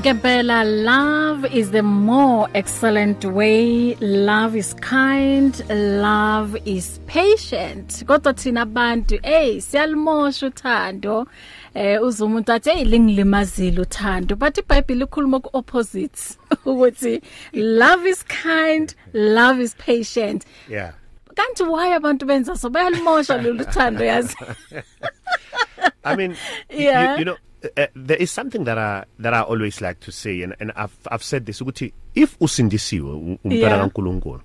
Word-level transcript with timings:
Ngempela 0.00 0.64
love 0.64 1.44
is 1.54 1.72
the 1.72 1.82
more 1.82 2.48
excellent 2.54 3.22
way. 3.22 3.94
Love 3.96 4.56
is 4.56 4.72
kind. 4.80 5.62
Love 5.68 6.56
is 6.64 7.00
patient. 7.06 7.88
Kodwa 8.06 8.32
thina 8.32 8.62
abantu 8.62 9.20
hey 9.22 9.60
siyalimosha 9.60 10.46
uthando. 10.46 11.26
Eh 11.74 12.02
uze 12.02 12.24
umuntu 12.24 12.52
athi 12.52 12.70
hey 12.70 12.84
lingilimazile 12.84 13.80
uthando. 13.80 14.38
But 14.38 14.54
iBhayibheli 14.56 15.04
ikhuluma 15.04 15.40
ku 15.42 15.50
opposites 15.52 16.38
ukuthi 16.64 17.22
love 17.52 18.06
is 18.06 18.22
kind 18.22 18.94
love 19.12 19.60
is 19.60 19.74
patient. 19.74 20.46
Yeah. 20.66 20.92
Kanti 21.34 21.62
why 21.68 21.88
abantu 21.98 22.24
benza 22.26 22.56
so? 22.56 22.70
Bayalimosha 22.70 23.36
lolu 23.42 23.64
thando 23.66 24.00
yazi? 24.00 24.34
I 26.04 26.16
mean, 26.16 26.34
Yeah. 26.70 27.12
you, 27.12 27.18
you 27.18 27.24
know, 27.26 27.36
uh, 27.64 27.86
there 28.06 28.22
is 28.22 28.30
something 28.30 28.64
that 28.64 28.78
I 28.78 29.04
that 29.18 29.34
I 29.34 29.40
always 29.42 29.80
like 29.80 30.00
to 30.00 30.12
say, 30.12 30.42
and, 30.42 30.54
and 30.60 30.72
I've 30.76 30.96
I've 31.10 31.22
said 31.22 31.44
this. 31.46 31.60
ukuthi 31.60 31.92
If 32.14 32.36
usindisiwe 32.40 33.10
umntwana 33.44 33.78
kaNkulunkulu, 33.78 34.40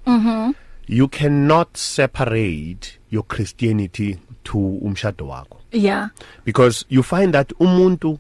you 0.88 1.08
cannot 1.08 1.78
separate 1.78 3.00
your 3.12 3.24
Christianity 3.24 4.18
to 4.44 4.58
umshado 4.58 5.28
wakho 5.28 5.58
yeah 5.72 6.10
because 6.46 6.86
you 6.90 7.04
find 7.04 7.34
that 7.34 7.52
umuntu 7.60 8.20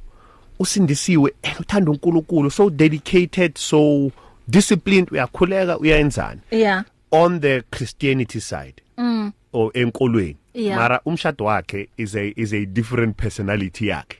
usindisiwe 0.59 1.31
and 1.43 1.59
uthanda 1.59 1.91
uNkulunkulu 1.91 2.51
so 2.51 2.70
dedicated 2.70 3.57
so 3.57 4.12
disciplined 4.48 5.12
uyakhuleka 5.12 5.77
uyayenzana 5.79 6.41
yeah 6.51 6.84
on 7.12 7.39
the 7.39 7.62
Christianity 7.71 8.39
side 8.41 8.81
mm. 8.98 9.31
or 9.53 9.71
enkolweni 9.73 10.37
Yeah. 10.57 10.77
mara 10.77 11.01
umshado 11.05 11.45
wakhe 11.45 11.89
is 11.98 12.15
a 12.15 12.34
is 12.35 12.53
a 12.53 12.65
different 12.65 13.17
personality 13.17 13.87
yakhe 13.87 14.17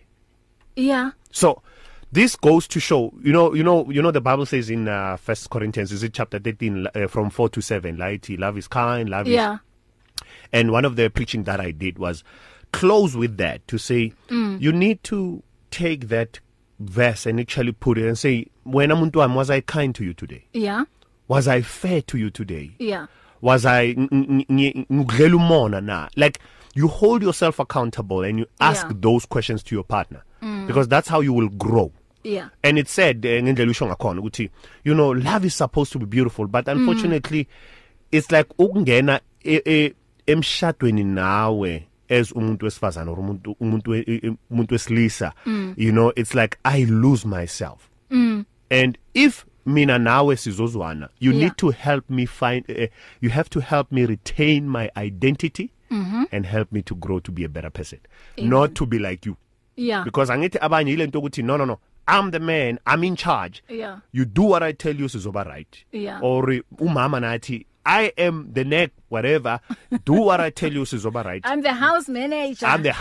yeah. 0.76 1.12
So 1.32 1.62
this 2.12 2.36
goes 2.36 2.68
to 2.70 2.80
show 2.80 3.14
you 3.22 3.34
know 3.34 3.54
you 3.54 3.64
know 3.64 3.90
you 3.90 4.02
know 4.02 4.12
the 4.12 4.22
bible 4.22 4.46
says 4.46 4.70
in 4.70 4.88
uh, 4.88 5.18
first 5.18 5.50
corinthians 5.50 5.92
is 5.92 6.02
it 6.04 6.14
chapter 6.14 6.40
13 6.40 6.88
uh, 6.96 7.08
from 7.08 7.30
4 7.30 7.50
to 7.50 7.62
7 7.62 7.98
right 7.98 8.30
love 8.40 8.58
is 8.58 8.68
kind 8.68 9.10
love 9.10 9.28
yeah. 9.28 9.56
Is 9.56 9.60
and 10.54 10.72
one 10.72 10.86
of 10.86 10.96
the 10.96 11.10
preaching 11.10 11.44
that 11.44 11.60
i 11.60 11.72
did 11.72 11.98
was 12.00 12.24
close 12.72 13.16
with 13.16 13.38
that 13.38 13.68
to 13.68 13.78
say 13.78 14.14
mm. 14.30 14.62
you 14.62 14.72
need 14.72 15.04
to 15.04 15.44
take 15.72 16.08
that 16.08 16.40
verse 16.80 17.26
and 17.26 17.40
actually 17.40 17.72
put 17.74 17.98
it 17.98 18.08
and 18.08 18.18
say 18.18 18.48
wena 18.66 18.96
muntu 18.96 19.14
wami 19.20 19.36
was 19.36 19.50
i 19.50 19.60
kind 19.60 19.94
to 19.96 20.04
you 20.04 20.14
today? 20.14 20.46
Yeah. 20.54 20.86
Was 21.28 21.48
i 21.48 21.62
fair 21.62 22.02
to 22.04 22.18
you 22.18 22.30
today? 22.30 22.76
Yeah. 22.80 23.08
Was 23.42 23.66
I 23.66 23.94
ng- 23.94 24.10
ng- 24.12 24.46
ng- 24.50 24.86
ngidlela 24.90 25.36
umona 25.36 25.82
na? 25.84 26.10
Like 26.16 26.40
you 26.74 26.88
hold 26.88 27.22
yourself 27.22 27.60
accountable 27.60 28.24
and 28.24 28.40
you 28.40 28.46
ask 28.60 28.88
Yeah. 28.88 28.94
those 29.00 29.26
questions 29.26 29.64
to 29.64 29.76
your 29.76 29.84
partner. 29.84 30.24
Mm. 30.46 30.68
because 30.68 30.88
that's 30.90 31.10
how 31.10 31.22
you 31.24 31.34
will 31.36 31.50
grow 31.50 31.92
yeah 32.24 32.50
and 32.64 32.78
it 32.78 32.88
said 32.88 33.26
eh, 33.26 33.44
ngendlela 33.44 33.72
usho 33.72 33.86
ngakhona 33.86 34.22
ukuthi 34.22 34.50
you 34.84 34.94
know 34.94 35.14
love 35.14 35.48
is 35.48 35.58
supposed 35.58 35.92
to 35.94 36.00
be 36.00 36.06
beautiful 36.06 36.48
but 36.48 36.68
unfortunately 36.68 37.40
mm. 37.40 37.48
it's 38.12 38.32
like 38.32 38.50
ukungena 38.58 39.20
e- 39.44 39.62
e- 39.66 39.94
emshadweni 40.28 41.04
nawe 41.04 41.88
as 42.10 42.32
umuntu 42.32 42.66
wesifazana 42.66 43.12
or 43.12 43.20
umuntu 43.20 43.56
umuntu 43.60 43.96
e- 43.96 44.34
umuntu 44.52 44.74
wesilisa 44.74 45.34
you 45.78 45.92
know 45.92 46.12
it's 46.16 46.36
like 46.36 46.58
i 46.64 46.86
lose 46.86 47.28
myself 47.28 47.90
mm. 48.10 48.46
and 48.70 48.98
if 49.14 49.46
mina 49.66 49.98
nawe 50.00 50.36
sizozwana 50.36 51.10
you 51.20 51.32
Yeah. 51.32 51.44
need 51.44 51.56
to 51.56 51.70
help 51.70 52.10
me 52.10 52.26
find 52.28 52.66
uh, 52.70 52.88
you 53.22 53.30
have 53.30 53.50
to 53.50 53.60
help 53.60 53.92
me 53.92 54.06
retain 54.06 54.70
my 54.70 54.90
identity 55.06 55.70
mm-hmm. 55.92 56.24
and 56.32 56.46
help 56.46 56.72
me 56.72 56.82
to 56.82 56.96
grow 56.96 57.20
to 57.20 57.32
be 57.32 57.44
a 57.46 57.50
better 57.50 57.72
person 57.72 58.00
Amen. 58.38 58.50
not 58.50 58.74
to 58.74 58.86
be 58.86 59.00
like 59.00 59.30
you 59.30 59.36
yeah. 59.76 60.04
Because 60.04 60.30
angithi 60.30 60.58
abanye 60.60 60.94
ilento 60.94 61.20
ukuthi 61.20 61.44
no 61.44 61.58
no 61.58 61.66
no 61.66 61.80
I'm 62.08 62.32
the 62.32 62.40
man 62.40 62.80
I'm 62.86 63.04
in 63.04 63.16
charge. 63.16 63.64
Yeah. 63.68 64.00
You 64.12 64.26
do 64.26 64.44
what 64.44 64.64
I 64.64 64.72
tell 64.72 64.96
you 64.96 65.06
sizoba 65.06 65.46
right. 65.46 65.84
Yeah. 65.92 66.20
or 66.22 66.44
umama 66.78 67.20
nathi 67.20 67.66
I 67.86 68.14
am 68.18 68.50
the 68.52 68.64
neck 68.64 68.92
whatever 69.10 69.60
do 70.06 70.14
what 70.14 70.40
I 70.42 70.50
tell 70.50 70.74
you 70.74 70.82
sizoba 70.82 71.24
right. 71.26 71.42
I'm 71.44 71.62
the 71.62 71.74
house 71.74 72.08
manager. 72.08 72.66
I'm 72.66 72.84
the 72.84 72.96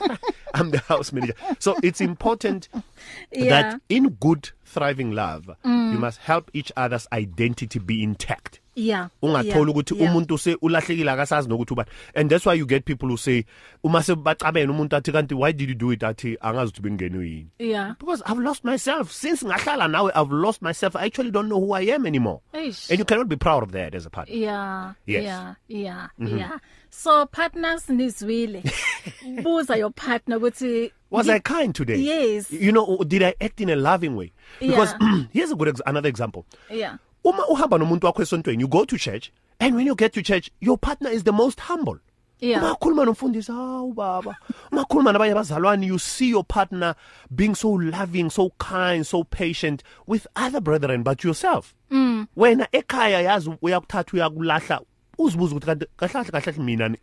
I'm 0.54 0.70
the 0.70 0.78
house 0.78 1.12
manager. 1.12 1.34
So 1.58 1.76
it's 1.82 2.00
important 2.00 2.68
yeah. 3.32 3.48
that 3.48 3.80
in 3.88 4.10
good 4.10 4.50
thriving 4.70 5.10
love 5.12 5.50
mm. 5.64 5.92
you 5.92 5.98
must 5.98 6.18
help 6.18 6.50
each 6.54 6.72
other's 6.76 7.06
identity 7.12 7.78
be 7.78 8.02
intact. 8.02 8.60
Yeah. 8.74 9.08
Ungathola 9.22 9.70
ukuthi 9.70 9.94
umuntu 9.94 10.38
se 10.38 10.54
ulahlekile 10.54 11.10
akasazi 11.10 11.48
nokuthi 11.48 11.72
ubani. 11.72 11.88
And 12.14 12.30
that's 12.30 12.46
why 12.46 12.54
you 12.54 12.66
get 12.66 12.84
people 12.84 13.08
who 13.08 13.16
say 13.16 13.44
uma 13.84 13.98
sebacabena 14.02 14.72
umuntu 14.72 14.96
athi 14.96 15.12
kanti 15.12 15.34
why 15.34 15.52
did 15.52 15.68
you 15.68 15.74
do 15.74 15.90
it? 15.90 16.02
Athi 16.02 16.36
angazi 16.40 16.72
ukuthi 16.72 16.82
bengenwe 16.82 17.28
yini. 17.28 17.46
Yeah. 17.58 17.94
Because 17.98 18.22
I've 18.26 18.38
lost 18.38 18.64
myself. 18.64 19.12
Since 19.12 19.42
ngahlala 19.42 19.90
nawe 19.90 20.12
I've 20.14 20.30
lost 20.32 20.62
myself. 20.62 20.96
I 20.96 21.06
actually 21.06 21.30
don't 21.30 21.48
know 21.48 21.60
who 21.60 21.72
I 21.72 21.82
am 21.82 22.06
anymore. 22.06 22.40
Eish. 22.54 22.90
and 22.90 22.98
you 22.98 23.04
cannot 23.04 23.28
be 23.28 23.36
proud 23.36 23.62
of 23.62 23.72
that 23.72 23.94
as 23.94 24.06
a 24.06 24.10
partner. 24.10 24.34
Yeah, 24.34 24.92
Yes. 25.04 25.24
yeah, 25.24 25.54
yeah, 25.68 26.08
mm-hmm. 26.18 26.38
yeah. 26.38 26.58
So 26.90 27.26
partners 27.26 27.86
nizwile. 27.86 28.62
Buza 29.42 29.76
your 29.76 29.90
partner 29.90 30.38
ukuthi 30.38 30.92
was 31.10 31.28
I 31.28 31.38
kind 31.40 31.74
today 31.74 31.96
Yes. 31.98 32.50
you 32.50 32.72
know 32.72 32.98
did 33.06 33.22
I 33.22 33.34
act 33.40 33.60
in 33.60 33.68
a 33.70 33.76
loving 33.76 34.16
way 34.16 34.32
because 34.60 34.94
here's 35.32 35.50
a 35.50 35.56
good 35.56 35.68
ex- 35.68 35.82
another 35.86 36.08
example 36.08 36.44
Yeah. 36.70 36.96
uma 37.24 37.46
uhamba 37.46 37.78
nomuntu 37.78 38.06
wakho 38.06 38.22
esontweni 38.22 38.60
you 38.62 38.68
go 38.68 38.84
to 38.84 38.96
church 38.98 39.30
and 39.58 39.74
when 39.76 39.86
you 39.86 39.94
get 39.94 40.12
to 40.12 40.22
church 40.22 40.50
your 40.60 40.78
partner 40.78 41.10
is 41.10 41.24
the 41.24 41.32
most 41.32 41.60
humble 41.60 41.98
Yeah. 42.42 42.62
Makhuluma 42.62 43.04
nomfundisi 43.04 43.52
hawu 43.52 43.92
baba. 43.92 44.34
Makhuluma 44.72 45.12
nabanye 45.12 45.32
abazalwane 45.34 45.86
you 45.86 45.98
see 45.98 46.30
your 46.30 46.42
partner 46.42 46.94
being 47.34 47.54
so 47.54 47.68
loving, 47.72 48.30
so 48.30 48.48
kind, 48.58 49.06
so 49.06 49.24
patient 49.24 49.82
with 50.06 50.26
other 50.34 50.58
brethren 50.58 51.02
but 51.02 51.22
yourself. 51.22 51.74
Mm. 51.90 52.28
Wena 52.36 52.66
ekhaya 52.72 53.20
yazi 53.20 53.50
uyakuthatha 53.62 54.12
uyakulahla 54.14 54.80
uzibuza 55.24 55.54
ukuthi 55.56 55.66
kanti 55.66 55.86
kahle 55.96 56.30
kahle 56.30 56.58
mina 56.64 56.96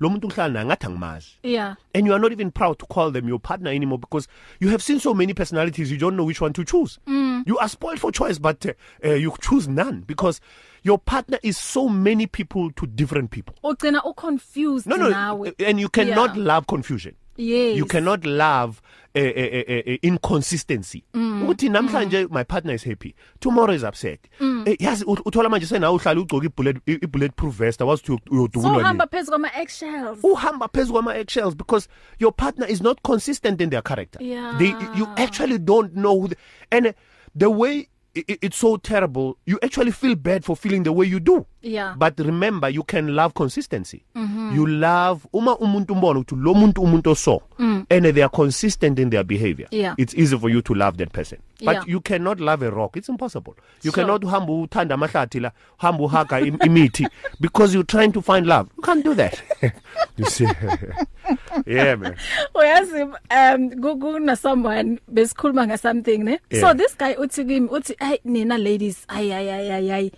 lo 0.00 0.08
muntu 0.08 0.26
ngihlala 0.28 0.52
naye 0.52 0.66
ngathi 0.66 0.86
angimazi. 0.86 1.28
Yeah. 1.42 1.74
And 1.94 2.06
you 2.06 2.12
are 2.12 2.18
not 2.20 2.32
even 2.32 2.50
proud 2.50 2.78
to 2.78 2.86
call 2.86 3.10
them 3.10 3.28
your 3.28 3.38
partner 3.40 3.70
anymore 3.70 3.98
because 3.98 4.28
you 4.60 4.68
have 4.70 4.82
seen 4.82 5.00
so 5.00 5.14
many 5.14 5.34
personalities 5.34 5.90
you 5.90 5.98
don't 5.98 6.16
know 6.16 6.24
which 6.24 6.40
one 6.40 6.52
to 6.52 6.64
choose. 6.64 6.98
Mm. 7.06 7.42
You 7.46 7.58
are 7.58 7.68
spoiled 7.68 8.00
for 8.00 8.12
choice 8.12 8.38
but 8.38 8.64
uh, 8.66 8.72
uh, 9.04 9.14
you 9.14 9.32
choose 9.40 9.68
none 9.68 10.00
because 10.06 10.40
your 10.82 10.98
partner 10.98 11.38
is 11.42 11.58
so 11.58 11.88
many 11.88 12.26
people 12.26 12.70
to 12.72 12.86
different 12.86 13.30
people. 13.30 13.54
Ugcina 13.64 14.00
uconfused 14.04 14.86
No, 14.86 14.96
no, 14.96 15.08
nawe. 15.10 15.52
and 15.58 15.80
you 15.80 15.88
cannot 15.88 16.36
Yeah. 16.36 16.42
love 16.44 16.66
confusion. 16.66 17.14
Yes. 17.36 17.76
You 17.78 17.84
cannot 17.86 18.24
love 18.26 18.80
uh, 19.14 19.20
uh, 19.20 19.24
uh, 19.24 19.82
uh, 19.86 19.96
inconsistency. 20.02 21.04
Uthi 21.14 21.68
namhlanje 21.68 22.28
my 22.30 22.42
partner 22.44 22.74
is 22.74 22.84
happy, 22.84 23.14
tomorrow 23.40 23.72
is 23.74 23.82
upset. 23.82 24.20
Eh, 24.40 24.76
Yazi 24.80 25.04
ut- 25.04 25.22
uthola 25.24 25.48
manje 25.48 25.66
sena 25.66 25.90
uhlala 25.92 26.20
ugcoka 26.20 26.46
ibullet 26.46 26.76
i 26.86 27.06
bulletproof 27.06 27.54
vest 27.58 27.80
awazi 27.80 28.02
ukuthi 28.12 28.28
So 28.28 28.34
uyodubulwa 28.34 28.82
hamba 28.84 29.04
nini. 29.04 29.10
phezulu 29.10 29.30
kwama 29.38 29.60
eggshells. 29.60 30.18
Uhamba 30.22 30.68
phezulu 30.68 30.92
kwama 30.92 31.16
eggshells 31.16 31.54
because 31.56 31.88
your 32.18 32.32
partner 32.32 32.70
is 32.70 32.80
not 32.82 33.02
consistent 33.02 33.60
in 33.60 33.70
their 33.70 33.82
character. 33.82 34.22
Yeah. 34.22 34.58
They 34.58 34.74
you 34.98 35.06
actually 35.16 35.58
don't 35.58 35.92
know 35.94 36.18
who 36.20 36.28
the, 36.28 36.36
and 36.70 36.94
the 37.38 37.50
way 37.50 37.88
i- 38.16 38.24
i- 38.28 38.38
it's 38.42 38.56
so 38.58 38.76
terrible 38.78 39.34
you 39.46 39.58
actually 39.62 39.92
feel 39.92 40.14
bad 40.16 40.44
for 40.44 40.56
feeling 40.56 40.82
the 40.84 40.92
way 40.92 41.06
you 41.06 41.20
do. 41.20 41.46
Yeah. 41.66 41.94
But 41.98 42.18
remember 42.20 42.68
you 42.68 42.84
can 42.84 43.14
love 43.16 43.34
consistency. 43.34 44.04
Mm-hmm. 44.14 44.54
You 44.54 44.66
love 44.66 45.26
uma 45.32 45.56
umuntu 45.58 45.92
umbona 45.94 46.20
ukuthi 46.20 46.36
lo 46.36 46.54
muntu 46.54 46.82
umuntu 46.82 47.10
oso 47.10 47.42
and 47.58 48.04
they 48.14 48.22
are 48.22 48.28
consistent 48.28 48.98
in 48.98 49.10
their 49.10 49.24
behavior. 49.24 49.66
Yeah. 49.70 49.94
It's 49.98 50.14
easy 50.14 50.38
for 50.38 50.48
you 50.50 50.62
to 50.62 50.74
love 50.74 50.96
that 50.98 51.12
person. 51.12 51.38
But 51.64 51.74
Yeah. 51.74 51.82
you 51.86 52.00
cannot 52.00 52.38
love 52.40 52.62
a 52.62 52.70
rock. 52.70 52.96
It's 52.96 53.08
impossible. 53.08 53.54
You 53.82 53.90
Sure. 53.90 54.04
cannot 54.04 54.22
uhamba 54.24 54.52
uthanda 54.52 54.94
amahlathi 54.94 55.40
la, 55.40 55.50
hamba 55.78 56.04
uhaga 56.04 56.40
im- 56.46 56.58
imithi 56.64 57.06
because 57.40 57.74
you're 57.74 57.82
trying 57.86 58.12
to 58.12 58.20
find 58.22 58.46
love. 58.46 58.68
You 58.76 58.82
can't 58.82 59.02
do 59.04 59.14
that. 59.14 59.42
you 60.16 60.24
see. 60.26 60.46
yeah 61.66 61.94
man. 61.96 62.14
Uyazi 62.54 63.02
um 63.30 63.70
ku- 63.80 63.98
kuna 63.98 64.36
someone 64.36 64.98
besikhuluma 65.12 65.66
nga 65.66 65.78
something 65.78 66.24
ne. 66.24 66.38
Yeah. 66.50 66.60
So 66.60 66.74
this 66.74 66.94
guy 66.94 67.14
uthi 67.14 67.44
kimi 67.46 67.68
uthi 67.68 67.94
ay 68.00 68.18
nina 68.24 68.58
ladies 68.58 69.04
ay 69.08 69.32
ay 69.32 69.48
ay 69.50 69.70
ay 69.72 69.90
ay 69.92 70.10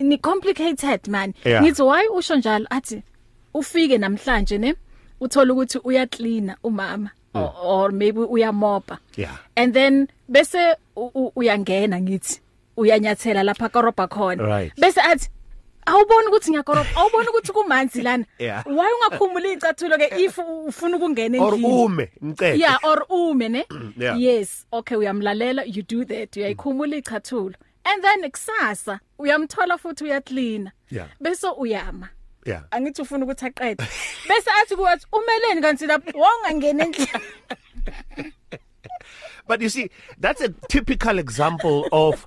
ni- 0.00 0.18
complicated 0.18 1.08
man. 1.08 1.34
Yeah. 1.44 1.62
Ngithi 1.62 1.82
why 1.82 2.08
usho 2.08 2.36
njalo 2.36 2.66
athi 2.70 3.02
ufike 3.54 3.98
namhlanje 3.98 4.58
ne 4.58 4.74
uthola 5.20 5.52
ukuthi 5.52 5.78
uya 5.84 6.06
cleaner 6.06 6.56
umama 6.64 7.10
or, 7.34 7.52
or 7.62 7.92
maybe 7.92 8.20
uyamopa. 8.20 8.98
Yeah. 9.16 9.36
And 9.56 9.74
then 9.74 10.08
bese 10.30 10.76
uyangena 11.36 12.00
ngithi 12.00 12.40
uyanyathela 12.76 13.42
lapha 13.42 13.68
korobha 13.68 14.08
khona. 14.08 14.42
Right. 14.46 14.72
Bese 14.80 15.00
athi 15.00 15.28
awuboni 15.86 16.26
ukuthi 16.28 16.50
ngiyakorobha 16.50 16.96
awuboni 16.96 17.28
ukuthi 17.28 17.52
kumanzi 17.52 18.02
lana. 18.02 18.24
Yeah. 18.38 18.62
Why 18.66 18.88
ungakhumula 18.92 19.48
icathulo 19.52 19.98
ke 19.98 20.10
if 20.24 20.38
ufuna 20.38 20.96
ukungena 20.96 21.40
Or 21.42 21.54
endlini? 21.54 21.84
ume 21.84 22.08
ngicede. 22.24 22.58
yeah 22.58 22.78
or 22.84 23.06
ume 23.10 23.48
ne 23.48 23.64
Yeah. 23.98 24.20
yes 24.20 24.66
okay 24.72 24.96
uyamlalela 24.96 25.62
you 25.66 25.82
do 25.82 26.04
that 26.04 26.36
uyayikhumula 26.36 26.96
icathulo 26.96 27.54
and 27.84 28.02
then 28.02 28.30
kusasa 28.30 29.00
uyamthola 29.18 29.78
futhi 29.78 30.04
uyacleana 30.04 30.72
Yeah. 30.90 31.08
bese 31.20 31.46
uyama. 31.56 32.08
Yeah. 32.46 32.62
angithi 32.70 33.02
ufuna 33.02 33.24
ukuthi 33.24 33.46
aqede. 33.46 33.84
Bese 34.28 34.50
athi 34.62 34.76
kuwathi 34.76 35.06
umeleni 35.12 35.60
kanti 35.60 35.86
lapho 35.86 36.18
wongangena 36.18 36.84
endlini. 36.84 38.32
But 39.48 39.60
you 39.60 39.68
see 39.68 39.90
that's 40.18 40.40
a 40.40 40.48
typical 40.68 41.18
example 41.18 41.86
of 41.92 42.26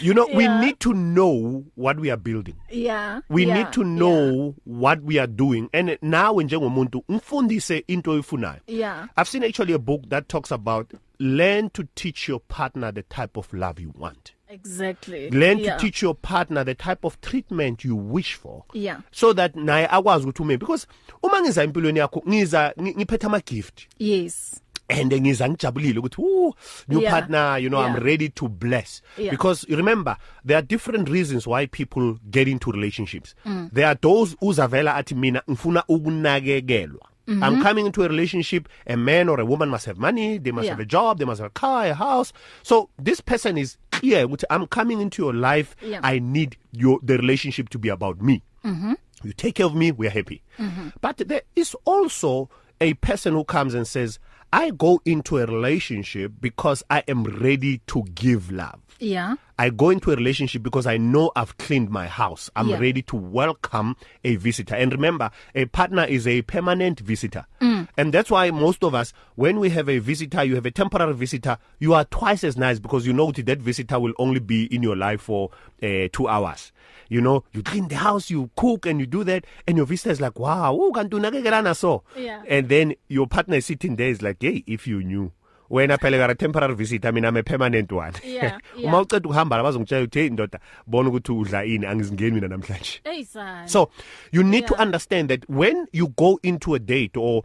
you 0.00 0.14
know 0.14 0.28
yeah. 0.28 0.36
we 0.36 0.66
need 0.66 0.80
to 0.80 0.92
know 0.94 1.64
what 1.74 1.98
we 1.98 2.10
are 2.10 2.16
building. 2.16 2.56
Yeah 2.70 3.20
we 3.28 3.46
yeah, 3.46 3.54
need 3.54 3.72
to 3.72 3.84
know 3.84 4.44
yeah. 4.44 4.52
what 4.64 5.02
we 5.02 5.18
are 5.18 5.26
doing. 5.26 5.68
And 5.72 5.98
now 6.02 6.34
njengomuntu 6.34 7.04
umfundise 7.08 7.84
into 7.88 8.10
oyifunayo. 8.10 8.60
Yeah. 8.66 9.06
I've 9.16 9.28
seen 9.28 9.42
actually 9.44 9.72
a 9.72 9.78
book 9.78 10.02
that 10.08 10.28
talks 10.28 10.50
about 10.52 10.92
learn 11.18 11.70
to 11.70 11.84
teach 11.94 12.28
your 12.28 12.40
partner 12.40 12.92
the 12.92 13.02
type 13.02 13.36
of 13.36 13.52
love 13.52 13.80
you 13.80 13.92
want. 13.96 14.32
Exactly. 14.52 15.30
Learn 15.30 15.58
yeah. 15.58 15.76
to 15.76 15.80
teach 15.80 16.02
your 16.02 16.14
partner 16.14 16.62
the 16.62 16.74
type 16.74 17.04
of 17.04 17.18
treatment 17.22 17.84
you 17.84 17.96
wish 17.96 18.34
for. 18.34 18.64
Yeah. 18.74 19.00
So 19.10 19.32
that 19.32 19.54
naye 19.54 19.88
akwazi 19.88 20.26
ukuthi 20.26 20.42
ume 20.42 20.58
because 20.58 20.86
uma 21.22 21.40
ngiza 21.40 21.62
empilweni 21.62 21.98
yakho 21.98 22.22
ngiza 22.28 22.74
ngiphethe 22.80 23.26
ama 23.26 23.40
gift. 23.40 23.88
Yes. 23.98 24.60
and 24.88 25.12
ngiza 25.12 25.48
ngijabulile 25.48 25.98
ukuthi 25.98 26.22
ooh 26.22 26.54
new 26.88 27.00
yeah. 27.00 27.12
partner 27.12 27.58
you 27.58 27.68
know 27.68 27.80
yeah. 27.80 27.94
I'm 27.94 28.02
ready 28.02 28.28
to 28.28 28.48
bless 28.48 29.02
yeah. 29.16 29.30
because 29.30 29.66
remember 29.68 30.16
there 30.44 30.58
are 30.58 30.66
different 30.66 31.08
reasons 31.08 31.46
why 31.46 31.66
people 31.66 32.18
get 32.30 32.48
into 32.48 32.70
relationships 32.70 33.34
mm. 33.44 33.70
there 33.72 33.86
are 33.86 33.98
those 34.02 34.36
uzavela 34.40 34.94
athi 34.94 35.14
mina 35.14 35.42
ngifuna 35.50 35.84
ukunakekelwa 35.88 37.08
Mm 37.26 37.40
-hmm. 37.40 37.48
I'm 37.48 37.62
coming 37.62 37.86
into 37.86 38.02
a 38.02 38.08
relationship 38.08 38.68
a 38.86 38.96
man 38.96 39.28
or 39.28 39.40
a 39.40 39.44
woman 39.44 39.68
must 39.68 39.86
have 39.86 40.00
money 40.00 40.40
they 40.40 40.52
must 40.52 40.64
yeah. 40.64 40.76
have 40.76 40.82
a 40.82 40.86
job 40.86 41.18
they 41.18 41.26
must 41.26 41.40
have 41.40 41.52
a 41.56 41.60
car 41.60 41.86
a 41.86 41.94
house 41.94 42.32
so 42.62 42.88
this 43.04 43.22
person 43.22 43.58
is 43.58 43.78
clear 44.02 44.26
ukuthi 44.26 44.44
I'm 44.50 44.66
coming 44.66 45.00
into 45.00 45.22
your 45.22 45.34
life 45.34 45.76
yeah. 45.82 46.00
I 46.02 46.18
need 46.18 46.56
your 46.72 46.98
the 47.02 47.16
relationship 47.16 47.68
to 47.70 47.78
be 47.78 47.90
about 47.90 48.20
me 48.20 48.42
mm 48.64 48.74
-hmm. 48.82 48.94
you 49.24 49.32
take 49.32 49.52
care 49.52 49.66
of 49.66 49.74
me 49.74 49.92
we're 49.92 50.14
happy 50.14 50.42
mm 50.58 50.70
-hmm. 50.70 50.92
but 51.00 51.28
there 51.28 51.42
is 51.54 51.76
also 51.86 52.48
a 52.80 52.94
person 52.94 53.34
who 53.34 53.44
comes 53.44 53.74
and 53.74 53.86
says 53.86 54.18
I 54.52 54.70
go 54.70 55.00
into 55.04 55.38
a 55.38 55.46
relationship 55.46 56.32
because 56.40 56.84
I 56.90 57.02
am 57.08 57.24
ready 57.24 57.78
to 57.86 58.02
give 58.14 58.52
love. 58.52 58.80
Yeah. 58.98 59.36
I 59.62 59.70
go 59.70 59.90
into 59.90 60.10
a 60.10 60.16
relationship 60.16 60.64
because 60.64 60.88
I 60.88 60.96
know 60.96 61.30
I've 61.36 61.56
cleaned 61.56 61.88
my 61.88 62.08
house. 62.08 62.50
I'm 62.56 62.70
Yeah. 62.70 62.78
ready 62.80 63.00
to 63.02 63.14
welcome 63.14 63.94
a 64.24 64.34
visitor. 64.34 64.74
And 64.74 64.90
remember, 64.90 65.30
a 65.54 65.66
partner 65.66 66.02
is 66.02 66.26
a 66.26 66.42
permanent 66.42 66.98
visitor. 66.98 67.46
Mm. 67.60 67.86
And 67.96 68.12
that's 68.12 68.28
why 68.28 68.50
most 68.50 68.82
of 68.82 68.92
us, 68.92 69.12
when 69.36 69.60
we 69.60 69.70
have 69.70 69.88
a 69.88 70.00
visitor, 70.00 70.42
you 70.42 70.56
have 70.56 70.66
a 70.66 70.72
temporary 70.72 71.14
visitor, 71.14 71.58
you 71.78 71.94
are 71.94 72.04
twice 72.06 72.42
as 72.42 72.56
nice 72.56 72.80
because 72.80 73.06
you 73.06 73.12
know 73.12 73.30
that 73.30 73.46
that 73.46 73.60
visitor 73.60 74.00
will 74.00 74.14
only 74.18 74.40
be 74.40 74.64
in 74.74 74.82
your 74.82 74.96
life 74.96 75.20
for 75.20 75.50
uh, 75.80 76.08
two 76.12 76.26
hours. 76.26 76.72
You 77.08 77.20
know, 77.20 77.44
you 77.52 77.62
clean 77.62 77.86
the 77.86 77.94
house, 77.96 78.30
you 78.30 78.50
cook, 78.56 78.84
and 78.84 78.98
you 78.98 79.06
do 79.06 79.22
that, 79.22 79.44
and 79.68 79.76
your 79.76 79.86
visitor 79.86 80.10
is 80.10 80.20
like, 80.20 80.40
wow, 80.40 80.72
oh, 80.74 80.90
kanti 80.90 81.10
unakekelana 81.20 81.76
so. 81.76 82.02
Yeah. 82.16 82.42
And 82.48 82.68
then 82.68 82.94
your 83.06 83.28
partner 83.28 83.58
is 83.58 83.66
sitting 83.66 83.94
there 83.94 84.08
is 84.08 84.22
like, 84.22 84.38
hey, 84.40 84.64
if 84.66 84.88
you 84.88 85.04
knew. 85.04 85.30
Wena 85.72 85.96
phela 85.98 86.16
you're 86.16 86.30
a 86.32 86.34
temporary 86.34 86.74
visitor 86.74 87.12
mina 87.12 87.28
I'm 87.28 87.36
a 87.38 87.42
permanent 87.42 87.90
one 87.92 88.12
Yeah, 88.24 88.58
yeah. 88.76 88.84
uma 88.88 89.00
uceda 89.00 89.28
ukuhamba 89.28 89.56
labazongitshela 89.56 90.02
ukuthi 90.02 90.18
hey 90.18 90.30
ndoda 90.30 90.58
bona 90.86 91.08
ukuthi 91.08 91.32
udla 91.32 91.64
ini 91.64 91.86
angizingeni 91.86 92.30
mina 92.34 92.48
namhlanje 92.48 93.00
Hey 93.04 93.24
son. 93.24 93.68
so 93.68 93.88
you 94.32 94.42
need 94.42 94.66
to 94.66 94.74
Yeah. 94.74 94.82
understand 94.86 95.28
that 95.28 95.44
when 95.48 95.86
you 95.92 96.08
go 96.08 96.38
into 96.42 96.74
a 96.74 96.78
date 96.78 97.16
or 97.16 97.42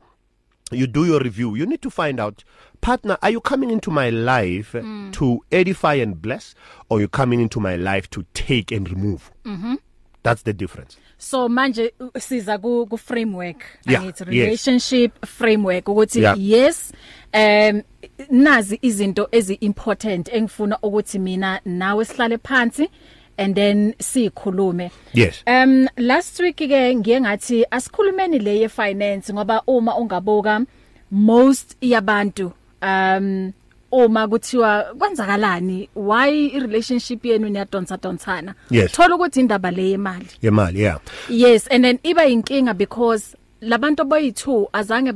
you 0.72 0.88
do 0.88 1.06
your 1.06 1.24
review 1.24 1.56
you 1.58 1.66
need 1.66 1.80
to 1.82 1.90
find 1.90 2.20
out 2.20 2.44
partner 2.82 3.18
are 3.22 3.32
you 3.34 3.42
coming 3.42 3.72
into 3.72 3.92
my 3.92 4.10
life 4.12 4.74
mm. 4.82 5.12
to 5.14 5.40
edify 5.52 5.94
and 5.94 6.16
bless 6.22 6.56
or 6.90 7.00
you 7.02 7.08
coming 7.08 7.40
into 7.42 7.60
my 7.60 7.78
life 7.78 8.10
to 8.10 8.24
take 8.34 8.76
and 8.76 8.90
remove 8.90 9.32
Mhm. 9.46 9.78
that's 10.24 10.44
the 10.44 10.54
difference 10.54 10.98
So 11.20 11.50
manje 11.50 11.94
uh, 12.00 12.10
siza 12.22 12.58
ku 12.62 12.86
ku 12.86 12.98
framework 12.98 13.64
Yeah, 13.88 14.02
angithi 14.04 14.20
yes. 14.24 14.28
relationship 14.30 15.26
framework 15.26 15.86
ukuthi 15.90 16.20
Yeah. 16.22 16.36
yes 16.40 16.92
um 17.34 17.82
nazi 18.30 18.80
izinto 18.82 19.28
ezi 19.32 19.54
important 19.54 20.30
engifuna 20.34 20.80
ukuthi 20.82 21.20
mina 21.20 21.62
nawe 21.66 22.06
sihlale 22.06 22.38
phansi 22.38 22.90
and 23.38 23.56
then 23.56 23.94
sikhulume. 24.00 24.92
Yes. 25.14 25.44
Um 25.48 25.88
last 25.98 26.40
week 26.40 26.56
ke 26.58 26.96
ngiye 26.96 27.22
ngathi 27.22 27.66
asikhulumeni 27.72 28.40
le 28.40 28.60
ye 28.60 28.70
finance 28.70 29.34
ngoba 29.34 29.62
uma 29.68 29.96
ungabuka 29.98 30.66
most 31.12 31.78
yabantu 31.82 32.52
um 32.82 33.54
uma 33.92 34.28
kuthiwa 34.28 34.84
kwenzakalani? 34.98 35.90
Why 35.96 36.50
i 36.54 36.60
relationship 36.60 37.26
yenu 37.26 37.50
niyadonsa 37.50 37.98
donsana 37.98 38.56
Yes. 38.72 38.92
thola 38.92 39.16
ukuthi 39.16 39.40
indaba 39.40 39.72
le 39.72 39.90
yemali. 39.90 40.28
Yemali 40.42 40.80
yeah. 40.80 41.00
Yes 41.30 41.68
and 41.72 41.84
then 41.84 42.00
iba 42.04 42.26
inkinga 42.26 42.74
because 42.78 43.38
labantu 43.62 44.04
abayi2 44.04 44.68
azange 44.74 45.12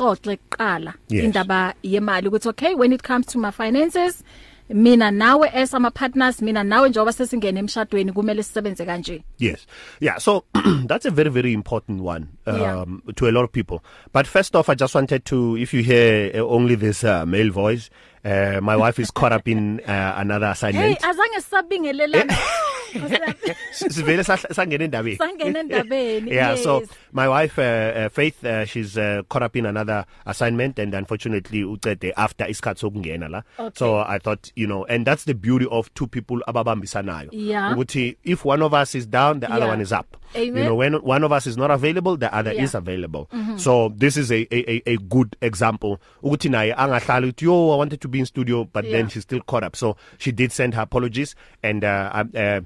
bayixoxe 0.00 0.36
kuqala 0.36 0.94
Yes. 1.08 1.24
indaba 1.24 1.74
yemali 1.82 2.28
ukuthi 2.28 2.48
okay 2.48 2.74
when 2.74 2.92
it 2.92 3.02
comes 3.02 3.26
to 3.26 3.38
my 3.38 3.50
finances 3.50 4.22
mina 4.68 5.10
nawe 5.10 5.48
as 5.54 5.74
ama 5.74 5.90
partners 5.90 6.42
mina 6.42 6.64
nawe 6.64 6.88
njengoba 6.88 7.12
sesingena 7.12 7.60
emshadweni 7.60 8.12
kumele 8.12 8.42
sisebenze 8.42 8.84
kanje 8.86 9.22
Yes. 9.38 9.66
Yeah. 10.00 10.18
So 10.18 10.44
that's 10.86 11.06
a 11.06 11.10
very, 11.10 11.30
very 11.30 11.52
important 11.52 12.00
one 12.02 12.28
um, 12.46 12.60
Yeah. 12.60 12.84
to 13.14 13.28
a 13.28 13.32
lot 13.32 13.44
of 13.44 13.52
people. 13.52 13.78
But 14.12 14.26
first 14.26 14.56
off, 14.56 14.68
I 14.68 14.74
just 14.74 14.94
wanted 14.94 15.24
to, 15.26 15.56
if 15.56 15.72
you 15.74 15.82
hear 15.82 16.32
uh, 16.34 16.38
only 16.38 16.74
this 16.74 17.04
uh, 17.04 17.24
male 17.26 17.50
voice, 17.52 17.90
uh, 18.24 18.60
my 18.62 18.76
wife 18.76 18.98
is 18.98 19.10
caught 19.12 19.32
up 19.32 19.46
in 19.46 19.80
uh, 19.86 20.14
another 20.16 20.46
hey 20.46 20.52
assignment. 20.52 20.98
azange 21.00 21.40
sabingelelana 21.50 22.34
Sivele 23.72 24.24
sangena 24.24 24.84
endabeni. 24.84 25.16
sangena 25.16 25.58
endabeni 25.60 26.30
Yeah, 26.30 26.50
yes. 26.52 26.62
so 26.62 26.82
my 27.12 27.28
wife 27.28 27.58
uh, 27.58 27.62
uh, 27.62 28.08
Faith 28.08 28.44
uh, 28.44 28.64
she's 28.64 28.96
uh, 28.98 29.22
caught 29.28 29.42
up 29.42 29.56
in 29.56 29.66
another 29.66 30.04
assignment 30.26 30.78
and 30.78 30.94
unfortunately 30.94 31.62
ucede 31.62 32.12
after 32.16 32.44
isikhathi 32.46 32.80
sokungena 32.80 33.28
la. 33.30 33.42
Okay. 33.58 33.72
So 33.76 33.98
I 33.98 34.18
thought, 34.18 34.50
you 34.56 34.66
know, 34.66 34.84
and 34.86 35.06
that's 35.06 35.24
the 35.24 35.34
beauty 35.34 35.66
of 35.70 35.92
two 35.94 36.06
people 36.06 36.40
ababambisanayo. 36.48 37.28
Yeah. 37.32 37.74
Ukuthi 37.74 38.16
if 38.24 38.44
one 38.44 38.62
of 38.62 38.72
us 38.74 38.94
is 38.94 39.06
down 39.06 39.40
the 39.40 39.50
other 39.52 39.66
Yeah. 39.66 39.70
one 39.70 39.80
is 39.80 39.92
up. 39.92 40.16
Amen. 40.34 40.56
You 40.56 40.64
know, 40.68 40.74
when 40.74 40.94
one 41.02 41.24
of 41.24 41.32
us 41.32 41.46
is 41.46 41.56
not 41.56 41.70
available 41.70 42.16
the 42.16 42.34
other 42.34 42.52
Yeah. 42.52 42.64
is 42.64 42.74
available. 42.74 43.28
Mm-hmm. 43.32 43.58
So 43.58 43.92
this 43.96 44.16
is 44.16 44.30
a, 44.32 44.46
a 44.54 44.82
a 44.86 44.96
good 44.96 45.36
example. 45.42 46.00
Ukuthi 46.22 46.50
naye 46.50 46.74
angahlali 46.74 47.32
uthi 47.32 47.42
yo 47.42 47.70
I 47.72 47.76
wanted 47.76 48.00
to 48.00 48.08
be 48.08 48.18
in 48.20 48.26
studio 48.26 48.64
but 48.64 48.84
Yeah. 48.84 48.92
then 48.92 49.08
she's 49.08 49.22
still 49.22 49.40
caught 49.40 49.64
up. 49.64 49.76
So 49.76 49.96
she 50.18 50.32
did 50.32 50.52
send 50.52 50.74
her 50.74 50.82
apologies 50.82 51.34
and 51.62 51.84
uh, 51.84 52.24
uh 52.34 52.60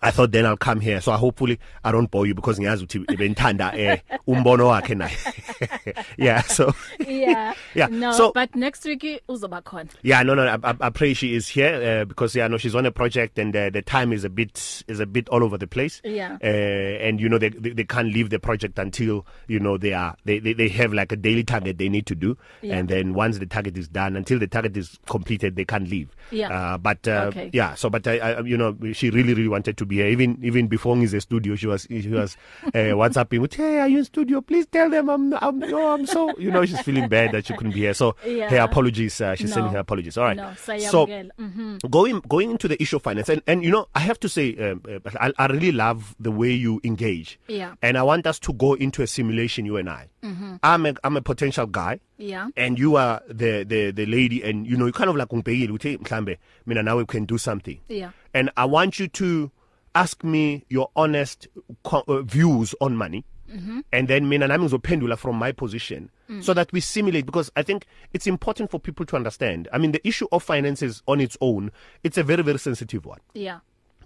I 0.00 0.10
thought 0.10 0.32
then 0.32 0.46
I'll 0.46 0.56
come 0.56 0.80
here. 0.80 1.00
So 1.00 1.12
I 1.12 1.16
hopefully 1.16 1.58
I 1.84 1.92
don't 1.92 2.10
bore 2.10 2.26
you 2.26 2.34
because 2.34 2.58
ngiyazi 2.58 2.86
ukuthi 2.86 3.16
bentanda 3.16 3.74
eh 3.76 3.98
umbono 4.26 4.68
wakhe 4.68 4.94
naye. 4.96 6.04
yeah, 6.16 6.42
so 6.42 6.72
yeah 7.06 7.52
Yeah, 7.74 7.86
no 7.88 8.12
so- 8.12 8.32
but 8.32 8.54
next 8.56 8.84
week 8.84 9.02
uzoba 9.28 9.62
khona 9.62 9.88
yeah, 10.02 10.22
no 10.22 10.34
no 10.34 10.46
I, 10.46 10.70
I, 10.70 10.74
I 10.80 10.90
pray 10.90 11.14
she 11.14 11.34
is 11.34 11.48
here 11.48 12.00
uh, 12.00 12.04
because 12.04 12.34
yeah, 12.34 12.48
no 12.48 12.56
she's 12.56 12.74
on 12.74 12.86
a 12.86 12.90
project 12.90 13.38
and 13.38 13.54
uh, 13.54 13.70
the 13.70 13.82
time 13.82 14.12
is 14.12 14.24
a 14.24 14.30
bit 14.30 14.82
is 14.88 15.00
a 15.00 15.06
bit 15.06 15.28
all 15.28 15.44
over 15.44 15.58
the 15.58 15.66
place. 15.66 16.00
Yeah. 16.04 16.38
Uh, 16.42 16.46
and 16.46 17.20
you 17.20 17.28
know 17.28 17.38
they, 17.38 17.50
they 17.50 17.70
they 17.70 17.84
can't 17.84 18.08
leave 18.08 18.30
the 18.30 18.38
project 18.38 18.78
until 18.78 19.26
you 19.48 19.60
know 19.60 19.76
they 19.76 19.92
are 19.92 20.16
they 20.24 20.38
they, 20.38 20.52
they 20.54 20.68
have 20.68 20.92
like 20.92 21.12
a 21.12 21.16
daily 21.16 21.44
target 21.44 21.78
they 21.78 21.88
need 21.88 22.06
to 22.06 22.14
do 22.14 22.36
Yeah. 22.62 22.76
and 22.78 22.88
then 22.88 23.14
once 23.14 23.38
the 23.38 23.46
target 23.46 23.76
is 23.76 23.88
done 23.88 24.16
until 24.16 24.38
the 24.38 24.46
target 24.46 24.76
is 24.76 24.98
completed 25.06 25.56
they 25.56 25.64
can't 25.64 25.88
leave. 25.88 26.08
Yeah. 26.30 26.48
Uh, 26.48 26.78
but 26.78 27.06
uh, 27.06 27.26
Okay. 27.32 27.50
yeah, 27.52 27.74
so 27.74 27.88
but 27.90 28.06
I, 28.06 28.18
I 28.18 28.40
you 28.40 28.56
know 28.56 28.76
she 28.92 29.10
really 29.10 29.34
really 29.34 29.48
wanted 29.48 29.76
to 29.78 29.81
be 29.86 29.96
here. 29.96 30.08
Even 30.08 30.38
even 30.42 30.66
before 30.68 30.96
he's 30.96 31.14
a 31.14 31.20
studio 31.20 31.54
she 31.56 31.66
was 31.66 31.86
she 31.90 32.08
was 32.08 32.36
uh, 32.66 32.70
WhatsApping 32.72 33.40
with 33.40 33.54
hey 33.54 33.78
are 33.80 33.88
you 33.88 33.98
in 33.98 34.04
studio? 34.04 34.40
Please 34.40 34.66
tell 34.66 34.90
them 34.90 35.08
I'm 35.08 35.32
I'm 35.34 35.58
no 35.58 35.94
I'm 35.94 36.06
so 36.06 36.36
you 36.38 36.50
know 36.50 36.64
she's 36.64 36.80
feeling 36.80 37.08
bad 37.08 37.32
that 37.32 37.46
she 37.46 37.54
couldn't 37.54 37.72
be 37.72 37.80
here. 37.80 37.94
So 37.94 38.16
Yeah. 38.26 38.48
her 38.50 38.58
apologies 38.58 39.20
uh, 39.20 39.34
she's 39.34 39.50
No. 39.50 39.54
sending 39.54 39.72
her 39.72 39.78
apologies. 39.80 40.16
All 40.18 40.24
right. 40.24 40.36
No 40.36 40.52
so 40.56 41.06
mhm 41.06 41.90
going 41.90 42.20
going 42.28 42.50
into 42.50 42.68
the 42.68 42.80
issue 42.82 42.96
of 42.96 43.02
finance 43.02 43.28
and 43.28 43.42
and 43.46 43.64
you 43.64 43.70
know 43.70 43.86
I 43.94 44.00
have 44.00 44.18
to 44.20 44.28
say 44.28 44.56
um, 44.70 44.82
uh, 44.88 44.98
I, 45.20 45.32
I 45.38 45.46
really 45.46 45.72
love 45.72 46.14
the 46.20 46.30
way 46.30 46.50
you 46.50 46.80
engage. 46.84 47.38
Yeah. 47.48 47.74
and 47.82 47.96
I 47.98 48.02
want 48.02 48.26
us 48.26 48.38
to 48.40 48.52
go 48.52 48.74
into 48.74 49.02
a 49.02 49.06
simulation 49.06 49.66
you 49.66 49.76
and 49.76 49.88
I. 49.88 50.08
Mm-hmm. 50.22 50.56
I'm 50.62 50.86
a 50.86 50.94
I'm 51.04 51.16
a 51.16 51.22
potential 51.22 51.66
guy. 51.66 52.00
Yeah. 52.18 52.48
And 52.56 52.78
you 52.78 52.96
are 52.96 53.20
the 53.28 53.64
the 53.64 53.90
the 53.90 54.06
lady 54.06 54.42
and 54.42 54.66
you 54.66 54.76
know 54.76 54.86
you 54.86 54.92
kind 54.92 55.10
of 55.10 55.16
like 55.16 55.28
ungibhekile 55.28 55.70
uthi 55.72 55.98
mhlambe 55.98 56.38
mina 56.66 56.82
nawe 56.82 56.96
we 56.98 57.04
can 57.06 57.24
do 57.24 57.38
something. 57.38 57.78
Yeah. 57.88 58.10
and 58.34 58.50
I 58.56 58.64
want 58.64 58.98
you 59.00 59.08
to 59.08 59.50
ask 59.94 60.22
me 60.24 60.64
your 60.68 60.90
honest 60.96 61.48
uh, 61.84 62.22
views 62.22 62.74
on 62.80 62.96
money. 62.96 63.24
Mm-hmm. 63.52 63.80
and 63.92 64.08
then 64.08 64.30
mina 64.30 64.48
nami 64.48 64.64
ngizophendula 64.66 65.18
from 65.18 65.36
my 65.36 65.52
position. 65.52 66.08
Mm. 66.30 66.42
so 66.42 66.54
that 66.54 66.72
we 66.72 66.80
simulate 66.80 67.26
because 67.26 67.50
I 67.54 67.62
think 67.62 67.84
it's 68.14 68.26
important 68.26 68.70
for 68.70 68.80
people 68.80 69.04
to 69.04 69.14
understand. 69.16 69.68
I 69.74 69.76
mean 69.76 69.92
the 69.92 70.00
issue 70.08 70.26
of 70.32 70.42
finances 70.42 71.02
on 71.06 71.20
its 71.20 71.36
own 71.42 71.70
it's 72.02 72.16
a 72.16 72.22
very 72.22 72.42
very 72.42 72.58
sensitive 72.58 73.04
one. 73.04 73.18
Yeah. 73.34 73.58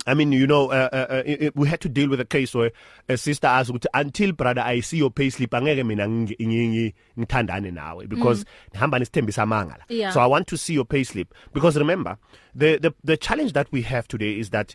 I 0.08 0.14
mean, 0.14 0.30
you 0.32 0.46
know, 0.46 0.70
uh, 0.70 0.88
uh, 0.92 1.22
uh, 1.46 1.50
we 1.54 1.66
had 1.68 1.80
to 1.80 1.88
deal 1.88 2.08
with 2.08 2.20
a 2.20 2.24
case 2.24 2.54
where 2.54 2.70
a 3.08 3.16
sister 3.16 3.46
asked 3.46 3.70
ukuthi 3.70 3.86
until 3.94 4.32
brother 4.32 4.62
I 4.62 4.80
see 4.80 4.96
your 4.98 5.10
payslip 5.12 5.48
angeke 5.50 5.86
mina 5.86 6.06
ngi- 6.08 6.36
ngi- 6.40 6.92
ngithandane 7.16 7.72
nawe? 7.72 8.08
Because 8.08 8.44
ngihamba 8.74 8.98
nesithembisa 8.98 9.42
amanga 9.44 9.78
la. 9.78 9.84
So 10.10 10.18
I 10.20 10.26
want 10.26 10.48
to 10.48 10.56
see 10.58 10.74
your 10.74 10.84
payslip 10.84 11.28
because 11.52 11.76
remember 11.78 12.18
the 12.52 12.78
the 12.78 12.92
the 13.04 13.16
challenge 13.16 13.52
that 13.52 13.70
we 13.70 13.82
have 13.82 14.08
today 14.08 14.38
is 14.40 14.50
that 14.50 14.74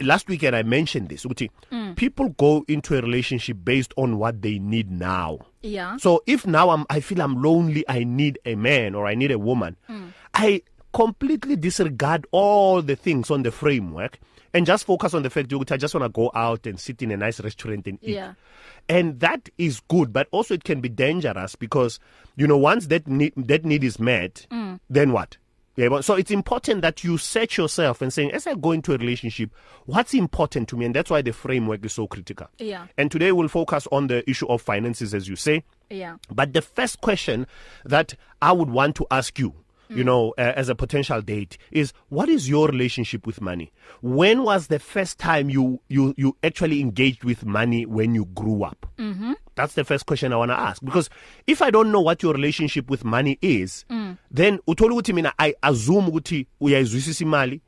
last 0.00 0.28
weekend 0.28 0.56
I 0.56 0.62
mentioned 0.62 1.08
this 1.08 1.24
ukuthi 1.24 1.50
people 1.96 2.30
go 2.30 2.64
into 2.68 2.96
a 2.96 3.02
relationship 3.02 3.58
based 3.64 3.92
on 3.96 4.18
what 4.18 4.42
they 4.42 4.58
need 4.58 4.90
now. 4.90 5.38
yeah 5.62 5.96
So 5.98 6.22
if 6.26 6.46
now 6.46 6.70
I'm 6.70 6.86
I 6.90 7.00
feel 7.00 7.20
I'm 7.20 7.42
lonely, 7.42 7.84
I 7.88 8.04
need 8.04 8.38
a 8.44 8.54
man 8.54 8.94
or 8.94 9.06
I 9.06 9.14
need 9.14 9.30
a 9.30 9.38
woman. 9.38 9.76
Mm. 9.88 10.12
I 10.34 10.62
completely 10.92 11.56
disregard 11.56 12.26
all 12.30 12.80
the 12.82 12.96
things 12.96 13.30
on 13.30 13.42
the 13.42 13.50
framework 13.50 14.18
and 14.54 14.64
just 14.66 14.84
focus 14.84 15.12
on 15.14 15.22
the 15.22 15.30
fact 15.30 15.50
ukuthi 15.50 15.72
I 15.72 15.76
just 15.76 15.94
want 15.94 16.04
to 16.04 16.08
go 16.08 16.30
out 16.34 16.66
and 16.66 16.78
sit 16.78 17.02
in 17.02 17.10
a 17.10 17.16
nice 17.16 17.40
restaurant 17.40 17.86
and 17.86 17.98
eat. 18.02 18.14
Yeah. 18.14 18.34
And 18.88 19.20
that 19.20 19.48
is 19.58 19.80
good, 19.88 20.12
but 20.12 20.28
also 20.30 20.54
it 20.54 20.64
can 20.64 20.80
be 20.80 20.88
dangerous 20.88 21.56
because 21.56 21.98
you 22.36 22.46
know 22.46 22.56
once 22.56 22.86
that 22.88 23.06
need, 23.08 23.32
that 23.36 23.64
need 23.64 23.82
is 23.82 23.98
met, 23.98 24.46
mm. 24.50 24.78
then 24.88 25.12
what? 25.12 25.36
Yeah, 25.76 25.88
but 25.88 26.04
so 26.04 26.14
it's 26.14 26.30
important 26.30 26.82
that 26.82 27.02
you 27.02 27.18
search 27.18 27.58
yourself 27.58 28.00
and 28.00 28.12
saying, 28.12 28.30
as 28.30 28.46
I 28.46 28.54
go 28.54 28.72
into 28.72 28.94
a 28.94 28.96
relationship, 28.96 29.50
what's 29.86 30.14
important 30.14 30.68
to 30.68 30.76
me? 30.76 30.86
And 30.86 30.94
that's 30.94 31.10
why 31.10 31.20
the 31.20 31.32
framework 31.32 31.84
is 31.84 31.92
so 31.92 32.06
critical. 32.06 32.46
Yeah. 32.58 32.86
And 32.96 33.10
today 33.10 33.32
we'll 33.32 33.48
focus 33.48 33.88
on 33.90 34.06
the 34.06 34.28
issue 34.30 34.46
of 34.46 34.62
finances, 34.62 35.14
as 35.14 35.28
you 35.28 35.34
say. 35.34 35.64
Yeah. 35.90 36.16
But 36.30 36.52
the 36.52 36.62
first 36.62 37.00
question 37.00 37.46
that 37.84 38.14
I 38.40 38.52
would 38.52 38.70
want 38.70 38.94
to 38.96 39.06
ask 39.10 39.36
you, 39.38 39.52
mm. 39.90 39.96
you 39.96 40.04
know, 40.04 40.34
uh, 40.38 40.52
as 40.56 40.68
a 40.68 40.74
potential 40.74 41.20
date 41.22 41.58
is 41.70 41.92
what 42.08 42.28
is 42.28 42.48
your 42.48 42.68
relationship 42.68 43.26
with 43.26 43.40
money? 43.40 43.72
When 44.02 44.42
was 44.44 44.66
the 44.68 44.78
first 44.78 45.18
time 45.18 45.50
you 45.50 45.80
you 45.88 46.14
you 46.16 46.36
actually 46.42 46.80
engaged 46.80 47.24
with 47.24 47.44
money 47.44 47.86
when 47.86 48.14
you 48.14 48.26
grew 48.26 48.62
up? 48.64 48.86
Mhm. 48.98 49.34
That's 49.56 49.74
the 49.74 49.84
first 49.84 50.06
question 50.06 50.32
I 50.32 50.36
want 50.36 50.50
to 50.50 50.58
ask 50.58 50.84
because 50.84 51.08
if 51.46 51.62
I 51.62 51.70
don't 51.70 51.92
know 51.92 52.00
what 52.00 52.22
your 52.22 52.32
relationship 52.34 52.90
with 52.90 53.04
money 53.04 53.38
is, 53.40 53.84
Mm. 53.90 54.18
then 54.30 54.58
uthola 54.68 54.92
ukuthi 54.94 55.14
mina 55.14 55.32
I 55.38 55.54
assume 55.62 56.08
ukuthi 56.10 56.46
uyayizwisisa 56.60 57.24
imali 57.24 57.60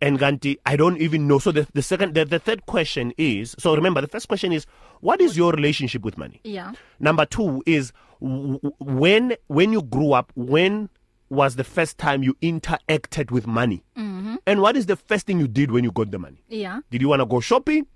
and 0.00 0.18
kanti 0.18 0.56
I 0.66 0.76
don't 0.76 1.00
even 1.00 1.26
know. 1.28 1.38
So 1.38 1.52
the 1.52 1.66
the 1.74 1.82
second 1.82 2.14
the, 2.14 2.24
the 2.24 2.38
third 2.38 2.66
question 2.66 3.12
is 3.16 3.54
so 3.58 3.74
remember 3.74 4.00
the 4.00 4.08
first 4.08 4.28
question 4.28 4.52
is 4.52 4.66
what 5.00 5.20
is 5.20 5.36
your 5.36 5.52
relationship 5.52 6.04
with 6.04 6.16
money? 6.16 6.40
Yeah. 6.44 6.72
Number 7.00 7.24
2 7.24 7.62
is 7.66 7.92
when 8.20 9.34
when 9.48 9.72
you 9.72 9.82
grew 9.82 10.12
up 10.12 10.32
when 10.36 10.88
was 11.32 11.56
the 11.56 11.64
first 11.64 11.96
time 11.98 12.22
you 12.22 12.34
interacted 12.42 13.30
with 13.30 13.46
money? 13.46 13.82
Mhm. 13.96 14.36
And 14.46 14.60
what 14.60 14.76
is 14.76 14.86
the 14.86 14.96
first 14.96 15.26
thing 15.26 15.40
you 15.40 15.48
did 15.48 15.70
when 15.70 15.82
you 15.84 15.90
got 15.90 16.10
the 16.10 16.18
money? 16.18 16.42
Yeah. 16.48 16.80
Did 16.90 17.00
you 17.02 17.08
want 17.08 17.20
to 17.20 17.26
go 17.26 17.40
shopping 17.40 17.86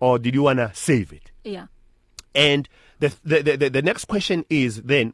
or 0.00 0.18
did 0.18 0.34
you 0.34 0.42
want 0.42 0.58
to 0.58 0.70
save 0.74 1.12
it? 1.12 1.30
Yeah. 1.44 1.66
And 2.34 2.68
the, 2.98 3.14
the 3.24 3.42
the 3.56 3.68
the 3.70 3.82
next 3.82 4.06
question 4.06 4.44
is 4.50 4.82
then 4.82 5.12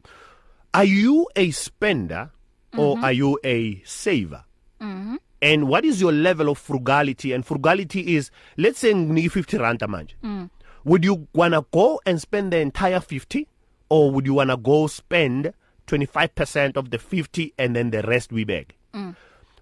are 0.73 0.83
you 0.85 1.27
a 1.35 1.51
spender 1.51 2.31
or 2.77 2.97
are 3.03 3.11
you 3.13 3.37
a 3.43 3.81
saver? 3.85 4.43
Mhm. 4.81 5.17
And 5.41 5.67
what 5.67 5.83
is 5.85 5.99
your 6.01 6.11
level 6.13 6.47
of 6.49 6.57
frugality? 6.57 7.33
And 7.33 7.45
frugality 7.45 8.15
is 8.15 8.31
let's 8.57 8.79
say 8.79 8.93
nginike 8.93 9.31
50 9.31 9.57
rand 9.57 9.79
manje. 9.81 10.13
Mm. 10.23 10.49
Would 10.85 11.03
you 11.05 11.27
want 11.33 11.53
to 11.53 11.65
go 11.71 11.99
and 12.05 12.19
spend 12.19 12.51
the 12.53 12.59
entire 12.59 12.99
50 13.01 13.47
or 13.89 14.11
would 14.11 14.25
you 14.25 14.33
want 14.35 14.49
to 14.51 14.57
go 14.57 14.87
spend 14.87 15.53
25% 15.87 16.77
of 16.77 16.89
the 16.91 16.97
50 16.97 17.53
and 17.57 17.75
then 17.75 17.91
the 17.91 18.01
rest 18.03 18.31
we 18.31 18.43
beg? 18.43 18.73
Mm. 18.93 19.15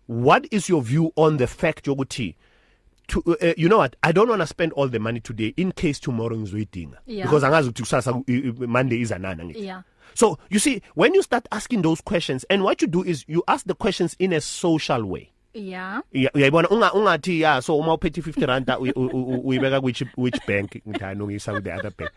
What 0.07 0.45
is 0.51 0.67
your 0.69 0.81
view 0.81 1.11
on 1.15 1.37
the 1.37 1.47
fact 1.47 1.85
yokuthi 1.85 2.35
to 3.07 3.23
uh, 3.41 3.53
you 3.57 3.67
know 3.67 3.77
what 3.79 3.95
I 4.03 4.11
don't 4.11 4.29
want 4.29 4.41
to 4.41 4.47
spend 4.47 4.71
all 4.73 4.87
the 4.87 4.99
money 4.99 5.19
today 5.19 5.53
in 5.57 5.71
case 5.71 5.99
tomorrow 5.99 6.35
ngizoyidinga 6.37 6.97
Yeah. 7.05 7.25
because 7.25 7.43
angazi 7.43 7.69
ukuthi 7.69 7.81
kusasa 7.83 8.11
uh, 8.11 8.17
uh, 8.63 8.67
Monday 8.67 9.01
is 9.01 9.11
anana 9.11 9.43
ngithi 9.45 9.63
Yeah. 9.65 9.81
So 10.13 10.37
you 10.49 10.59
see 10.59 10.81
when 10.95 11.13
you 11.13 11.21
start 11.23 11.47
asking 11.51 11.81
those 11.81 12.01
questions 12.01 12.45
and 12.49 12.63
what 12.63 12.81
you 12.81 12.87
do 12.87 13.03
is 13.03 13.25
you 13.27 13.43
ask 13.47 13.65
the 13.65 13.73
questions 13.75 14.15
in 14.19 14.33
a 14.33 14.41
social 14.41 15.03
way 15.03 15.31
Yeah. 15.53 16.01
Uyayibona 16.33 16.69
unga 16.69 16.93
ungathi 16.93 17.41
ya 17.41 17.61
so 17.61 17.77
uma 17.77 17.93
uphethe 17.93 18.21
50 18.21 18.45
rand 18.45 18.65
uyibeka 19.43 19.79
which 19.83 20.03
which 20.17 20.39
bank 20.47 20.81
ngithanda 20.87 21.23
ungisa 21.25 21.53
with 21.53 21.63
the 21.63 21.71
other 21.73 21.91
bank 21.97 22.11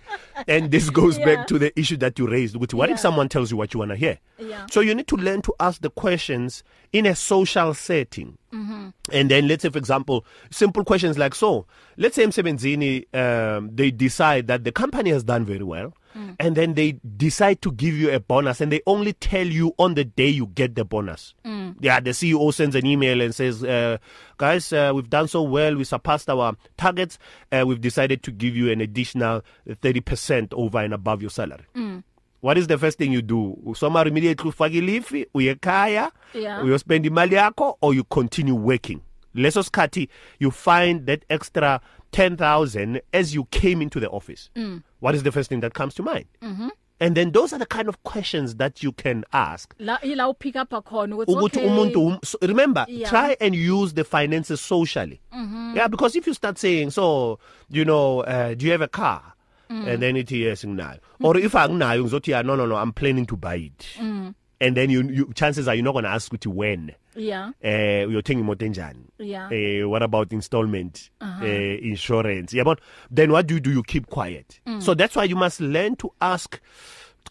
and 0.47 0.71
this 0.71 0.91
goes 0.91 1.19
Yeah. 1.19 1.27
back 1.27 1.47
to 1.49 1.59
the 1.59 1.73
issue 1.81 1.97
that 1.97 2.19
you 2.19 2.27
raised 2.27 2.55
ukuthi 2.57 2.75
what 2.77 2.89
Yeah. 2.89 2.95
if 2.95 3.01
someone 3.01 3.29
tells 3.29 3.51
you 3.51 3.57
what 3.59 3.75
you 3.75 3.81
want 3.81 3.91
to 3.91 3.97
hear 3.97 4.19
Yeah. 4.39 4.67
so 4.71 4.81
you 4.81 4.95
need 4.95 5.07
to 5.07 5.17
learn 5.17 5.43
to 5.43 5.53
ask 5.59 5.81
the 5.83 5.91
questions 5.91 6.63
in 6.93 7.07
a 7.07 7.15
social 7.15 7.75
setting 7.75 8.37
Mhm. 8.53 8.93
and 9.13 9.31
then 9.31 9.49
let's 9.49 9.63
say 9.63 9.71
for 9.71 9.79
example 9.79 10.25
simple 10.51 10.85
questions 10.85 11.19
like 11.19 11.35
so 11.35 11.67
let's 11.97 12.15
say 12.15 12.25
emsebenzini 12.25 13.05
um 13.15 13.71
they 13.75 13.91
decide 13.91 14.47
that 14.47 14.63
the 14.65 14.73
company 14.73 15.11
has 15.11 15.25
done 15.25 15.45
very 15.45 15.65
well 15.65 15.93
Mm. 16.17 16.37
and 16.39 16.57
then 16.57 16.75
they 16.75 16.93
decide 17.17 17.61
to 17.63 17.73
give 17.73 17.95
you 17.97 18.11
a 18.13 18.21
bonus 18.21 18.61
and 18.61 18.71
they 18.71 18.81
only 18.87 19.13
tell 19.15 19.47
you 19.47 19.75
on 19.79 19.95
the 19.95 20.05
day 20.05 20.29
you 20.29 20.47
get 20.55 20.75
the 20.77 20.85
bonus 20.85 21.35
Mm. 21.45 21.75
yeah 21.81 22.01
the 22.01 22.11
CEO 22.11 22.53
sends 22.55 22.77
an 22.77 22.87
email 22.87 23.21
and 23.21 23.35
says 23.35 23.65
uh, 23.65 23.99
guys 24.39 24.73
uh, 24.73 24.93
we've 24.95 25.11
done 25.11 25.27
so 25.29 25.43
well 25.43 25.75
we 25.75 25.83
surpassed 25.85 26.31
our 26.31 26.55
targets 26.77 27.19
uh, 27.53 27.65
we've 27.67 27.81
decided 27.81 28.23
to 28.23 28.31
give 28.31 28.55
you 28.57 28.71
an 28.71 28.81
additional 28.81 29.43
30% 29.69 30.53
over 30.55 30.79
and 30.79 30.95
above 30.95 31.21
your 31.21 31.31
salary 31.31 31.65
Mm. 31.75 32.03
what 32.41 32.59
is 32.59 32.67
the 32.67 32.79
first 32.79 32.99
thing 32.99 33.13
you 33.13 33.23
do 33.23 33.57
usoma 33.67 34.07
immediately 34.07 34.51
ufake 34.51 34.75
ilifi 34.79 35.27
uyekhaya 35.35 36.11
Yeah. 36.35 36.65
uyospend 36.65 37.07
imali 37.07 37.35
yakho 37.35 37.77
or 37.81 37.95
you 37.95 38.05
continue 38.05 38.55
working 38.55 39.01
leso 39.35 39.63
sikhathi 39.63 40.09
you 40.41 40.51
find 40.51 41.07
that 41.07 41.23
extra 41.29 41.81
10000 42.15 43.01
as 43.13 43.35
you 43.35 43.45
came 43.51 43.83
into 43.83 44.01
the 44.01 44.09
office 44.09 44.49
Mm. 44.57 44.83
what 45.01 45.15
is 45.15 45.23
the 45.23 45.33
first 45.33 45.49
thing 45.51 45.61
that 45.61 45.75
comes 45.75 45.95
to 45.95 46.03
mind 46.03 46.27
Mhm. 46.43 46.71
and 47.01 47.17
then 47.17 47.33
those 47.33 47.53
are 47.53 47.59
the 47.59 47.67
kind 47.77 47.89
of 47.89 47.97
questions 48.05 48.57
that 48.57 48.83
you 48.83 48.93
can 48.93 49.25
ask 49.33 49.75
La 49.79 49.99
ila 50.05 50.29
upick 50.33 50.57
up 50.57 50.71
khona 50.85 51.17
ukuthi 51.17 51.33
ukuthi 51.33 51.59
okay. 51.59 51.67
umuntu 51.69 52.07
um- 52.07 52.19
so 52.25 52.39
remember 52.43 52.87
Yeah. 52.89 53.11
try 53.11 53.37
and 53.41 53.55
use 53.55 53.95
the 53.95 54.05
finances 54.05 54.61
socially 54.61 55.21
Mhm. 55.33 55.77
yeah 55.77 55.89
because 55.89 56.17
if 56.19 56.27
you 56.27 56.35
start 56.35 56.57
saying 56.59 56.91
so 56.91 57.39
you 57.69 57.85
know 57.85 58.21
uh, 58.21 58.55
do 58.55 58.67
you 58.67 58.73
have 58.73 58.85
a 58.85 58.89
car 58.89 59.23
Mm. 59.71 59.89
and 59.89 60.01
then 60.03 60.17
ithi 60.17 60.41
yes 60.45 60.65
nginayo 60.65 60.99
or 61.23 61.37
if 61.39 61.53
anginayo 61.55 62.05
ngizothi 62.05 62.31
yeah 62.31 62.43
no 62.43 62.55
no 62.57 62.67
no 62.67 62.77
i'm 62.77 62.93
planning 62.93 63.27
to 63.27 63.37
buy 63.37 63.57
it 63.57 63.87
Mm. 64.01 64.35
And 64.65 64.77
then 64.77 64.91
you, 64.91 65.03
you 65.11 65.33
chances 65.35 65.69
are 65.69 65.75
you're 65.77 65.85
not 65.85 65.93
going 65.93 66.05
to 66.05 66.11
ask 66.11 66.33
ukuthi 66.33 66.49
when 66.49 66.93
Yeah. 67.17 67.51
eh 67.63 68.09
uyothenga 68.09 68.41
imoto 68.41 68.67
enjani 68.67 69.05
Yeah. 69.19 69.53
eh 69.53 69.83
what 69.85 70.03
about 70.03 70.33
installment 70.33 71.11
Uh-huh. 71.21 71.47
eh 71.49 71.79
insurance 71.83 72.57
yabona 72.59 72.81
then 73.15 73.31
what 73.31 73.47
do 73.47 73.55
you 73.55 73.61
do 73.61 73.71
you 73.71 73.83
keep 73.83 74.07
quiet 74.07 74.61
Mm. 74.67 74.81
so 74.81 74.95
that's 74.95 75.17
why 75.17 75.25
you 75.31 75.37
must 75.37 75.61
learn 75.61 75.97
to 75.97 76.13
ask 76.21 76.59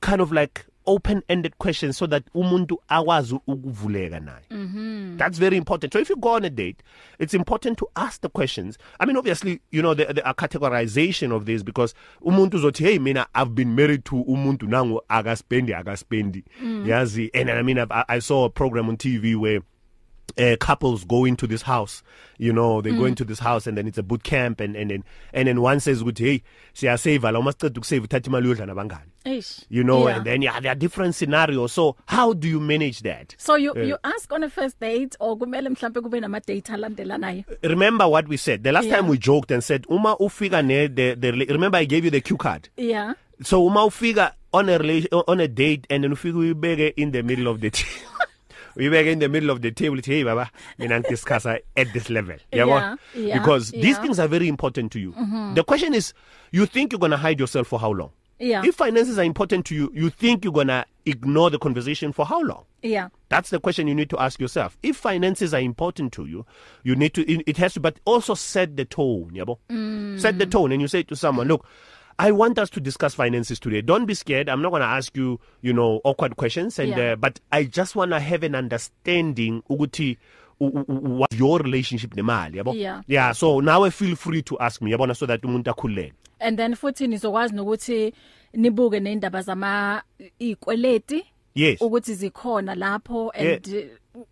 kind 0.01 0.21
of 0.21 0.31
like 0.31 0.61
open 0.85 1.21
ended 1.29 1.53
questions 1.57 1.97
so 1.97 2.07
that 2.07 2.23
umuntu 2.35 2.77
akwazi 2.87 3.39
ukuvuleka 3.47 4.19
naye 4.19 4.43
Mhm. 4.51 5.17
That's 5.17 5.37
very 5.39 5.57
important. 5.57 5.93
So 5.93 5.99
if 5.99 6.09
you 6.09 6.15
go 6.15 6.29
on 6.35 6.45
a 6.45 6.49
date, 6.49 6.81
it's 7.19 7.33
important 7.33 7.77
to 7.77 7.87
ask 7.95 8.21
the 8.21 8.29
questions. 8.29 8.77
I 8.99 9.05
mean, 9.05 9.15
obviously, 9.17 9.61
you 9.71 9.81
know, 9.81 9.93
the, 9.93 10.05
the 10.05 10.21
categorization 10.21 11.31
of 11.31 11.45
this 11.45 11.63
because 11.63 11.93
umuntu 12.25 12.51
uzothi, 12.57 12.83
hey, 12.83 12.99
mina, 12.99 13.27
I've 13.35 13.53
been 13.55 13.75
married 13.75 14.05
to 14.05 14.15
umuntu 14.23 14.63
nangu 14.67 14.99
agaspendi, 15.09 15.73
agaspendi. 15.73 16.43
Mm. 16.61 16.85
Yazi. 16.85 17.29
And 17.33 17.49
I 17.51 17.61
mean, 17.61 17.77
I, 17.79 18.05
I 18.09 18.19
saw 18.19 18.45
a 18.45 18.49
program 18.49 18.89
on 18.89 18.97
TV 18.97 19.35
where 19.35 19.61
uh, 20.38 20.56
couples 20.60 21.06
go 21.06 21.25
into 21.25 21.46
this 21.48 21.62
house 21.63 22.01
you 22.39 22.51
know 22.53 22.82
they 22.82 22.92
mm. 22.92 22.98
go 22.98 23.03
Mm. 23.03 23.10
into 23.10 23.24
this 23.25 23.39
house 23.39 23.68
and 23.68 23.77
then 23.77 23.88
it's 23.88 23.98
a 24.00 24.03
boot 24.03 24.24
camp 24.24 24.60
and 24.62 24.75
and 24.75 24.89
then 24.92 25.03
and 25.34 25.48
then 25.48 25.62
one 25.62 25.80
says 25.80 26.01
ukuthi 26.01 26.24
hey 26.25 26.42
siya 26.74 26.98
save 27.00 27.24
la 27.32 27.39
uma 27.39 27.51
siceda 27.51 27.80
ukusave 27.80 28.08
thatha 28.08 28.27
imali 28.30 28.48
yodla 28.50 28.65
nabangani 28.65 29.12
you 29.70 29.84
know 29.84 30.08
Yeah. 30.08 30.18
and 30.18 30.25
then 30.25 30.42
yeah 30.42 30.60
there 30.60 30.72
are 30.72 30.80
different 30.80 31.15
scenarios 31.15 31.72
so 31.72 31.96
how 32.08 32.34
do 32.34 32.48
you 32.48 32.60
manage 32.60 33.01
that 33.03 33.36
So 33.38 33.56
you 33.56 33.72
Uh, 33.72 33.80
you 33.89 33.98
ask 34.03 34.32
on 34.34 34.44
a 34.44 34.50
first 34.50 34.80
date 34.80 35.15
or 35.20 35.38
kumele 35.38 35.70
mhlambe 35.70 36.01
kube 36.01 36.20
nama 36.22 36.39
date 36.39 36.70
alandelanayo. 36.74 37.44
remember 37.63 38.08
what 38.08 38.27
we 38.27 38.38
said 38.38 38.63
the 38.63 38.72
last 38.72 38.88
Yeah. 38.88 38.98
time 38.98 39.10
we 39.10 39.18
joked 39.18 39.51
and 39.51 39.63
said 39.63 39.86
uma 39.89 40.15
ufika 40.20 40.62
ne 40.65 40.88
the, 40.88 41.15
the 41.15 41.32
remember 41.32 41.77
i 41.77 41.86
gave 41.86 42.03
you 42.06 42.12
the 42.12 42.22
cue 42.22 42.38
card 42.38 42.70
Yeah. 42.77 43.13
so 43.44 43.65
uma 43.65 43.86
ufika 43.86 44.34
on 44.51 44.70
a 44.70 44.77
relation 44.77 45.10
on 45.27 45.39
a 45.39 45.48
date 45.48 45.86
and 45.89 46.03
then 46.03 46.12
ufika 46.12 46.38
uyibeke 46.38 46.94
in 46.98 47.12
the 47.12 47.22
middle 47.24 47.48
of 47.48 47.60
the 47.62 47.72
uyibeke 48.75 49.12
in 49.12 49.20
the 49.20 49.27
middle 49.30 49.50
of 49.51 49.62
the 49.62 49.72
table 49.72 49.98
uthi 49.98 50.12
hey 50.13 50.24
baba 50.24 50.50
mina 50.80 51.00
ngidiscuss 51.00 51.46
at 51.46 51.94
this 51.94 52.10
level 52.10 52.38
yabo 52.51 52.98
yeah, 53.15 53.39
because 53.39 53.72
these 53.72 53.86
yeah. 53.96 54.01
things 54.01 54.20
are 54.20 54.27
very 54.27 54.48
important 54.48 54.92
to 54.92 55.00
you 55.00 55.12
Mhm. 55.12 55.56
the 55.56 55.63
question 55.63 55.94
is 55.94 56.13
you 56.51 56.65
think 56.65 56.92
you're 56.92 57.00
going 57.00 57.12
to 57.12 57.18
hide 57.18 57.39
yourself 57.39 57.68
for 57.68 57.80
how 57.80 57.92
long 57.92 58.10
Yeah. 58.39 58.65
if 58.65 58.75
finances 58.75 59.18
are 59.20 59.24
important 59.25 59.65
to 59.68 59.75
you 59.75 59.92
you 59.94 60.10
think 60.10 60.44
you're 60.44 60.53
going 60.53 60.68
to 60.68 60.86
ignore 61.06 61.50
the 61.51 61.60
conversation 61.60 62.12
for 62.13 62.25
how 62.25 62.42
long 62.42 62.63
Yeah. 62.82 63.08
That's 63.30 63.50
the 63.50 63.60
question 63.60 63.88
you 63.88 63.96
need 63.96 64.10
to 64.10 64.18
ask 64.20 64.39
yourself. 64.42 64.77
If 64.84 64.98
finances 64.98 65.53
are 65.53 65.62
important 65.62 66.12
to 66.13 66.25
you, 66.25 66.46
you 66.84 66.96
need 66.96 67.13
to 67.13 67.22
it, 67.32 67.42
it 67.48 67.58
has 67.58 67.74
to 67.75 67.80
but 67.80 68.00
also 68.06 68.36
set 68.36 68.75
the 68.75 68.84
tone, 68.86 69.32
yabo. 69.34 69.58
Mm. 69.70 70.20
Set 70.20 70.38
the 70.38 70.46
tone 70.46 70.74
and 70.74 70.82
you 70.82 70.88
say 70.89 71.01
to 71.03 71.15
someone, 71.15 71.48
look, 71.48 71.65
I 72.20 72.32
want 72.32 72.60
us 72.60 72.70
to 72.72 72.79
discuss 72.79 73.15
finances 73.15 73.60
today. 73.60 73.82
Don't 73.82 74.05
be 74.05 74.13
scared. 74.13 74.50
I'm 74.50 74.62
not 74.62 74.70
going 74.70 74.82
to 74.82 74.88
ask 74.88 75.15
you, 75.17 75.39
you 75.62 75.74
know, 75.74 76.00
awkward 76.03 76.36
questions 76.36 76.77
and 76.79 76.89
Yeah. 76.89 77.13
uh, 77.13 77.15
but 77.15 77.39
I 77.51 77.63
just 77.63 77.96
want 77.96 78.12
to 78.12 78.20
have 78.20 78.43
an 78.43 78.55
understanding 78.55 79.63
ukuthi 79.70 80.17
what 80.60 81.34
your 81.34 81.60
relationship 81.60 82.12
nemali, 82.15 82.55
yabo. 82.58 82.74
Yeah. 82.75 83.01
Yeah, 83.08 83.32
so 83.34 83.60
now 83.60 83.84
I 83.84 83.89
feel 83.89 84.15
free 84.15 84.41
to 84.43 84.58
ask 84.60 84.82
me, 84.82 84.91
yabona 84.93 85.15
so 85.15 85.25
that 85.25 85.41
umuntu 85.41 85.65
akhuleke. 85.74 86.13
And 86.39 86.58
then 86.60 86.75
futhi 86.75 87.08
nizokwazi 87.08 87.53
nokuthi 87.55 88.13
nibuke 88.53 89.00
neindaba 89.00 89.41
zama 89.41 90.01
ikweleti 90.39 91.24
Yes. 91.55 91.79
ukuthi 91.82 92.13
zikhona 92.15 92.75
lapho 92.75 93.32
and 93.36 93.67
uh, 93.67 93.82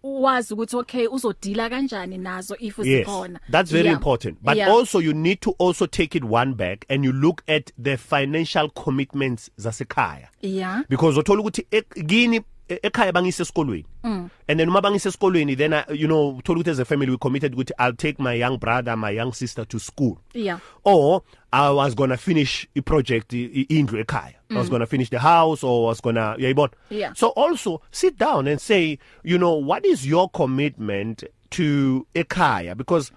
wazi 0.04 0.54
ukuthi 0.54 0.76
okay 0.76 1.08
uzodila 1.08 1.70
kanjani 1.70 2.18
nazo 2.18 2.56
if 2.60 2.80
Yes, 2.80 2.88
zikhona. 3.08 3.40
that's 3.50 3.72
very 3.72 3.86
Yeah. 3.86 3.96
important. 3.98 4.38
But 4.44 4.58
Yeah. 4.58 4.72
also 4.72 5.00
you 5.00 5.14
need 5.14 5.40
to 5.42 5.52
also 5.60 5.86
take 5.88 6.16
it 6.18 6.24
one 6.24 6.54
back 6.54 6.86
and 6.90 7.06
you 7.06 7.12
look 7.14 7.44
at 7.48 7.72
the 7.84 7.98
financial 7.98 8.70
commitments 8.70 9.50
zasekhaya. 9.58 10.28
Yeah. 10.42 10.84
Because 10.90 11.18
uthola 11.20 11.42
ukuthi 11.42 11.66
ek- 11.72 12.08
kini 12.08 12.42
e- 12.70 12.80
ekhaya 12.84 13.12
bangise 13.14 13.44
esikolweni 13.44 13.86
and 14.04 14.60
then 14.60 14.70
uma 14.70 14.82
bangise 14.82 15.10
esikolweni 15.10 15.56
then 15.58 15.74
I, 15.74 15.84
you 15.94 16.08
know 16.08 16.38
uthola 16.38 16.60
ukuthi 16.60 16.72
as 16.72 16.80
a 16.80 16.86
family 16.86 17.12
we 17.12 17.18
committed 17.18 17.54
ukuthi 17.54 17.72
I'll 17.80 17.94
take 17.96 18.20
my 18.20 18.34
young 18.34 18.58
brother 18.58 18.96
my 18.98 19.12
young 19.12 19.34
sister 19.34 19.66
to 19.66 19.80
school 19.80 20.18
Yeah. 20.34 20.60
or 20.84 21.22
I 21.54 21.70
was 21.70 21.96
going 21.96 22.10
to 22.12 22.18
finish 22.18 22.68
i 22.78 22.82
project 22.82 23.32
indlu 23.34 24.04
ekhaya 24.06 24.36
I 24.50 24.58
was 24.58 24.70
going 24.70 24.80
to 24.82 24.86
finish 24.88 25.10
the 25.10 25.20
house 25.20 25.64
or 25.64 25.84
was 25.84 26.02
going 26.02 26.16
to 26.16 26.36
yayibona 26.40 26.72
Yeah. 26.90 27.14
so 27.14 27.30
also 27.30 27.82
sit 27.92 28.18
down 28.18 28.48
and 28.48 28.60
say 28.62 29.00
you 29.24 29.38
know 29.38 29.54
what 29.56 29.86
is 29.86 30.06
your 30.08 30.30
commitment 30.30 31.24
to 31.52 32.08
ekhaya 32.16 32.76
because 32.78 33.12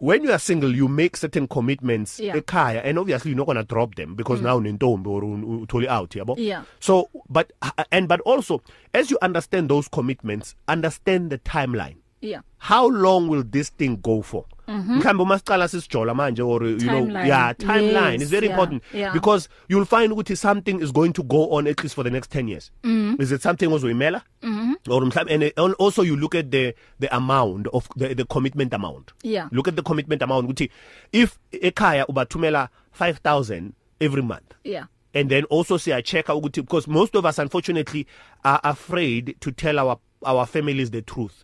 when 0.00 0.24
you 0.24 0.32
are 0.32 0.38
single 0.38 0.74
you 0.74 0.88
make 0.88 1.16
certain 1.16 1.46
commitments 1.48 2.20
Yeah. 2.20 2.34
ekhaya 2.36 2.82
and 2.84 2.98
obviously 2.98 3.30
you're 3.30 3.38
not 3.38 3.46
going 3.46 3.56
to 3.56 3.64
drop 3.64 3.94
them 3.94 4.14
because 4.14 4.40
mm. 4.40 4.44
now 4.44 4.60
nentombi 4.60 5.06
or 5.06 5.22
utholi 5.66 5.86
out 5.86 6.10
yabo 6.10 6.34
Yeah. 6.36 6.64
so 6.80 7.08
but 7.30 7.52
and 7.92 8.08
but 8.08 8.20
also 8.20 8.60
as 8.92 9.10
you 9.10 9.18
understand 9.22 9.68
those 9.70 9.88
commitments 9.88 10.54
understand 10.68 11.30
the 11.30 11.38
timeline 11.38 11.96
Yeah. 12.24 12.40
how 12.58 12.88
long 12.88 13.28
will 13.28 13.44
this 13.50 13.68
thing 13.78 13.96
go 14.02 14.22
for 14.22 14.44
mhlambe 14.68 15.22
uma 15.22 15.38
sicala 15.38 15.68
sisijola 15.68 16.14
manje 16.14 16.42
or 16.42 16.64
you 16.66 16.78
know 16.78 17.04
Timeline. 17.06 17.26
yeah 17.28 17.52
timeline 17.58 18.12
Yes, 18.12 18.22
is 18.22 18.30
very 18.30 18.46
yeah, 18.46 18.54
important 18.54 18.82
yeah. 18.94 19.12
because 19.12 19.48
you'll 19.68 19.84
find 19.84 20.12
ukuthi 20.12 20.36
something 20.36 20.80
is 20.80 20.92
going 20.92 21.12
to 21.12 21.22
go 21.22 21.50
on 21.50 21.66
at 21.66 21.82
least 21.82 21.94
for 21.94 22.04
the 22.04 22.10
next 22.10 22.30
10 22.32 22.48
years 22.48 22.70
mm. 22.82 23.20
is 23.20 23.32
it 23.32 23.42
something 23.42 23.66
ozoyimela 23.72 24.22
mm 24.42 24.54
-hmm. 24.58 24.92
or 24.94 25.06
mhlambe 25.06 25.34
and 25.34 25.42
uh, 25.58 25.86
also 25.86 26.02
you 26.02 26.16
look 26.16 26.34
at 26.34 26.50
the 26.50 26.74
the 27.00 27.08
amount 27.08 27.68
of 27.72 27.88
the, 27.98 28.14
the 28.14 28.24
commitment 28.24 28.74
amount 28.74 29.12
Yeah. 29.22 29.48
look 29.52 29.68
at 29.68 29.74
the 29.76 29.82
commitment 29.82 30.22
amount 30.22 30.44
ukuthi 30.44 30.70
if 31.12 31.38
ekhaya 31.52 32.06
ubathumela 32.06 32.68
5000 33.00 33.72
every 34.00 34.22
month 34.22 34.54
Yeah. 34.64 34.86
and 35.14 35.28
then 35.30 35.44
also 35.50 35.78
siya 35.78 36.02
check 36.02 36.26
ukuthi 36.28 36.60
because 36.62 36.90
most 36.90 37.14
of 37.16 37.24
us 37.24 37.38
unfortunately 37.38 38.06
are 38.44 38.60
afraid 38.62 39.36
to 39.40 39.50
tell 39.50 39.78
our 39.78 39.96
our 40.22 40.46
families 40.46 40.90
the 40.90 41.02
truth 41.02 41.34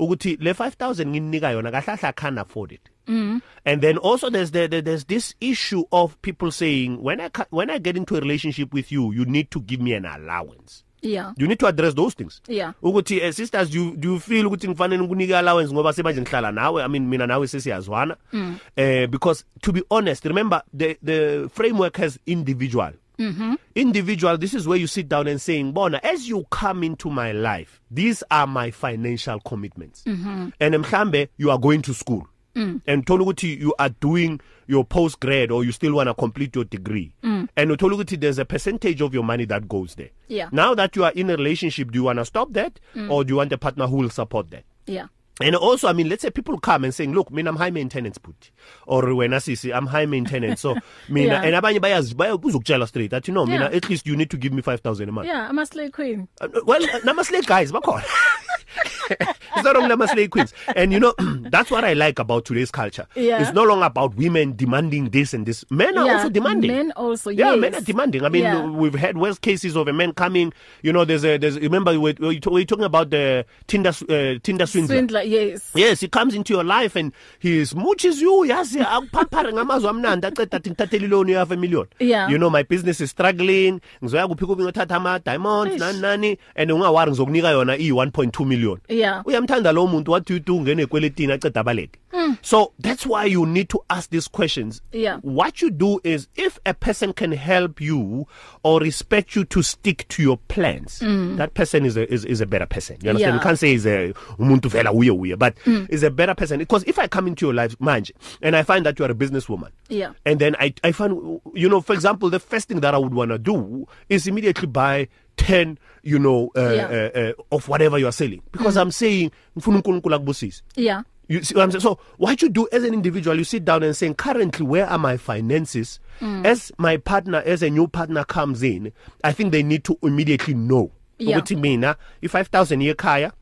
ukuthi 0.00 0.36
le 0.40 0.52
5000 0.52 1.06
nginika 1.06 1.50
yona 1.50 1.70
kahlahla 1.70 2.12
can 2.12 2.38
afford 2.38 2.72
it 2.72 2.80
mm. 3.06 3.40
and 3.64 3.82
then 3.82 3.98
also 3.98 4.30
there's 4.30 4.50
the, 4.50 4.68
the 4.68 4.82
there's 4.82 5.04
this 5.04 5.34
issue 5.40 5.84
of 5.92 6.16
people 6.22 6.50
saying 6.50 6.98
when 7.02 7.20
i 7.20 7.30
when 7.50 7.70
i 7.70 7.78
get 7.78 7.96
into 7.96 8.16
a 8.16 8.20
relationship 8.20 8.74
with 8.74 8.92
you 8.92 9.12
you 9.12 9.24
need 9.24 9.50
to 9.50 9.60
give 9.60 9.80
me 9.80 9.92
an 9.92 10.04
allowance 10.04 10.84
Yeah. 11.02 11.32
you 11.38 11.46
need 11.48 11.58
to 11.60 11.66
address 11.66 11.94
those 11.94 12.14
things 12.14 12.42
Yeah. 12.48 12.72
ukuthi 12.82 13.20
uh, 13.20 13.32
sisters 13.32 13.74
you 13.74 13.96
do 13.96 14.12
you 14.12 14.20
feel 14.20 14.46
ukuthi 14.46 14.68
ngifanele 14.68 15.02
ngikunike 15.02 15.36
allowance 15.36 15.72
ngoba 15.72 15.92
semanje 15.92 16.20
ngihlala 16.20 16.52
nawe 16.52 16.82
i 16.84 16.88
mean 16.88 17.08
mina 17.08 17.26
nawe 17.26 17.48
sesiyazwana 17.48 18.16
mm. 18.32 18.56
uh, 18.76 19.06
because 19.06 19.44
to 19.60 19.72
be 19.72 19.82
honest 19.90 20.24
remember 20.24 20.62
the 20.76 20.98
the 21.04 21.48
framework 21.48 21.96
has 21.96 22.18
individual 22.26 22.92
Mm-hmm. 23.20 23.54
Individual, 23.74 24.38
this 24.38 24.54
is 24.54 24.66
where 24.66 24.78
you 24.78 24.86
sit 24.86 25.08
down 25.08 25.26
and 25.26 25.40
saying, 25.40 25.72
Bona, 25.72 26.00
as 26.02 26.28
you 26.28 26.46
come 26.50 26.82
into 26.82 27.10
my 27.10 27.32
life, 27.32 27.80
these 27.90 28.22
are 28.30 28.46
my 28.46 28.70
financial 28.70 29.38
commitments. 29.40 30.02
Mm-hmm. 30.04 30.48
And 30.58 30.74
mhlambe, 30.74 31.28
you 31.36 31.50
are 31.50 31.58
going 31.58 31.82
to 31.82 31.94
school. 31.94 32.26
Mm. 32.56 32.82
And 32.86 33.06
Toluguti, 33.06 33.58
you 33.58 33.74
are 33.78 33.90
doing 33.90 34.40
your 34.66 34.84
postgrad 34.84 35.50
or 35.50 35.64
you 35.64 35.72
still 35.72 35.94
want 35.94 36.08
to 36.08 36.14
complete 36.14 36.54
your 36.56 36.64
degree. 36.64 37.14
Mm. 37.22 37.48
And 37.56 37.70
Toluguti, 37.72 38.18
there's 38.18 38.38
a 38.38 38.44
percentage 38.44 39.00
of 39.00 39.14
your 39.14 39.22
money 39.22 39.44
that 39.46 39.68
goes 39.68 39.94
there. 39.94 40.10
Yeah. 40.28 40.48
Now 40.50 40.74
that 40.74 40.96
you 40.96 41.04
are 41.04 41.12
in 41.12 41.30
a 41.30 41.36
relationship, 41.36 41.92
do 41.92 41.98
you 41.98 42.04
want 42.04 42.18
to 42.18 42.24
stop 42.24 42.52
that 42.54 42.80
mm. 42.94 43.10
or 43.10 43.24
do 43.24 43.32
you 43.32 43.36
want 43.36 43.52
a 43.52 43.58
partner 43.58 43.86
who 43.86 43.96
will 43.98 44.10
support 44.10 44.50
that? 44.50 44.64
Yeah. 44.86 45.06
And 45.42 45.56
also, 45.56 45.88
I 45.88 45.92
mean, 45.94 46.08
let's 46.08 46.22
say 46.22 46.30
people 46.30 46.58
come 46.58 46.84
and 46.84 46.94
saying, 46.94 47.12
"Look, 47.12 47.30
mina 47.32 47.50
I'm 47.50 47.56
high 47.56 47.70
maintenance, 47.70 48.18
but 48.18 48.50
or 48.86 49.14
when 49.14 49.32
I 49.32 49.38
see, 49.38 49.72
I'm 49.72 49.86
high 49.86 50.06
maintenance." 50.06 50.60
So, 50.60 50.76
mina 51.08 51.26
Yeah. 51.34 51.42
and 51.42 51.54
abanye 51.54 51.80
bayazi 51.80 52.14
bayakuzokutshela 52.14 52.86
straight 52.88 53.10
that 53.10 53.26
you 53.28 53.34
know, 53.34 53.46
mina 53.46 53.68
Yeah. 53.70 53.76
at 53.76 53.88
least 53.88 54.06
you 54.06 54.16
need 54.16 54.30
to 54.30 54.36
give 54.36 54.52
me 54.52 54.60
5000 54.62 55.08
a 55.08 55.12
month. 55.12 55.26
Yeah, 55.28 55.48
I'm 55.48 55.58
a 55.58 55.64
slave 55.66 55.92
queen. 55.92 56.28
Uh, 56.40 56.48
well, 56.64 56.80
nama 57.04 57.24
slave 57.24 57.46
guys, 57.46 57.72
bakhona. 57.72 58.04
it's 59.10 59.64
not 59.64 59.76
only 59.76 59.88
nama 59.88 60.06
slave 60.08 60.30
queens. 60.30 60.52
And 60.76 60.92
you 60.92 61.00
know, 61.00 61.14
that's 61.50 61.70
what 61.70 61.84
I 61.84 61.94
like 61.94 62.18
about 62.18 62.44
today's 62.44 62.70
culture. 62.70 63.06
Yeah. 63.16 63.40
It's 63.42 63.52
no 63.52 63.64
longer 63.64 63.86
about 63.86 64.14
women 64.16 64.54
demanding 64.56 65.10
this 65.10 65.34
and 65.34 65.44
this. 65.46 65.64
Men 65.70 65.98
are 65.98 66.06
Yeah, 66.06 66.16
also 66.18 66.28
demanding. 66.28 66.70
men 66.70 66.92
also, 66.92 67.30
Yeah, 67.30 67.52
yes. 67.52 67.60
men 67.60 67.74
are 67.74 67.80
demanding. 67.80 68.24
I 68.24 68.28
mean, 68.28 68.42
Yeah. 68.44 68.66
we've 68.66 68.94
had 68.94 69.16
worst 69.18 69.40
cases 69.40 69.76
of 69.76 69.88
a 69.88 69.92
man 69.92 70.12
coming, 70.12 70.52
you 70.82 70.92
know, 70.92 71.04
there's 71.04 71.24
a 71.24 71.38
there's 71.38 71.58
remember 71.58 71.98
we 71.98 72.12
we 72.20 72.40
we're 72.46 72.64
talking 72.64 72.84
about 72.84 73.10
the 73.10 73.44
Tinder 73.66 73.90
uh, 74.08 74.38
Tinder 74.42 74.66
swindler. 74.66 74.94
Swindler, 74.94 75.22
yes. 75.30 75.70
Yes, 75.74 76.00
he 76.00 76.08
comes 76.08 76.34
into 76.34 76.52
your 76.54 76.64
life 76.64 76.96
and 76.96 77.12
he 77.38 77.62
smooches 77.62 78.20
you. 78.20 78.44
Yazi 78.48 78.80
akuphaphare 78.80 79.52
ngamazwi 79.52 79.88
amnandi 79.88 80.26
aceda 80.26 80.56
athi 80.56 80.70
ngithathele 80.70 81.08
loan 81.08 81.28
you 81.28 81.36
have 81.36 81.52
a 81.52 81.56
million. 81.56 81.86
Yeah. 81.98 82.28
You 82.28 82.38
know 82.38 82.50
my 82.50 82.62
business 82.62 83.00
is 83.00 83.10
struggling. 83.10 83.80
Ngizoya 84.02 84.28
kuphi 84.28 84.46
kuphi 84.46 84.62
ngothatha 84.62 84.96
ama 84.96 85.18
diamonds 85.18 85.78
nani 85.78 86.00
nani 86.00 86.38
and 86.56 86.70
ungawari 86.70 87.10
ngizokunika 87.10 87.50
yona 87.50 87.74
i 87.74 87.90
1.2 87.90 88.46
million. 88.46 88.78
Yeah. 88.88 89.22
Uyamthanda 89.26 89.72
lo 89.72 89.86
muntu 89.86 90.10
what 90.10 90.26
do 90.26 90.34
you 90.34 90.40
do 90.40 90.60
ngene 90.60 90.86
kweletini 90.86 91.32
aceda 91.32 91.64
baleke. 92.12 92.38
So 92.42 92.72
that's 92.78 93.06
why 93.06 93.24
you 93.24 93.46
need 93.46 93.68
to 93.70 93.80
ask 93.90 94.10
these 94.10 94.28
questions. 94.28 94.80
Yeah. 94.92 95.18
What 95.18 95.62
you 95.62 95.70
do 95.70 96.00
is 96.04 96.28
if 96.36 96.58
a 96.66 96.74
person 96.74 97.12
can 97.12 97.32
help 97.32 97.80
you 97.80 98.26
or 98.62 98.80
respect 98.80 99.34
you 99.36 99.44
to 99.46 99.62
stick 99.62 100.06
to 100.08 100.22
your 100.22 100.38
plans, 100.48 100.98
that 101.00 101.54
person 101.54 101.84
is 101.84 101.96
a 101.96 102.12
is, 102.12 102.24
is 102.24 102.40
a 102.40 102.46
better 102.46 102.66
person. 102.66 102.96
You 103.02 103.10
understand? 103.10 103.32
Mm. 103.32 103.36
Yeah. 103.36 103.40
You 103.40 103.42
can't 103.42 103.58
say 103.58 103.74
is 103.74 103.86
a 103.86 104.12
umuntu 104.38 104.70
vela 104.70 104.90
uye 104.92 105.10
uye 105.10 105.38
but 105.38 105.56
mm. 105.64 105.88
is 105.90 106.02
a 106.02 106.10
better 106.10 106.34
person 106.34 106.58
because 106.58 106.84
if 106.84 106.98
I 106.98 107.06
come 107.06 107.26
into 107.28 107.46
your 107.46 107.54
life 107.54 107.76
manje 107.78 108.12
and 108.42 108.56
I 108.56 108.62
find 108.62 108.84
that 108.86 108.98
you 108.98 109.04
are 109.04 109.10
a 109.10 109.14
businesswoman 109.14 109.70
Yeah. 109.88 110.12
and 110.24 110.38
then 110.40 110.56
I 110.58 110.74
I 110.84 110.92
find 110.92 111.40
you 111.54 111.68
know 111.68 111.80
for 111.80 111.92
example 111.94 112.30
the 112.30 112.38
first 112.40 112.68
thing 112.68 112.80
that 112.80 112.94
I 112.94 112.98
would 112.98 113.14
want 113.14 113.30
to 113.30 113.38
do 113.38 113.86
is 114.08 114.26
immediately 114.26 114.66
buy 114.66 115.08
10 115.36 115.78
you 116.02 116.18
know 116.18 116.50
uh, 116.56 116.70
Yeah. 116.72 116.86
uh, 117.14 117.18
uh, 117.18 117.32
of 117.56 117.68
whatever 117.68 117.98
you 117.98 118.06
are 118.06 118.12
selling 118.12 118.42
because 118.52 118.76
mm. 118.76 118.80
I'm 118.80 118.90
saying 118.90 119.30
ngifuna 119.56 119.76
uNkulunkulu 119.82 120.14
akubusise 120.14 120.62
Yeah. 120.76 121.02
You 121.30 121.44
see 121.44 121.54
what 121.54 121.62
I'm 121.62 121.70
saying? 121.70 121.80
So 121.80 122.00
what 122.16 122.42
you 122.42 122.48
do 122.48 122.68
as 122.72 122.82
an 122.82 122.92
individual, 122.92 123.36
you 123.38 123.44
sit 123.44 123.64
down 123.64 123.84
and 123.84 123.96
saying, 123.96 124.14
currently, 124.14 124.66
where 124.66 124.86
are 124.86 124.98
my 124.98 125.16
finances? 125.16 126.00
Mm. 126.20 126.44
As 126.44 126.72
my 126.76 126.96
partner, 126.96 127.38
as 127.46 127.62
a 127.62 127.70
new 127.70 127.86
partner 127.86 128.24
comes 128.24 128.64
in, 128.64 128.92
I 129.22 129.30
think 129.30 129.52
they 129.52 129.62
need 129.62 129.84
to 129.84 129.96
immediately 130.02 130.54
know. 130.54 130.90
Yeah. 131.18 131.38
Ukuthi 131.38 131.56
mina, 131.60 131.96
if 132.20 132.32
5,000 132.32 132.80
year 132.80 132.94
kaya, 132.94 133.32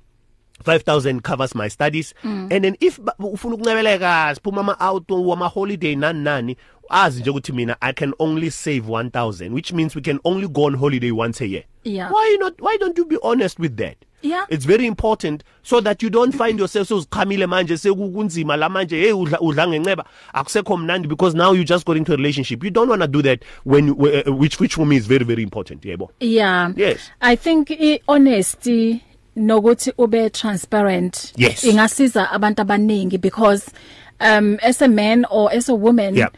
5000 0.65 1.23
covers 1.23 1.55
my 1.55 1.69
studies 1.69 2.13
mm. 2.25 2.53
and 2.53 2.65
then 2.65 2.77
if 2.81 2.99
ufuna 3.21 3.55
ukuncebeleka 3.55 4.35
siphuma 4.35 4.61
ama 4.61 4.77
out 4.81 5.09
wama 5.09 5.49
holiday 5.49 5.95
nani 5.95 6.21
nani 6.21 6.57
azi 6.91 7.21
nje 7.21 7.31
ukuthi 7.31 7.53
mina 7.53 7.77
I 7.81 7.93
can 7.93 8.13
only 8.19 8.51
save 8.51 8.89
1000 8.89 9.53
which 9.53 9.73
means 9.73 9.95
we 9.95 10.03
can 10.03 10.19
only 10.25 10.49
go 10.49 10.65
on 10.65 10.75
holiday 10.75 11.13
once 11.13 11.41
a 11.41 11.47
year 11.47 11.63
Yeah. 11.85 12.11
why 12.11 12.37
not 12.41 12.61
why 12.61 12.77
don't 12.77 12.99
you 12.99 13.07
be 13.07 13.19
honest 13.23 13.61
with 13.61 13.77
that 13.77 13.97
Yeah. 14.23 14.45
it's 14.49 14.67
very 14.67 14.87
important 14.87 15.45
so 15.63 15.81
that 15.81 16.03
you 16.03 16.11
don't 16.11 16.35
find 16.35 16.59
yourself 16.59 16.89
sozichamile 16.89 17.47
manje 17.47 17.77
sekukunzima 17.77 18.57
la 18.57 18.69
manje 18.69 18.97
hey 19.01 19.13
udla 19.13 19.41
udla 19.41 19.69
ngenceba 19.69 20.05
akusekho 20.33 20.77
mnandi 20.77 21.09
because 21.09 21.37
now 21.37 21.53
you 21.55 21.65
just 21.65 21.87
got 21.87 21.97
into 21.97 22.13
a 22.13 22.17
relationship 22.17 22.65
you 22.65 22.71
don't 22.71 22.91
want 22.91 23.03
to 23.03 23.09
do 23.09 23.23
that 23.23 23.41
when 23.65 23.87
you, 23.89 23.95
uh, 23.95 24.33
which 24.41 24.61
which 24.61 24.75
for 24.75 24.87
me 24.87 24.97
is 24.97 25.07
very 25.07 25.25
very 25.25 25.43
important 25.43 25.85
yebo 25.85 26.11
Yeah. 26.21 26.73
Yes. 26.77 27.11
I 27.21 27.37
think 27.37 27.71
i 27.71 28.01
honesty 28.09 29.03
nokuthi 29.37 29.93
ube 29.99 30.31
transparent 30.31 31.33
Yes. 31.37 31.65
ingasiza 31.65 32.31
abantu 32.31 32.63
abaningi 32.63 33.19
because 33.19 33.71
um 34.21 34.59
as 34.63 34.83
a 34.83 34.89
man 34.89 35.27
or 35.31 35.53
as 35.53 35.69
a 35.69 35.75
woman 35.75 36.17
Yeah. 36.17 36.31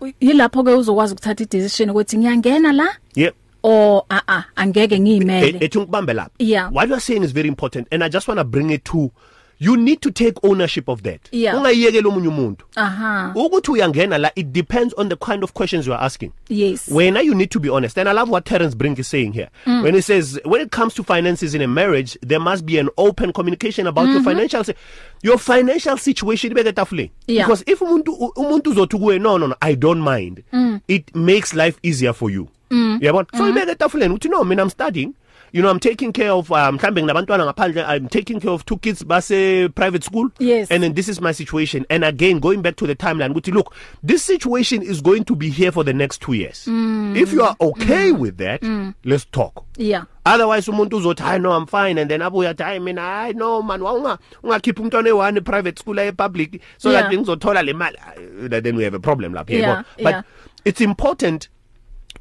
u- 0.00 0.12
yilapho 0.20 0.62
ke 0.64 0.70
uzokwazi 0.70 1.12
ukuthatha 1.14 1.42
i 1.42 1.46
decision 1.46 1.90
ukuthi 1.90 2.18
ngiyangena 2.18 2.72
la 2.72 2.88
yep 3.16 3.34
or 3.64 4.04
a 4.10 4.20
a 4.28 4.44
angeke 4.56 5.00
ngiyimele 5.00 5.48
ethi 5.60 5.78
ngikubambe 5.78 6.12
lapha 6.12 6.30
Yeah. 6.38 6.70
what 6.72 6.88
you 6.88 6.94
are 6.94 7.00
saying 7.00 7.24
is 7.24 7.32
very 7.32 7.48
important 7.48 7.86
and 7.90 8.04
i 8.04 8.08
just 8.08 8.28
want 8.28 8.38
to 8.38 8.44
bring 8.44 8.70
it 8.70 8.84
to 8.84 9.10
you 9.58 9.76
need 9.76 10.00
to 10.00 10.10
take 10.10 10.34
ownership 10.42 10.88
of 10.88 11.02
that 11.02 11.20
Yeah. 11.32 11.56
ungayiyekela 11.58 12.08
omunye 12.08 12.28
umuntu 12.28 12.66
aha 12.76 13.32
ukuthi 13.34 13.70
uyangena 13.70 14.18
la 14.18 14.30
it 14.34 14.46
depends 14.46 14.94
on 14.96 15.08
the 15.08 15.16
kind 15.16 15.44
of 15.44 15.52
questions 15.52 15.86
you 15.86 15.94
are 15.94 16.04
asking 16.06 16.30
yes 16.48 16.88
When 16.88 17.16
you 17.16 17.34
need 17.34 17.50
to 17.50 17.60
be 17.60 17.68
honest, 17.70 17.98
and 17.98 18.08
I 18.08 18.12
love 18.12 18.30
what 18.32 18.44
Terence 18.44 18.74
Brink 18.76 18.98
is 18.98 19.08
saying 19.08 19.32
here. 19.32 19.48
Mm. 19.66 19.82
When 19.82 19.94
he 19.94 20.00
says, 20.02 20.38
when 20.44 20.60
it 20.60 20.70
comes 20.70 20.94
to 20.94 21.02
finances 21.02 21.54
in 21.54 21.62
a 21.62 21.66
marriage, 21.68 22.18
there 22.20 22.40
must 22.40 22.66
be 22.66 22.78
an 22.78 22.88
open 22.96 23.32
communication 23.32 23.86
about 23.86 24.04
mm-hmm. 24.06 24.14
your 24.14 24.22
financial, 24.22 24.64
si- 24.64 24.74
your 25.22 25.38
financial 25.38 25.96
situation. 25.96 26.50
ibeke 26.52 26.68
etafuleni. 26.68 27.10
Yeah. 27.26 27.46
Because 27.46 27.64
if 27.66 27.80
umuntu 27.82 28.12
umuntu 28.36 28.70
uzothi 28.70 28.96
kuwe, 28.98 29.18
no, 29.18 29.38
no, 29.38 29.46
no, 29.46 29.54
I 29.62 29.74
don't 29.76 30.02
mind. 30.02 30.42
Mm. 30.52 30.80
It 30.88 31.14
makes 31.16 31.54
life 31.54 31.78
easier 31.82 32.12
for 32.12 32.30
you. 32.30 32.48
Mm. 32.74 32.98
Yabona? 33.02 33.26
So 33.36 33.48
ibeke 33.48 33.70
etafuleni 33.70 34.14
uthi 34.14 34.28
no, 34.30 34.44
mina 34.44 34.62
I'm 34.62 34.70
studying. 34.70 35.14
You 35.52 35.62
know, 35.62 35.70
I'm 35.70 35.78
taking 35.78 36.12
care 36.12 36.32
of 36.32 36.50
um, 36.50 36.78
mhlambe 36.78 37.02
nginabantwana 37.02 37.44
ngaphandle 37.44 37.84
I'm 37.86 38.08
taking 38.08 38.40
care 38.40 38.50
of 38.50 38.64
two 38.66 38.76
kids 38.78 39.04
base 39.04 39.68
private 39.74 40.02
school 40.02 40.28
Yes. 40.40 40.68
and 40.70 40.82
then 40.82 40.94
this 40.94 41.08
is 41.08 41.20
my 41.20 41.30
situation 41.30 41.86
and 41.88 42.04
again 42.04 42.40
going 42.40 42.60
back 42.60 42.74
to 42.76 42.86
the 42.88 42.96
timeline 42.96 43.30
ukuthi 43.32 43.52
look 43.54 43.72
this 44.02 44.24
situation 44.24 44.82
is 44.82 45.00
going 45.00 45.22
to 45.24 45.36
be 45.36 45.50
here 45.50 45.70
for 45.70 45.84
the 45.84 45.92
next 45.92 46.20
2 46.22 46.32
years 46.32 46.64
mm. 46.66 47.16
if 47.16 47.32
you 47.32 47.42
are 47.44 47.54
okay 47.60 48.10
mm. 48.10 48.18
with 48.18 48.36
that 48.38 48.62
mm. 48.62 48.94
let's 49.04 49.26
talk 49.30 49.64
yeah 49.76 50.04
otherwise 50.24 50.68
umuntu 50.70 50.96
uzothi 50.96 51.22
i 51.22 51.38
know 51.38 51.52
i'm 51.52 51.66
fine 51.66 52.00
and 52.00 52.10
then 52.10 52.20
abuya 52.22 52.50
athi 52.50 52.62
hayi 52.62 52.80
mina 52.80 53.02
i 53.22 53.32
know 53.32 53.62
man 53.62 53.82
wawunga 53.82 54.18
ungakhipha 54.42 54.82
umntwana 54.82 55.10
e1 55.10 55.40
private 55.40 55.78
school 55.80 55.98
e 55.98 56.12
public 56.12 56.60
so 56.78 56.90
Yeah. 56.90 57.02
that 57.02 57.18
ngizothola 57.18 57.62
le 57.62 57.72
mali 57.72 57.98
Uh, 58.44 58.60
then 58.60 58.76
we 58.76 58.84
have 58.84 58.96
a 58.96 59.00
problem 59.00 59.32
lapha 59.34 59.52
Yeah, 59.54 59.82
but 60.02 60.10
yeah. 60.10 60.22
it's 60.64 60.80
important 60.80 61.48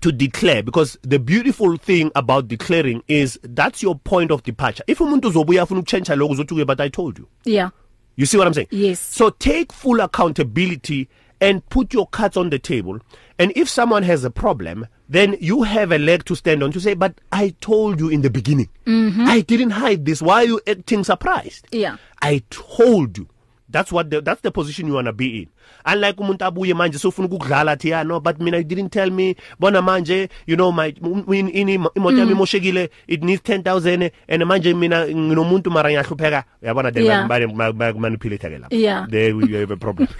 to 0.03 0.11
declare 0.11 0.61
because 0.61 0.97
the 1.01 1.17
beautiful 1.17 1.77
thing 1.77 2.11
about 2.13 2.49
declaring 2.49 3.01
is 3.07 3.39
that's 3.41 3.81
your 3.81 3.95
point 3.97 4.31
of 4.31 4.43
departure. 4.43 4.83
If 4.85 4.99
umuntu 4.99 5.27
uzobuya 5.29 5.61
afuna 5.63 5.79
ukuchange 5.79 6.15
lokho 6.15 6.33
uzothi 6.33 6.61
ke 6.63 6.67
but 6.67 6.81
i 6.81 6.89
told 6.89 7.17
you. 7.17 7.27
Yeah. 7.45 7.69
You 8.17 8.25
see 8.25 8.37
what 8.37 8.45
i'm 8.47 8.53
saying? 8.53 8.67
Yes. 8.71 8.99
so 8.99 9.29
take 9.29 9.71
full 9.71 10.01
accountability 10.01 11.07
and 11.39 11.67
put 11.69 11.93
your 11.93 12.05
cards 12.07 12.35
on 12.37 12.49
the 12.49 12.59
table. 12.59 12.99
And 13.39 13.53
if 13.55 13.69
someone 13.69 14.03
has 14.03 14.25
a 14.25 14.29
problem 14.29 14.87
then 15.07 15.37
you 15.39 15.63
have 15.63 15.93
a 15.93 15.97
leg 15.97 16.25
to 16.25 16.35
stand 16.35 16.63
on 16.63 16.73
to 16.73 16.81
say 16.81 16.95
but 16.95 17.21
i 17.31 17.55
told 17.61 18.01
you 18.01 18.09
in 18.09 18.21
the 18.23 18.29
beginning. 18.29 18.67
Mm-hmm. 18.85 19.25
i 19.25 19.39
didn't 19.39 19.69
hide 19.71 20.03
this. 20.03 20.21
Why 20.21 20.43
are 20.43 20.45
you 20.45 20.61
acting 20.67 21.05
surprised? 21.05 21.65
Yeah. 21.71 21.95
i 22.21 22.43
told 22.49 23.17
you. 23.17 23.29
That's 23.73 23.91
what 23.91 24.09
the, 24.09 24.21
that's 24.21 24.41
the 24.41 24.51
position 24.51 24.87
you 24.87 24.93
want 24.93 25.07
to 25.07 25.13
be 25.13 25.39
in. 25.41 25.47
Unlike 25.85 26.17
umuntu 26.21 26.45
abuye 26.45 26.73
manje 26.73 26.97
sofuna 26.99 27.27
ukudlala 27.27 27.71
athi 27.71 27.89
yeah 27.89 28.03
no 28.03 28.19
but 28.19 28.39
mina 28.39 28.57
you 28.57 28.63
didn't 28.63 28.89
tell 28.91 29.09
me. 29.09 29.35
Bona 29.59 29.81
manje 29.81 30.29
you 30.45 30.55
know 30.55 30.71
my 30.71 30.87
in 31.27 31.49
in 31.49 31.67
imoto 31.67 32.17
yami 32.17 32.31
imoshekile 32.31 32.89
it 33.07 33.23
needs 33.23 33.41
10000 33.41 34.11
and 34.29 34.43
manje 34.43 34.73
mina 34.73 35.07
nginomuntu 35.07 35.71
mara 35.71 35.89
ngiyahlupheka. 35.89 36.43
Uyabona 36.63 36.93
then 36.93 37.03
Yeah. 37.03 37.27
manipulate 37.27 38.49
ke 38.49 38.59
lapha 38.59 38.67
Yeah. 38.71 39.07
there 39.09 39.35
we 39.35 39.47
have 39.53 39.71
a 39.71 39.77
problem. 39.77 40.07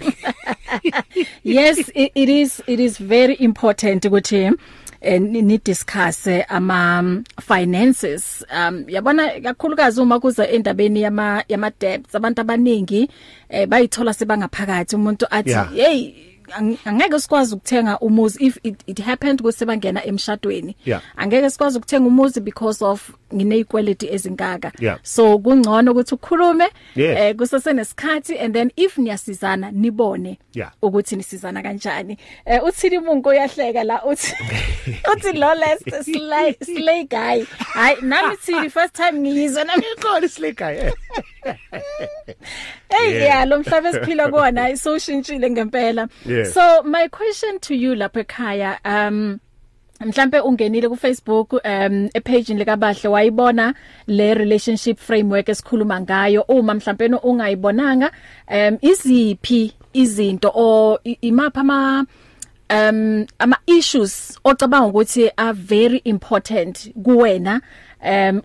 Yes 1.44 1.78
it, 1.94 2.12
it 2.14 2.28
is 2.28 2.62
it 2.66 2.80
is 2.80 2.98
very 2.98 3.34
important 3.34 4.04
ukuthi 4.04 4.52
eh, 5.04 5.20
ni 5.22 5.42
ni 5.42 5.58
discuss 5.58 6.26
eh, 6.26 6.44
ama 6.48 7.00
um, 7.00 7.24
finances 7.68 8.44
um 8.68 8.84
yabona 8.88 9.40
kakhulukazi 9.40 10.00
uma 10.00 10.20
kuza 10.20 10.48
endabeni 10.48 11.02
yama 11.02 11.44
yama 11.48 11.70
debts 11.80 12.14
abantu 12.14 12.40
abaningi 12.40 13.08
eh, 13.48 13.66
bayithola 13.68 14.14
sebangaphakathi 14.14 14.96
umuntu 14.96 15.26
athi 15.30 15.50
Yeah. 15.50 15.72
hey 15.74 16.14
ang- 16.58 16.76
angeke 16.84 17.20
sikwazi 17.20 17.54
ukuthenga 17.54 17.98
umuzi 17.98 18.44
if 18.46 18.58
it, 18.62 18.74
it 18.86 19.00
happened 19.00 19.40
ukuthi 19.40 19.64
bangena 19.64 20.04
emshadweni 20.04 20.76
Yeah. 20.84 21.02
angeke 21.16 21.50
sikwazi 21.50 21.78
ukuthenga 21.78 22.06
umuzi 22.08 22.40
because 22.40 22.84
of 22.84 23.10
nginequality 23.34 24.08
ezinkaka 24.14 24.72
Yeah. 24.78 24.98
so 25.02 25.38
kungcono 25.38 25.90
ukuthi 25.92 26.14
ukhulume 26.14 26.64
Yes. 26.96 27.18
eh 27.18 27.34
kusase 27.36 27.72
nesikhathi 27.72 28.38
and 28.38 28.54
then 28.54 28.70
if 28.76 28.98
niyasizana 28.98 29.70
nibone 29.70 30.38
Yeah. 30.54 30.72
ukuthi 30.82 31.16
nisizana 31.16 31.62
kanjani 31.62 32.18
eh 32.44 32.64
uthini 32.64 32.98
umuntu 32.98 33.28
uyahleka 33.28 33.84
la 33.84 34.04
uthi 34.04 34.34
uthi 35.12 35.32
lawless 35.32 36.04
slay 36.04 36.54
slay 36.64 37.04
guy 37.04 37.44
hayi 37.58 37.96
nami 38.02 38.36
thini 38.36 38.70
first 38.70 38.94
time 38.96 39.12
ngiyizwa 39.20 39.64
nami 39.64 39.84
khona 40.00 40.26
islika 40.26 40.72
eh 40.72 40.92
hey 42.88 43.10
Yeah. 43.14 43.22
yeah 43.22 43.46
lo 43.46 43.58
mhlaba 43.58 43.88
esiphila 43.88 44.28
kuona 44.28 44.70
isoshintshile 44.70 45.50
ngempela 45.54 46.08
Yeah. 46.26 46.46
so 46.52 46.82
my 46.82 47.08
question 47.08 47.58
to 47.60 47.74
you 47.74 47.94
lapha 47.94 48.20
ekhaya 48.20 48.78
um 48.84 49.38
mhlambe 50.00 50.40
ungenile 50.40 50.88
ku 50.88 50.96
Facebook 50.96 51.52
um 51.52 52.08
epage 52.14 52.54
likabahle 52.54 53.08
wayibona 53.08 53.74
le 54.06 54.34
relationship 54.34 54.98
framework 54.98 55.48
esikhuluma 55.48 56.00
ngayo 56.00 56.42
uma 56.42 56.74
mhlambe 56.74 57.10
ungayibonanga 57.22 58.10
um 58.50 58.78
iziphi 58.80 59.72
izinto 59.92 60.52
o 60.54 60.98
imapha 61.20 61.60
ama 61.60 62.06
um 62.70 63.26
ama 63.38 63.56
issues 63.66 64.38
ocabanga 64.44 64.86
ukuthi 64.86 65.30
are 65.36 65.52
very 65.52 65.98
important 66.04 66.92
kuwena 67.02 67.60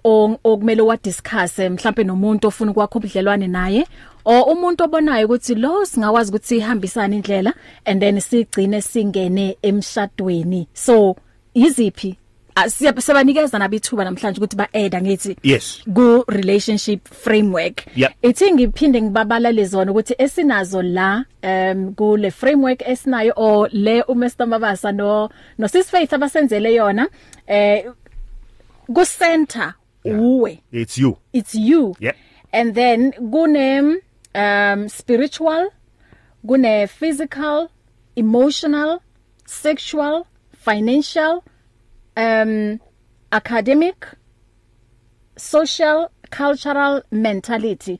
um 0.05 0.38
okumele 0.43 0.81
wa 0.81 0.97
discuss 0.97 1.59
mhlambe 1.59 2.03
nomuntu 2.03 2.47
ofuna 2.47 2.71
ukwakha 2.71 2.95
ubudlelwane 2.95 3.47
naye 3.47 3.88
o 4.25 4.41
umuntu 4.41 4.83
obonayo 4.83 5.25
ukuthi 5.25 5.55
lo 5.55 5.85
singakwazi 5.85 6.29
ukuthi 6.31 6.57
ihambisane 6.57 7.15
indlela 7.15 7.53
and 7.85 8.01
then 8.01 8.19
sigcine 8.19 8.81
singene 8.81 9.57
emshadweni. 9.62 10.67
So 10.73 11.15
iziphi 11.65 12.17
Ah, 12.56 12.65
siya- 12.69 13.02
siyabanikeza 13.02 13.60
nabithuba 13.60 14.04
namhlanje 14.04 14.38
ukuthi 14.41 14.56
ba-add 14.58 14.95
ngithi 15.02 15.38
yes. 15.43 15.80
ku 15.95 16.24
relationship 16.28 17.08
framework. 17.08 17.86
Yep. 17.95 18.12
ithi 18.22 18.52
ngiphinde 18.54 19.02
ngibabalale 19.02 19.65
zona 19.65 19.91
ukuthi 19.91 20.15
esinazo 20.17 20.82
la 20.82 21.24
um 21.43 21.93
kule 21.95 22.32
framework 22.32 22.82
esinayo 22.88 23.34
o 23.38 23.67
le 23.72 24.02
uMr 24.08 24.45
Mabasa 24.48 24.91
no 24.91 25.30
no 25.58 25.67
Sis 25.67 25.89
Faith 25.89 26.12
abasenzele 26.13 26.74
yona 26.76 27.08
eh 27.48 27.86
ku 28.93 29.06
center 29.06 29.74
uwe. 30.06 30.60
It's 30.72 30.98
you. 30.98 31.17
It's 31.34 31.56
you. 31.56 31.95
Yep. 32.00 32.15
and 32.52 32.76
then 32.76 33.12
kune 33.32 34.02
um 34.36 34.89
spiritual 34.89 35.69
kune 36.45 36.88
physical 36.88 37.69
emotional 38.15 39.00
sexual 39.45 40.26
financial 40.65 41.43
um 42.17 42.80
academic 43.32 44.08
social 45.38 46.12
cultural 46.30 47.02
mentality 47.12 48.00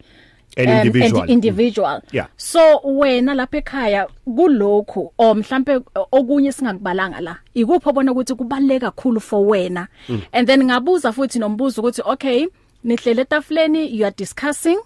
And 0.58 0.67
um, 0.69 0.78
individual. 0.78 1.22
and 1.22 1.30
individual. 1.30 2.02
Yeah. 2.12 2.28
so 2.38 2.82
wena 2.84 3.34
lapha 3.34 3.58
ekhaya 3.58 4.08
kulokhu 4.26 5.13
o 5.17 5.36
mhlambe 5.36 5.82
okunye 6.12 6.52
singakubalanga 6.52 7.22
la 7.22 7.38
ikuphi 7.54 7.89
obona 7.89 8.12
ukuthi 8.12 8.36
kubaleka 8.36 8.91
kakhulu 8.91 9.22
for 9.22 9.45
wena? 9.45 9.88
And 10.34 10.48
then 10.48 10.63
ngabuza 10.63 11.12
futhi 11.12 11.39
nombuzo 11.39 11.82
ukuthi 11.82 12.02
okay 12.06 12.48
nihlele 12.84 13.22
etafuleni 13.22 13.98
you 13.98 14.06
are 14.06 14.15
discussing 14.17 14.80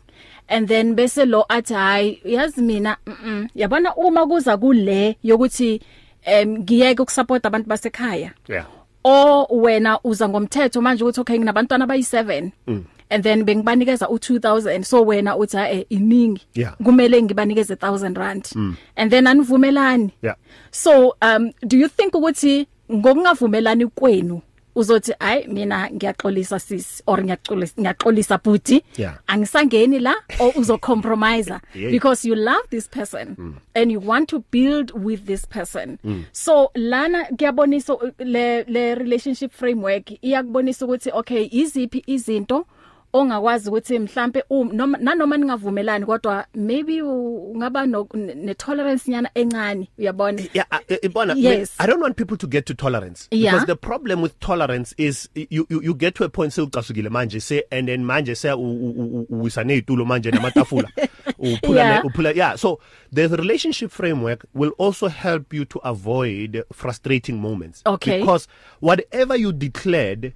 and 0.47 0.67
then 0.67 0.95
bese 0.95 1.25
lo 1.25 1.45
athi 1.49 1.73
hayi 1.73 2.21
yazi 2.25 2.61
mina 2.61 2.97
mm, 3.07 3.15
mm, 3.25 3.47
yabona 3.55 3.95
uma 3.95 4.27
kuza 4.27 4.57
kule 4.57 5.17
yokuthi 5.23 5.81
em 6.25 6.57
ngiyeke 6.57 7.01
ukusupport 7.01 7.45
abantu 7.45 7.69
basekhaya 7.69 8.31
yeah 8.47 8.65
o 9.03 9.47
wena 9.49 9.99
uza 10.03 10.29
ngomthetho 10.29 10.81
manje 10.81 11.03
ukuthi 11.03 11.19
okay 11.19 11.37
nginabantwana 11.37 11.85
abayi7 11.85 12.49
mm. 12.67 12.83
and 13.09 13.23
then 13.23 13.43
bengibanikeza 13.43 14.05
u2000 14.05 14.83
so 14.83 15.03
wena 15.05 15.37
uthi 15.37 15.57
eh 15.57 15.85
iningi 15.89 16.41
Yeah. 16.55 16.77
kumele 16.77 17.23
ngibanikeze 17.23 17.73
1000 17.73 18.17
rand 18.17 18.47
mm. 18.55 18.75
and 18.95 19.11
then 19.11 19.27
anivumelani 19.27 20.11
Yeah. 20.21 20.35
so 20.71 21.15
um 21.21 21.51
do 21.61 21.77
you 21.77 21.87
think 21.89 22.15
ukuthi 22.15 22.67
ngokungavumelani 22.91 23.87
kwenu 23.87 24.41
uzothi 24.75 25.13
ay 25.19 25.47
mina 25.47 25.89
ngiyaxolisa 25.91 26.59
sis 26.59 27.03
or 27.07 27.23
ngiyaxolisa 27.23 27.73
ngiyaxolisa 27.81 28.37
bhuti 28.43 28.83
Yeah. 28.97 29.15
angisangeni 29.27 29.99
la 29.99 30.15
or 30.39 30.53
uzocompromise 30.55 31.59
Yeah. 31.75 31.91
because 31.91 32.25
you 32.27 32.35
love 32.35 32.63
this 32.69 32.87
person 32.89 33.35
mm. 33.39 33.53
and 33.75 33.91
you 33.91 33.99
want 33.99 34.29
to 34.29 34.43
build 34.51 34.91
with 35.05 35.25
this 35.25 35.45
person 35.45 35.97
mm. 36.03 36.23
so 36.31 36.71
lana 36.75 37.25
kuyabonisa 37.37 37.93
u- 37.93 38.11
le 38.19 38.63
le 38.63 38.95
relationship 38.95 39.51
framework 39.51 40.11
iyakubonisa 40.23 40.85
ukuthi 40.85 41.09
okay 41.13 41.47
iziphi 41.51 42.03
izinto 42.07 42.65
ongakwazi 43.13 43.69
ukuthi 43.69 43.99
mhlambe 43.99 44.43
noma 44.73 44.97
nanoma 44.97 45.37
ningavumelani 45.37 46.05
kodwa 46.05 46.45
maybe 46.55 47.01
ungaba 47.01 47.85
ne 47.85 48.53
tolerance 48.53 49.11
nyana 49.11 49.29
encane 49.35 49.87
uyabona 49.97 50.41
yeah 50.53 50.67
uh, 50.71 50.97
uh, 51.03 51.09
Bona, 51.11 51.33
Yes. 51.37 51.75
I 51.79 51.85
don't 51.87 52.01
want 52.01 52.17
people 52.17 52.37
to 52.37 52.47
get 52.47 52.65
to 52.65 52.73
tolerance 52.73 53.27
Yeah. 53.31 53.51
because 53.53 53.67
the 53.67 53.75
problem 53.75 54.21
with 54.21 54.39
tolerance 54.39 54.95
is 54.97 55.29
you 55.35 55.65
you, 55.69 55.81
you 55.83 55.93
get 55.93 56.15
to 56.15 56.23
a 56.23 56.29
point 56.29 56.53
sewucasukile 56.53 57.09
manje 57.09 57.39
say 57.41 57.61
and 57.71 57.87
then 57.87 58.03
manje 58.05 58.35
say 58.35 58.51
uwisane 58.53 59.77
itulo 59.77 60.05
manje 60.05 60.31
namatafula 60.31 60.89
uphula 61.37 61.81
Yeah. 61.83 62.05
uphula 62.05 62.31
yeah 62.31 62.55
so 62.57 62.79
the 63.13 63.27
relationship 63.27 63.91
framework 63.91 64.45
will 64.55 64.71
also 64.77 65.07
help 65.07 65.53
you 65.53 65.65
to 65.65 65.79
avoid 65.83 66.63
frustrating 66.73 67.33
moments 67.33 67.81
Okay. 67.85 68.19
because 68.19 68.47
whatever 68.81 69.35
you 69.39 69.51
declared 69.51 70.33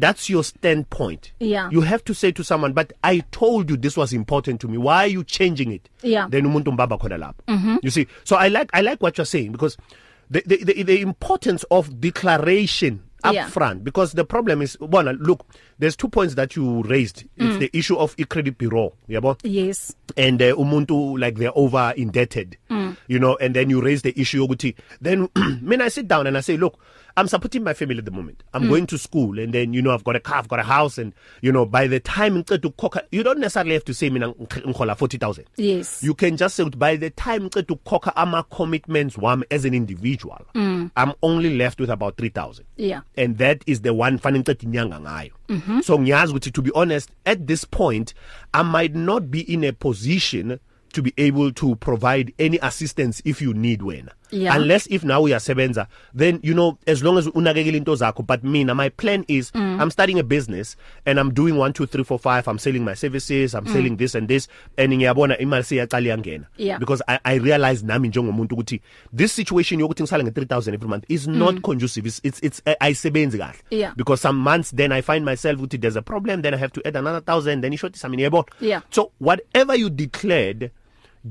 that's 0.00 0.30
your 0.30 0.44
standpoint 0.44 1.32
Yeah. 1.40 1.68
you 1.72 1.80
have 1.82 2.02
to 2.04 2.14
say 2.14 2.32
to 2.32 2.42
someone 2.44 2.72
but 2.72 2.92
i 3.02 3.20
told 3.30 3.70
you 3.70 3.76
this 3.76 3.96
was 3.96 4.12
important 4.12 4.60
to 4.60 4.68
me 4.68 4.78
why 4.78 5.04
are 5.04 5.12
you 5.12 5.24
changing 5.24 5.72
it 5.72 5.88
Yeah. 6.02 6.28
then 6.30 6.44
umuntu 6.46 6.72
mbaba 6.72 6.98
khona 6.98 7.18
lapho 7.18 7.78
you 7.82 7.90
see 7.90 8.06
so 8.24 8.36
i 8.36 8.48
like 8.48 8.70
i 8.72 8.80
like 8.82 9.02
what 9.02 9.18
you're 9.18 9.26
saying 9.26 9.50
because 9.52 9.76
the 10.30 10.42
the 10.46 10.56
the, 10.64 10.82
the 10.84 11.00
importance 11.00 11.64
of 11.70 11.88
declaration 12.00 13.00
up 13.24 13.34
Yeah. 13.34 13.48
front 13.48 13.82
because 13.84 14.12
the 14.14 14.24
problem 14.24 14.62
is 14.62 14.76
bona 14.80 15.12
look 15.12 15.44
there's 15.78 15.96
two 15.96 16.08
points 16.08 16.34
that 16.34 16.56
you 16.56 16.82
raised. 16.82 17.24
It's 17.36 17.56
mm. 17.56 17.58
the 17.60 17.70
issue 17.72 17.96
of 17.96 18.16
credit 18.28 18.58
bureau 18.58 18.94
yabo? 19.08 19.38
Yes. 19.42 19.94
And 20.16 20.40
uh, 20.42 20.54
umuntu 20.54 21.18
like 21.18 21.36
they're 21.36 21.56
over 21.56 21.92
indebted 21.96 22.56
mm. 22.70 22.96
you 23.06 23.18
know 23.18 23.36
and 23.36 23.54
then 23.54 23.70
you 23.70 23.80
raise 23.80 24.02
the 24.02 24.18
issue 24.18 24.46
ukuthi 24.46 24.74
then 25.00 25.28
when 25.62 25.80
i 25.80 25.88
sit 25.88 26.08
down 26.08 26.26
and 26.26 26.36
i 26.36 26.40
say 26.40 26.56
look 26.56 26.78
i'm 27.16 27.28
supporting 27.28 27.62
my 27.64 27.74
family 27.74 27.98
at 27.98 28.04
the 28.04 28.10
moment. 28.10 28.42
I'm 28.54 28.64
mm. 28.64 28.68
going 28.68 28.86
to 28.88 28.98
school 28.98 29.38
and 29.38 29.52
then 29.52 29.72
you 29.72 29.82
know 29.82 29.92
i've 29.92 30.04
got 30.04 30.16
a 30.16 30.20
car 30.20 30.38
i've 30.38 30.48
got 30.48 30.60
a 30.60 30.64
house 30.64 30.98
and 30.98 31.12
you 31.42 31.52
know 31.52 31.66
by 31.66 31.86
the 31.86 32.00
time 32.00 32.36
ngiceda 32.42 32.68
ukukhokha 32.68 33.02
you 33.10 33.22
don't 33.22 33.40
necessarily 33.40 33.74
have 33.74 33.84
to 33.84 33.94
say 33.94 34.10
mina 34.10 34.28
ngihola 34.28 34.94
40000 34.94 35.44
yes. 35.56 36.02
You 36.02 36.14
can 36.14 36.36
just 36.36 36.56
say 36.56 36.64
by 36.64 36.96
the 36.96 37.10
time 37.10 37.48
ngiceda 37.48 37.74
ukukhokha 37.74 38.16
ama 38.16 38.42
commitments 38.44 39.16
wami 39.16 39.44
as 39.50 39.64
an 39.64 39.74
individual 39.74 40.46
mm. 40.54 40.90
i'm 40.96 41.12
only 41.22 41.56
left 41.56 41.80
with 41.80 41.90
about 41.90 42.16
3000 42.16 42.64
yeah. 42.76 43.00
And 43.16 43.38
that 43.38 43.62
is 43.66 43.82
the 43.82 43.92
one 43.92 44.18
fanele 44.18 44.42
ngicede 44.42 44.66
inyanga 44.66 45.00
ngayo. 45.00 45.37
So 45.82 45.98
ngiyazi 45.98 46.32
ukuthi 46.32 46.52
to 46.52 46.62
be 46.62 46.70
honest 46.74 47.10
at 47.24 47.46
this 47.46 47.64
point 47.64 48.14
i 48.52 48.62
might 48.62 48.94
not 48.94 49.22
be 49.30 49.40
in 49.40 49.64
a 49.64 49.72
position 49.72 50.58
to 50.92 51.02
be 51.02 51.12
able 51.16 51.52
to 51.52 51.76
provide 51.76 52.32
any 52.38 52.58
assistance 52.62 53.22
if 53.24 53.42
you 53.42 53.52
need 53.54 53.80
wena. 53.80 54.10
Yeah. 54.30 54.56
unless 54.56 54.86
if 54.90 55.04
now 55.04 55.22
uyasebenza 55.22 55.86
then 56.18 56.38
you 56.42 56.54
know 56.54 56.78
as 56.86 57.02
long 57.02 57.18
as 57.18 57.26
unakekela 57.26 57.76
into 57.76 57.96
zakho 57.96 58.22
but 58.26 58.44
mina 58.44 58.74
my 58.74 58.88
plan 58.90 59.24
is 59.28 59.50
mm. 59.52 59.80
I'm 59.80 59.90
starting 59.90 60.18
a 60.18 60.22
business 60.22 60.76
and 61.06 61.18
I'm 61.18 61.30
doing 61.34 61.56
1 61.56 61.72
2 61.72 61.86
3 61.86 62.04
4 62.04 62.18
5 62.18 62.48
I'm 62.48 62.58
selling 62.58 62.84
my 62.84 62.94
services 62.94 63.54
I'm 63.54 63.64
mm. 63.64 63.72
selling 63.72 63.96
this 63.96 64.14
and 64.14 64.28
this 64.28 64.48
and 64.76 64.92
ngiyabona 64.92 65.38
imali 65.38 65.62
seyaqala 65.62 66.08
yangena 66.08 66.44
Yeah. 66.56 66.78
because 66.78 67.02
I 67.08 67.18
I 67.24 67.38
realize 67.38 67.82
nami 67.86 68.08
njengomuntu 68.08 68.54
ukuthi 68.54 68.80
this 69.16 69.32
situation 69.32 69.80
yokuthi 69.80 70.02
ngisale 70.02 70.24
nge3000 70.24 70.74
every 70.74 70.88
month 70.88 71.04
is 71.08 71.26
not 71.28 71.54
mm. 71.54 71.60
conducive 71.60 72.06
it's 72.08 72.20
it's, 72.24 72.42
it's 72.42 72.62
ayisebenzi 72.80 73.38
kahle 73.38 73.58
Yeah. 73.70 73.94
because 73.96 74.22
some 74.22 74.38
months 74.38 74.70
then 74.76 74.92
I 74.92 75.02
find 75.02 75.24
myself 75.24 75.58
ukuthi 75.58 75.78
there's 75.80 75.96
a 75.96 76.02
problem 76.02 76.42
then 76.42 76.54
I 76.54 76.58
have 76.58 76.72
to 76.72 76.80
add 76.88 76.96
another 76.96 77.20
1000 77.34 77.60
then 77.60 77.72
ishoti 77.72 77.98
sami 77.98 78.22
yebo 78.22 78.44
Yeah. 78.60 78.82
so 78.90 79.10
whatever 79.20 79.74
you 79.78 79.90
declared 79.90 80.70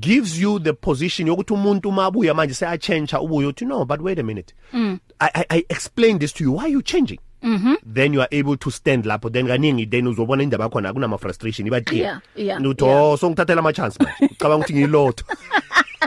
gives 0.00 0.40
you 0.40 0.58
the 0.58 0.72
position 0.72 1.28
yokuthi 1.28 1.52
umuntu 1.52 1.92
mabuya 1.92 2.34
manje 2.34 2.54
seya 2.54 2.78
change 2.78 3.16
ubuye 3.16 3.46
uthi 3.46 3.64
no 3.64 3.84
but 3.84 4.00
wait 4.00 4.18
a 4.18 4.22
minute. 4.22 4.54
Mm. 4.72 5.00
I, 5.20 5.30
I 5.34 5.44
I 5.50 5.64
explained 5.70 6.20
this 6.20 6.32
to 6.34 6.44
you. 6.44 6.52
Why 6.52 6.64
are 6.64 6.68
you 6.68 6.82
changing? 6.82 7.18
Mhm 7.42 7.76
then 7.86 8.12
you 8.12 8.20
are 8.20 8.28
able 8.32 8.56
to 8.56 8.70
stand 8.70 9.04
lapho. 9.04 9.32
Then 9.32 9.46
kaningi 9.46 9.90
then 9.90 10.06
uzobona 10.06 10.42
indaba 10.42 10.64
yakho 10.68 10.82
na 10.82 10.92
kunama 10.92 11.18
frustration 11.20 11.66
iba 11.66 11.84
clear. 11.84 12.20
Yeah, 12.34 12.46
yeah, 12.46 12.58
utho 12.58 12.86
yeah. 12.86 13.16
so 13.16 13.30
ngithathela 13.30 13.58
ama 13.58 13.72
chance 13.72 13.98
manje. 13.98 14.28
Ucabanga 14.32 14.64
ukuthi 14.64 14.74
ngilotho 14.74 15.24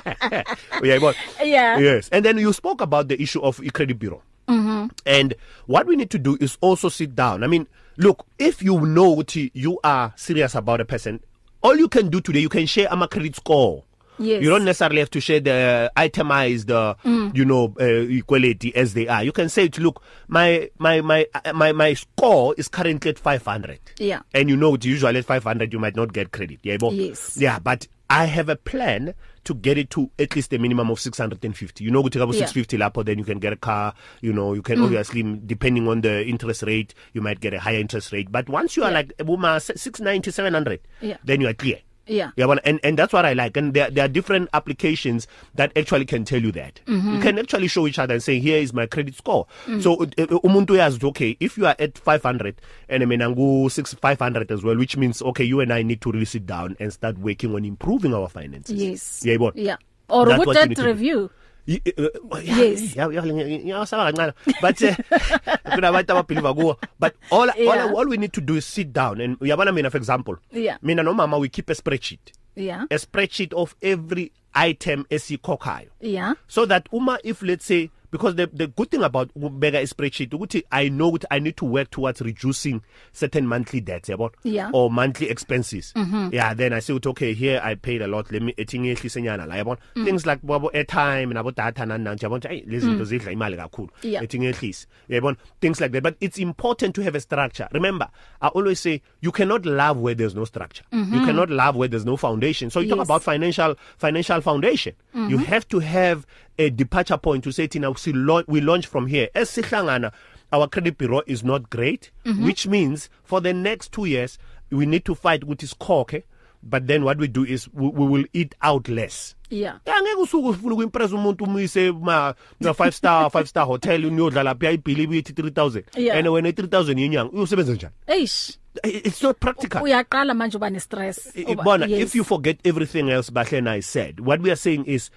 uyayibona? 0.81 1.15
Yeah. 1.43 1.79
yes. 1.79 2.09
And 2.11 2.25
then 2.25 2.37
you 2.37 2.53
spoke 2.53 2.81
about 2.81 3.07
the 3.07 3.21
issue 3.21 3.41
of 3.41 3.61
credit 3.73 3.99
bureau. 3.99 4.21
Mhm 4.47 4.89
and 5.05 5.35
what 5.67 5.87
we 5.87 5.95
need 5.95 6.09
to 6.09 6.19
do 6.19 6.37
is 6.41 6.57
also 6.61 6.89
sit 6.89 7.15
down. 7.15 7.43
I 7.43 7.47
mean 7.47 7.67
look 7.97 8.25
if 8.39 8.61
you 8.61 8.79
know 8.81 9.15
ukuthi 9.15 9.51
you 9.53 9.79
are 9.83 10.13
serious 10.15 10.55
about 10.55 10.81
a 10.81 10.85
person 10.85 11.19
all 11.63 11.75
you 11.77 11.87
can 11.87 12.09
do 12.09 12.21
today 12.21 12.39
you 12.39 12.49
can 12.49 12.65
share 12.65 12.91
ama 12.91 13.07
credit 13.07 13.35
score 13.35 13.83
Yes. 14.19 14.43
you 14.43 14.49
don't 14.51 14.65
necessarily 14.65 14.99
have 14.99 15.09
to 15.11 15.19
share 15.19 15.39
the 15.39 15.91
itemized 15.95 16.69
uh, 16.69 16.93
mm. 17.03 17.35
you 17.35 17.43
know 17.43 17.73
uh, 17.79 17.85
equality 17.85 18.75
as 18.75 18.93
they 18.93 19.07
are 19.07 19.23
you 19.23 19.31
can 19.31 19.49
say 19.49 19.67
to 19.67 19.81
look 19.81 20.03
my 20.27 20.69
my 20.77 21.01
my 21.01 21.25
uh, 21.33 21.53
my 21.53 21.71
my 21.71 21.95
score 21.95 22.53
is 22.55 22.67
currently 22.67 23.09
at 23.09 23.17
500 23.17 23.79
Yeah. 23.97 24.19
and 24.35 24.47
you 24.47 24.57
know 24.57 24.75
it's 24.75 24.85
usually 24.85 25.17
at 25.17 25.25
500 25.25 25.73
you 25.73 25.79
might 25.79 25.95
not 25.95 26.13
get 26.13 26.31
credit 26.33 26.59
yeah? 26.61 26.77
Yes. 26.91 27.35
yeah 27.39 27.57
but 27.57 27.87
i 28.11 28.25
have 28.25 28.47
a 28.49 28.55
plan 28.55 29.15
to 29.43 29.53
get 29.55 29.77
it 29.77 29.89
to 29.89 30.09
at 30.19 30.35
least 30.35 30.53
a 30.53 30.57
minimum 30.59 30.89
of 30.91 30.99
650 30.99 31.83
you 31.83 31.91
know 31.91 32.01
ukuthi 32.03 32.19
kabo 32.19 32.33
Yeah. 32.33 32.45
650 32.47 32.77
lapho 32.77 33.05
then 33.05 33.17
you 33.19 33.25
can 33.25 33.39
get 33.39 33.53
a 33.53 33.55
car 33.57 33.93
you 34.21 34.33
know 34.33 34.53
you 34.53 34.61
can 34.61 34.77
mm. 34.79 34.83
obviously 34.85 35.23
depending 35.45 35.87
on 35.87 36.01
the 36.01 36.25
interest 36.25 36.63
rate 36.63 36.93
you 37.13 37.21
might 37.21 37.39
get 37.39 37.53
a 37.53 37.59
higher 37.59 37.79
interest 37.79 38.11
rate 38.13 38.31
but 38.31 38.47
once 38.49 38.77
you 38.77 38.83
are 38.83 38.91
Yeah. 38.91 38.97
like 38.97 39.17
buma 39.17 39.61
690 39.61 40.31
700 40.31 40.79
Yeah. 41.01 41.17
then 41.23 41.41
you 41.41 41.47
are 41.47 41.53
clear 41.53 41.79
Yeah. 42.07 42.31
Yeah, 42.35 42.47
but 42.47 42.61
and 42.65 42.79
and 42.83 42.97
that's 42.97 43.13
what 43.13 43.25
I 43.25 43.33
like. 43.33 43.55
And 43.57 43.73
there 43.73 43.89
there 43.89 44.05
are 44.05 44.07
different 44.07 44.49
applications 44.53 45.27
that 45.55 45.71
actually 45.77 46.05
can 46.05 46.25
tell 46.25 46.41
you 46.41 46.51
that. 46.53 46.81
Mm 46.87 47.01
-hmm. 47.01 47.13
You 47.15 47.19
can 47.21 47.39
actually 47.39 47.67
show 47.67 47.87
each 47.87 47.99
other 47.99 48.13
and 48.13 48.23
say 48.23 48.39
here 48.39 48.57
is 48.57 48.73
my 48.73 48.85
credit 48.87 49.15
score. 49.15 49.45
Mm. 49.67 49.81
So 49.81 49.93
uh, 49.93 50.43
umuntu 50.43 50.73
uyazi 50.73 50.97
ukuthi, 50.97 51.07
okay, 51.07 51.37
if 51.39 51.57
you 51.57 51.65
are 51.67 51.75
at 51.79 51.99
500 51.99 52.55
and 52.89 53.07
mina 53.07 53.29
ngu 53.29 53.69
6 53.69 53.95
500 54.01 54.51
as 54.51 54.63
well, 54.63 54.77
which 54.77 54.97
means 54.97 55.21
okay, 55.21 55.45
you 55.45 55.61
and 55.61 55.71
I 55.71 55.83
need 55.83 56.01
to 56.01 56.11
really 56.11 56.25
sit 56.25 56.45
down 56.45 56.75
and 56.79 56.91
start 56.91 57.17
working 57.17 57.55
on 57.55 57.65
improving 57.65 58.13
our 58.13 58.29
finances. 58.29 58.81
Yes. 58.81 59.21
Yeah, 59.23 59.37
yayibona? 59.37 59.53
Yeah. 59.55 59.77
Or 60.09 60.27
you 60.27 60.53
that 60.53 60.75
to 60.75 60.93
do. 60.93 61.29
Yes. 61.67 62.95
ngiyasaba 62.95 64.03
kancane 64.11 64.33
but 64.61 64.81
uh, 64.81 64.95
kunabantu 65.75 66.11
ababelieve 66.11 66.53
kuwo 66.53 66.77
but 66.99 67.13
all 67.31 67.49
all, 67.49 67.97
all 67.97 68.07
we 68.09 68.17
need 68.17 68.31
to 68.31 68.41
do 68.41 68.55
is 68.55 68.65
sit 68.65 68.91
down 68.93 69.21
and 69.21 69.37
uyabona 69.39 69.71
mina 69.73 69.89
for 69.89 69.97
example 69.97 70.35
Yeah. 70.51 70.77
mina 70.81 71.03
nomama 71.03 71.37
we 71.39 71.49
keep 71.49 71.69
a 71.69 71.75
spreadsheet 71.75 72.33
Yeah. 72.55 72.83
a 72.89 72.95
spreadsheet 72.99 73.53
of 73.53 73.75
every 73.81 74.31
item 74.53 75.05
esikhokhayo 75.09 75.89
Yeah. 76.01 76.33
so 76.47 76.65
that 76.65 76.87
uma 76.91 77.19
if 77.23 77.41
let's 77.41 77.65
say 77.65 77.89
because 78.11 78.35
the 78.35 78.47
the 78.47 78.67
good 78.67 78.91
thing 78.91 79.03
about 79.03 79.29
ukubeka 79.35 79.79
a 79.79 79.87
spreadsheet 79.87 80.33
ukuthi 80.33 80.63
i 80.71 80.89
know 80.89 81.09
ukuthi 81.09 81.25
i 81.29 81.39
need 81.39 81.55
to 81.55 81.65
work 81.65 81.89
towards 81.89 82.21
reducing 82.21 82.81
certain 83.13 83.47
monthly 83.47 83.81
debts 83.81 84.09
yabo 84.09 84.31
Yeah. 84.43 84.69
or 84.73 84.91
monthly 84.91 85.29
expenses 85.29 85.93
mm 85.95 86.03
-hmm. 86.11 86.33
yeah 86.33 86.53
then 86.57 86.73
i 86.73 86.81
say 86.81 86.93
ukuthi, 86.93 87.09
okay 87.09 87.33
here 87.33 87.59
i 87.63 87.75
paid 87.75 88.01
a 88.01 88.07
lot 88.07 88.31
let 88.31 88.41
me 88.41 88.53
ethi 88.57 88.79
ngehlise 88.79 89.21
nyana 89.21 89.45
la 89.45 89.55
yabo 89.57 89.77
mm. 89.95 90.05
things 90.05 90.25
like 90.25 90.39
babo 90.43 90.69
airtime 90.73 91.25
nabo 91.33 91.51
data 91.51 91.85
nani 91.85 92.03
nani 92.03 92.19
yabo 92.21 92.39
hey 92.49 92.63
lezi 92.67 92.85
zinto 92.87 93.03
zidla 93.03 93.31
imali 93.31 93.57
kakhulu 93.57 93.89
Yeah. 94.03 94.23
ethi 94.23 94.39
ngehlise 94.39 94.87
yabo 95.09 95.35
things 95.61 95.81
like 95.81 95.91
that 95.93 96.03
but 96.03 96.15
it's 96.19 96.37
important 96.39 96.95
to 96.95 97.01
have 97.03 97.17
a 97.17 97.21
structure 97.21 97.67
remember 97.71 98.07
i 98.41 98.47
always 98.47 98.79
say 98.79 99.01
you 99.21 99.31
cannot 99.31 99.65
love 99.65 99.99
where 100.01 100.15
there's 100.15 100.35
no 100.35 100.45
structure 100.45 100.85
mm 100.91 101.03
-hmm. 101.03 101.15
you 101.15 101.25
cannot 101.25 101.49
love 101.49 101.79
where 101.79 101.89
there's 101.89 102.05
no 102.05 102.17
foundation 102.17 102.69
so 102.69 102.79
you 102.79 102.87
yes. 102.87 102.97
talk 102.97 103.05
about 103.09 103.23
financial 103.23 103.75
financial 103.97 104.41
foundation 104.41 104.93
mm 105.13 105.25
-hmm. 105.25 105.31
you 105.31 105.37
have 105.37 105.65
to 105.67 105.79
have 105.79 106.21
a 106.61 106.69
departure 106.69 107.17
point 107.17 107.43
to 107.43 107.51
say 107.51 107.67
tina 107.67 107.91
we 107.91 108.13
launch, 108.13 108.45
we 108.47 108.61
launch 108.61 108.87
from 108.87 109.07
here 109.07 109.29
as 109.33 109.49
sihlangana 109.49 110.11
our 110.51 110.67
credit 110.67 110.97
bureau 110.97 111.21
is 111.25 111.43
not 111.43 111.69
great 111.69 112.11
mm 112.25 112.33
-hmm. 112.33 112.45
which 112.45 112.67
means 112.67 113.09
for 113.23 113.41
the 113.43 113.53
next 113.53 113.91
2 113.97 114.05
years 114.07 114.39
we 114.71 114.85
need 114.85 115.03
to 115.03 115.15
fight 115.15 115.43
with 115.43 115.59
this 115.59 115.75
okay 115.79 116.23
but 116.63 116.87
then 116.87 117.03
what 117.03 117.17
we 117.17 117.27
do 117.27 117.43
is 117.43 117.69
we, 117.73 117.87
we 117.87 118.05
will 118.05 118.25
eat 118.33 118.55
out 118.61 118.87
less 118.89 119.35
Yeah. 119.49 119.79
angeke 119.85 120.21
usuku 120.21 120.47
ufuna 120.49 120.73
ukuimpress 120.73 121.11
umuntu 121.11 121.43
umuyise 121.43 121.91
ma 121.91 122.33
na 122.59 122.71
5 122.71 122.91
star 122.91 123.25
5 123.33 123.45
star 123.45 123.65
hotel 123.65 124.05
uniyodlala 124.05 124.55
phi 124.55 124.73
ibhili 124.73 125.07
bithi 125.07 125.33
3000 125.33 125.83
Yeah. 125.97 126.17
and 126.17 126.27
when 126.27 126.45
3000 126.45 126.99
yenyanga 126.99 127.31
uyosebenza 127.31 127.73
njani 127.73 127.93
Eish. 128.07 128.57
it's 128.83 129.23
not 129.23 129.37
practical 129.39 129.81
Uyaqala 129.83 130.33
manje 130.33 130.57
uba 130.57 130.69
ne 130.69 130.79
stress. 130.79 131.35
I- 131.35 131.55
Bona 131.55 131.87
if 131.87 132.15
you 132.15 132.23
forget 132.23 132.59
everything 132.63 133.09
else 133.09 133.31
Bahle 133.31 133.57
and 133.57 133.69
I 133.69 133.81
said 133.81 134.19
what 134.19 134.41
we 134.41 134.49
are 134.51 134.55
saying 134.55 134.83
is 134.87 135.11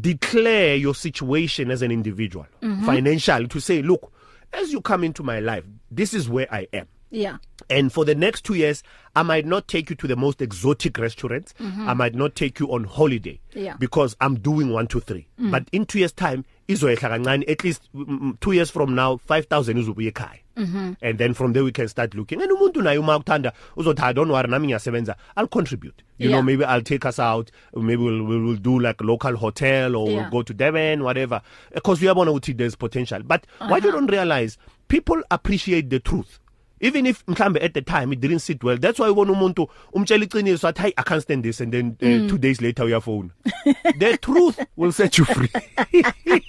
declare 0.00 0.76
your 0.76 0.94
situation 0.94 1.70
as 1.70 1.82
an 1.82 1.90
individual 1.90 2.46
mm 2.62 2.80
-hmm. 2.80 2.94
financially 2.94 3.46
to 3.48 3.60
say 3.60 3.82
look 3.82 4.12
as 4.52 4.72
you 4.72 4.80
come 4.80 5.06
into 5.06 5.22
my 5.22 5.40
life 5.40 5.64
this 5.96 6.14
is 6.14 6.28
where 6.28 6.48
I 6.50 6.66
am 6.72 6.86
Yeah. 7.10 7.38
and 7.70 7.92
for 7.92 8.04
the 8.06 8.14
next 8.14 8.44
2 8.44 8.54
years 8.56 8.82
I 9.14 9.22
might 9.22 9.46
not 9.46 9.66
take 9.68 9.90
you 9.90 9.96
to 9.96 10.06
the 10.08 10.16
most 10.16 10.40
exotic 10.42 10.98
restaurants 10.98 11.54
mm 11.60 11.70
-hmm. 11.72 11.90
I 11.90 11.94
might 11.94 12.14
not 12.14 12.34
take 12.34 12.64
you 12.64 12.72
on 12.72 12.84
holiday 12.84 13.38
Yeah. 13.54 13.78
because 13.78 14.16
I'm 14.20 14.36
doing 14.38 14.72
1 14.72 14.86
2 14.86 15.00
3 15.00 15.26
mm. 15.38 15.50
but 15.50 15.62
in 15.72 15.84
2 15.86 15.98
years 15.98 16.12
time 16.14 16.42
izoyehla 16.68 17.08
kancane 17.08 17.46
at 17.52 17.64
least 17.64 17.82
2 17.94 18.54
years 18.54 18.72
from 18.72 18.94
now 18.94 19.18
5000 19.28 19.78
izobuye 19.78 20.08
ekhaya 20.08 20.40
mm-hmm. 20.56 20.92
and 21.00 21.18
then 21.18 21.34
from 21.34 21.52
there 21.52 21.64
we 21.64 21.72
can 21.72 21.88
start 21.88 22.14
looking 22.14 22.42
and 22.42 22.52
umuntu 22.52 22.82
naye 22.82 22.98
uma 22.98 23.16
ukuthanda 23.16 23.52
uzothi 23.76 24.14
don't 24.14 24.30
worry 24.32 24.48
nami 24.50 24.66
ngiyasebenza 24.66 25.16
I'll 25.36 25.48
contribute 25.48 26.02
you 26.18 26.28
Yeah. 26.30 26.32
know 26.38 26.42
maybe 26.42 26.64
I'll 26.64 26.82
take 26.82 27.08
us 27.08 27.18
out 27.18 27.50
maybe 27.76 28.02
we'll, 28.02 28.22
we'll, 28.24 28.44
we'll 28.46 28.56
do 28.62 28.78
like 28.80 29.00
a 29.00 29.04
local 29.04 29.36
hotel 29.36 29.96
or 29.96 30.08
Yeah. 30.10 30.20
we'll 30.20 30.30
go 30.30 30.42
to 30.42 30.54
Durban 30.54 31.02
whatever 31.02 31.40
because 31.74 32.00
we 32.00 32.06
uyabona 32.06 32.30
ukuthi 32.30 32.56
there's 32.56 32.76
potential 32.76 33.22
but 33.22 33.40
uh 33.60 33.66
-huh. 33.66 33.70
what 33.70 33.84
you 33.84 33.92
don't 33.92 34.10
realize 34.10 34.58
people 34.88 35.22
appreciate 35.30 35.88
the 35.88 35.98
truth 36.00 36.38
even 36.80 37.06
if 37.06 37.24
mhlambe 37.26 37.64
at 37.64 37.72
the 37.74 37.82
time 37.82 38.12
it 38.12 38.20
didn't 38.20 38.38
sit 38.40 38.62
well 38.64 38.78
that's 38.78 38.98
why 38.98 39.08
ubona 39.10 39.32
umuntu 39.32 39.68
umtshela 39.92 40.24
iqiniso 40.24 40.68
athi 40.68 40.82
hey 40.82 40.92
i 40.96 41.02
can't 41.02 41.22
stand 41.22 41.42
this 41.44 41.60
and 41.60 41.72
then 41.72 41.86
uh, 42.02 42.08
mm. 42.08 42.28
2 42.28 42.38
days 42.38 42.60
later 42.60 42.84
uyafona 42.84 43.30
the 43.98 44.16
truth 44.16 44.58
will 44.76 44.92
set 44.92 45.18
you 45.18 45.24
free 45.24 45.48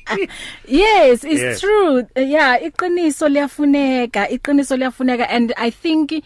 Yes, 0.67 1.23
it's 1.23 1.41
Yes. 1.41 1.59
true. 1.61 1.99
Uh, 2.15 2.21
Yeah, 2.21 2.57
iqiniso 2.63 3.29
liyafuneka, 3.29 4.29
iqiniso 4.29 4.77
liyafuneka 4.77 5.25
and 5.29 5.53
I 5.57 5.69
think 5.71 6.23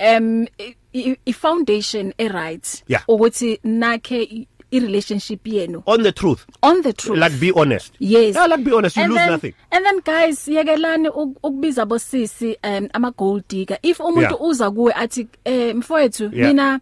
um 0.00 0.46
i- 0.94 1.16
foundation 1.32 2.12
e 2.18 2.28
right 2.28 2.82
Yeah. 2.88 3.02
ukuthi 3.08 3.60
nakhe 3.64 4.46
i- 4.74 4.76
i 4.76 4.80
relationship 4.80 5.46
yenu 5.46 5.82
on 5.86 6.02
the 6.02 6.12
truth 6.12 6.46
on 6.62 6.82
the 6.82 6.92
truth. 6.92 7.18
like 7.18 7.36
be 7.40 7.52
honest 7.56 7.92
Yes. 8.00 8.34
yeah 8.36 8.46
like 8.48 8.64
be 8.64 8.72
honest 8.72 8.96
you 8.96 9.02
and 9.02 9.12
lose 9.12 9.20
then, 9.22 9.30
nothing 9.30 9.54
And 9.70 9.84
then 9.84 10.00
guys 10.04 10.48
yekelani 10.48 11.08
uk- 11.08 11.36
ukubiza 11.42 11.86
bosisi 11.86 12.56
um 12.64 12.88
ama 12.92 13.10
gold 13.10 13.44
digger. 13.48 13.78
If 13.82 14.00
umuntu 14.00 14.20
Yeah. 14.34 14.42
uza 14.42 14.70
kuwe 14.70 14.92
athi 14.92 15.26
eh 15.44 15.74
mfowethu 15.76 16.24
Yeah. 16.32 16.48
mina 16.48 16.80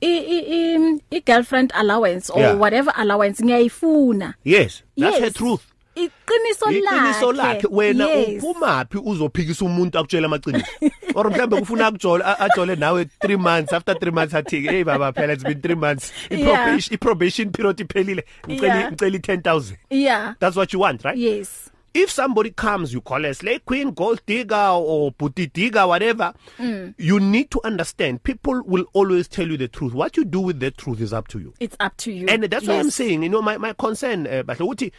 i 0.00 0.18
i 0.18 0.38
i- 0.74 0.98
i 1.10 1.20
girlfriend 1.20 1.72
allowance 1.74 2.32
or 2.32 2.40
Yeah. 2.40 2.60
whatever 2.60 2.92
allowance 2.96 3.44
ngiyayifuna. 3.44 4.34
yes 4.44 4.82
that's 4.96 5.14
yes. 5.14 5.20
her 5.24 5.30
truth 5.32 5.60
Iqiniso 6.04 6.66
lakhe. 6.70 6.78
iqiniso 6.78 7.32
lakhe 7.32 7.66
wena 7.70 8.08
uphumaphi 8.08 8.98
uzophikisa 9.04 9.64
umuntu 9.64 9.98
akutshela 9.98 10.26
amaqiniso 10.26 10.66
or 11.14 11.30
mhlambe 11.30 11.56
kufuna 11.60 11.86
akujola 11.86 12.40
ajole 12.40 12.76
nawe 12.76 13.04
3 13.20 13.36
months 13.36 13.72
after 13.72 13.94
3 13.94 14.12
months 14.12 14.34
athi 14.34 14.60
hey 14.60 14.84
baba 14.84 15.12
phela 15.12 15.32
it's 15.32 15.44
been 15.44 15.60
3 15.60 15.74
months 15.76 16.12
i 16.30 16.36
Yeah. 16.40 16.78
probation 17.00 17.50
period 17.50 17.80
iphelile 17.80 18.24
ngicela 18.48 18.74
Yeah. 18.74 18.92
ngicela 18.92 19.18
10000 19.18 19.76
Yeah. 19.90 20.34
that's 20.40 20.56
what 20.56 20.72
you 20.72 20.80
want 20.80 21.02
right 21.04 21.18
Yes. 21.18 21.70
if 21.94 22.10
somebody 22.10 22.50
comes 22.50 22.92
you 22.92 23.00
call 23.00 23.24
a 23.26 23.34
slay 23.34 23.58
queen 23.58 23.90
gold 23.90 24.20
digger 24.26 24.70
or 24.74 25.10
booty 25.18 25.46
digger 25.54 25.86
whatever 25.88 26.32
mm. 26.58 26.94
you 26.98 27.18
need 27.20 27.48
to 27.50 27.60
understand 27.64 28.22
people 28.22 28.62
will 28.66 28.84
always 28.92 29.28
tell 29.28 29.50
you 29.50 29.56
the 29.56 29.68
truth 29.68 29.94
what 29.94 30.16
you 30.16 30.24
do 30.24 30.40
with 30.40 30.60
the 30.60 30.70
truth 30.70 31.00
is 31.00 31.12
up 31.12 31.26
to 31.28 31.38
you 31.38 31.52
It's 31.60 31.76
up 31.80 31.96
to 31.96 32.12
you. 32.12 32.26
and 32.28 32.44
that's 32.44 32.62
yes. 32.66 32.68
why 32.68 32.78
I'm 32.80 32.90
saying 32.90 33.22
you 33.22 33.28
know 33.28 33.42
my 33.42 33.56
my 33.58 33.72
concern 33.72 34.26
uh, 34.26 34.42
bahle 34.42 34.68
uthi 34.68 34.92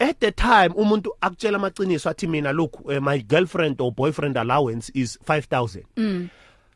at 0.00 0.18
the 0.20 0.32
time 0.32 0.68
umuntu 0.74 1.10
akutshela 1.20 1.58
amaqiniso 1.58 2.10
athi 2.10 2.26
mina 2.26 2.52
look 2.52 2.80
uh, 2.88 3.00
my 3.00 3.18
girlfriend 3.18 3.80
or 3.80 3.92
boyfriend 3.92 4.36
allowance 4.36 4.90
is 4.94 5.18
5000 5.24 5.84
mm. 5.96 6.28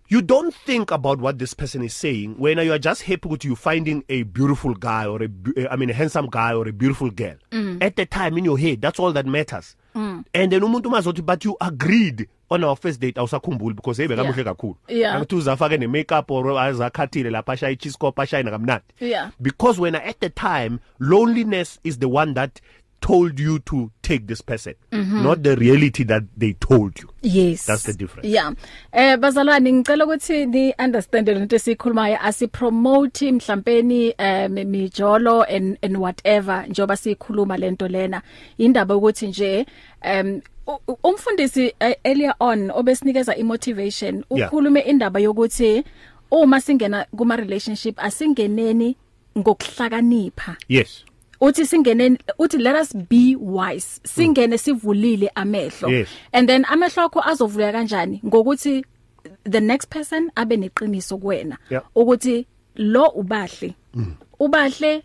you 0.09 0.21
don't 0.23 0.55
think 0.67 0.91
about 0.91 1.19
what 1.19 1.39
this 1.39 1.55
person 1.55 1.83
is 1.83 1.95
saying 1.97 2.35
when 2.39 2.59
you 2.59 2.73
are 2.73 2.79
just 2.79 3.03
happy 3.03 3.29
with 3.29 3.45
you 3.45 3.57
finding 3.57 4.05
a 4.11 4.23
beautiful 4.25 4.75
guy 4.75 5.07
or 5.07 5.23
a 5.23 5.29
bu- 5.29 5.67
I 5.71 5.77
mean 5.77 5.91
a 5.91 5.95
handsome 5.95 6.29
guy 6.31 6.53
or 6.53 6.69
a 6.69 6.73
beautiful 6.73 7.11
girl 7.11 7.37
mm. 7.51 7.83
at 7.83 7.97
the 7.97 8.05
time 8.07 8.37
in 8.39 8.45
your 8.45 8.59
head 8.59 8.83
that's 8.83 9.01
all 9.01 9.13
that 9.13 9.27
matters 9.27 9.77
mm. 9.97 10.25
and 10.35 10.53
then 10.53 10.61
umuntu 10.63 10.91
mazothi 10.91 11.23
but 11.25 11.45
you 11.45 11.57
agreed 11.61 12.29
on 12.51 12.63
our 12.63 12.77
first 12.77 13.01
date 13.01 13.15
awusakhumbuli 13.17 13.75
because 13.75 13.97
hey 14.03 14.07
bekamuhle 14.09 14.45
kakhulu 14.45 14.77
Yeah. 14.89 15.17
akuthi 15.17 15.35
uzafake 15.37 15.79
ne 15.79 15.87
makeup 15.87 16.31
or 16.31 16.45
azakhathile 16.61 17.31
lapha 17.31 17.57
shaya 17.57 17.77
cheese 17.79 17.95
scope 17.95 18.23
ashayina 18.23 18.51
kamnandi 18.51 18.85
Yeah. 19.01 19.31
because 19.41 19.81
when 19.81 19.95
at 19.95 20.21
the 20.21 20.29
time 20.29 20.79
loneliness 21.01 21.81
is 21.85 21.99
the 21.99 22.09
one 22.09 22.35
that 22.35 22.61
told 23.07 23.41
you 23.41 23.59
to 23.59 23.91
take 24.03 24.27
this 24.27 24.43
person 24.43 24.75
mm-hmm. 24.93 25.23
not 25.23 25.43
the 25.43 25.55
reality 25.57 26.05
that 26.05 26.23
they 26.39 26.53
told 26.53 26.99
you 27.03 27.09
Yes. 27.23 27.67
That's 27.67 27.83
the 27.85 27.93
difference. 27.93 28.29
Yeah. 28.29 28.53
Eh 28.93 29.17
bazalwane 29.17 29.73
ngicela 29.73 30.05
ukuthi 30.07 30.47
ni 30.47 30.75
understand 30.85 31.29
lento 31.29 31.57
esikhulumayo 31.57 32.19
asipromote 32.23 33.33
mhlawumbe 33.33 34.15
eh 34.19 34.51
mijolo 34.51 35.43
and 35.43 35.79
and 35.83 35.97
whatever 35.97 36.65
njoba 36.69 36.97
sikhuluma 36.97 37.57
lento 37.57 37.89
lena 37.89 38.23
indaba 38.59 38.97
ukuthi 38.97 39.27
nje 39.27 39.67
um 40.21 40.41
u- 40.67 40.93
u- 40.93 40.99
umfundisi 41.09 41.75
eh, 41.81 41.97
earlier 42.05 42.35
on 42.41 42.71
obesinikeza 42.71 43.37
imotivation 43.37 44.25
Yeah. 44.31 44.49
ukhulume 44.49 44.81
indaba 44.81 45.21
yokuthi 45.21 45.85
uma 46.31 46.61
singena 46.61 47.07
kuma 47.17 47.37
relationship 47.37 48.01
asingeneni 48.01 48.97
ngokuhlakanipha 49.39 50.57
yes 50.69 51.05
uthi 51.41 51.67
singene 51.67 52.19
uthi 52.39 52.59
let 52.59 52.77
us 52.77 52.93
be 52.95 53.37
wise 53.37 54.01
singene 54.05 54.59
sivulile 54.59 55.29
amehlo. 55.37 56.07
And 56.33 56.49
then 56.49 56.65
amehlo 56.65 57.09
akho 57.09 57.21
azovuleka 57.23 57.73
kanjani? 57.73 58.23
Ngokuthi 58.23 58.85
the 59.45 59.61
next 59.61 59.87
person 59.91 60.31
abe 60.37 60.57
neqiniso 60.57 61.19
kuwena. 61.19 61.57
Ukuthi 61.97 62.47
lo 62.77 63.09
ubahle. 63.17 63.75
Ubahle 64.41 65.03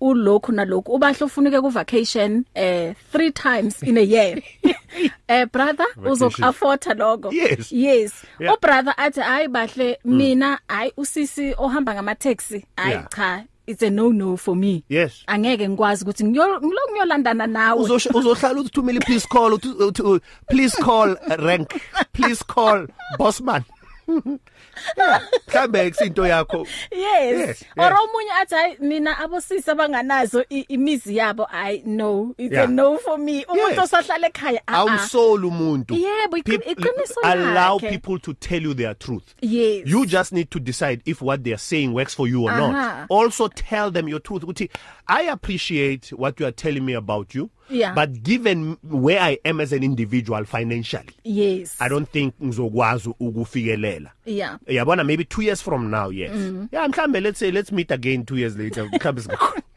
ulokhu 0.00 0.52
nalokhu. 0.52 0.92
Ubahle 0.94 1.24
ufunike 1.24 1.60
ku 1.60 1.68
vacation 1.70 2.44
eh 2.54 2.94
3 3.12 3.30
times 3.32 3.82
in 3.82 3.98
a 3.98 4.00
year. 4.02 4.38
Eh 5.28 5.46
brother 5.46 5.86
uzo 6.04 6.28
Vacation. 6.28 6.48
afford 6.48 6.80
lokho. 6.98 7.32
Yes. 7.32 7.72
yes. 7.72 8.24
Yeah. 8.38 8.52
o 8.52 8.56
brother 8.60 8.94
athi 8.96 9.20
hayi 9.20 9.48
bahle 9.48 9.96
mina 10.04 10.58
hayi 10.68 10.92
usisi 10.96 11.54
ohamba 11.58 11.94
ngama 11.94 12.14
taxi 12.14 12.64
hayi 12.76 12.98
cha 13.16 13.44
it's 13.66 13.82
a 13.82 13.90
no 13.90 14.10
no 14.10 14.36
for 14.36 14.56
me. 14.56 14.84
Yes. 14.88 15.24
Angeke 15.26 15.68
ngikwazi 15.68 16.04
ukuthi 16.04 16.24
ngiyo 16.24 16.60
ngilo 16.60 16.80
ngiyolandana 16.92 17.46
nawe. 17.46 17.82
Uzohlala 18.14 18.60
uthi 18.60 18.70
thumele 18.70 19.00
please 19.00 19.26
call 19.26 19.58
please 20.48 20.76
call 20.82 21.16
rank. 21.38 21.80
Please 22.12 22.42
call 22.42 22.86
bossman 23.18 23.64
mhlambe 25.46 25.86
isinto 25.88 26.26
yakho. 26.26 26.66
Yes, 26.90 27.38
Yes, 27.48 27.64
or 27.76 27.92
omunye 27.92 28.30
athi 28.40 28.54
hayi 28.54 28.76
mina 28.80 29.18
abosisi 29.18 29.70
abanganazo 29.70 30.44
imizi 30.48 31.16
yabo 31.16 31.46
i 31.52 31.82
no 31.86 32.34
it's 32.38 32.52
Yeah. 32.52 32.64
a 32.64 32.66
no 32.66 32.98
for 32.98 33.18
me. 33.18 33.44
Umuntu 33.44 33.80
osahlala 33.82 34.26
ekhaya 34.28 34.66
awumsoli 34.66 35.46
umuntu. 35.46 35.94
Yebo, 35.94 36.36
iqiniso 36.36 37.20
allow 37.22 37.78
lakhe. 37.78 37.90
people 37.90 38.18
to 38.18 38.34
tell 38.34 38.62
you 38.62 38.74
their 38.74 38.94
truth. 38.94 39.34
Yes. 39.40 39.82
You 39.86 40.06
just 40.06 40.32
need 40.32 40.50
to 40.50 40.60
decide 40.60 41.02
if 41.06 41.22
what 41.22 41.42
they 41.44 41.52
are 41.52 41.58
saying 41.58 41.92
works 41.94 42.14
for 42.14 42.28
you 42.28 42.44
or 42.44 42.50
Aha. 42.50 42.60
not 42.70 43.06
also 43.10 43.48
tell 43.48 43.90
them 43.90 44.08
your 44.08 44.20
truth. 44.20 44.42
Ukuthi 44.42 44.70
i 45.06 45.22
appreciate 45.22 46.08
what 46.16 46.40
you 46.40 46.46
are 46.46 46.52
telling 46.52 46.84
me 46.84 46.94
about 46.94 47.34
you 47.34 47.50
Yeah. 47.70 47.94
but 47.94 48.22
given 48.22 48.76
where 48.82 49.20
i 49.20 49.38
am 49.44 49.60
as 49.60 49.72
an 49.72 49.82
individual 49.82 50.44
financially 50.44 51.14
yes. 51.24 51.76
I 51.80 51.88
don't 51.88 52.08
think 52.08 52.34
ngizokwazi 52.42 53.08
ukufikelela. 53.20 54.10
Yeah. 54.26 54.58
Yabona 54.68 55.04
maybe 55.06 55.24
2 55.24 55.42
years 55.42 55.62
from 55.62 55.90
now 55.90 56.10
yes. 56.10 56.30
Mm. 56.36 56.68
yeah 56.72 56.86
mhlambe 56.88 57.20
let's 57.22 57.38
say 57.38 57.50
let's 57.50 57.72
meet 57.72 57.90
again 57.90 58.24
2 58.24 58.36
years 58.36 58.56
later. 58.58 58.84
Mhlambe 58.92 59.22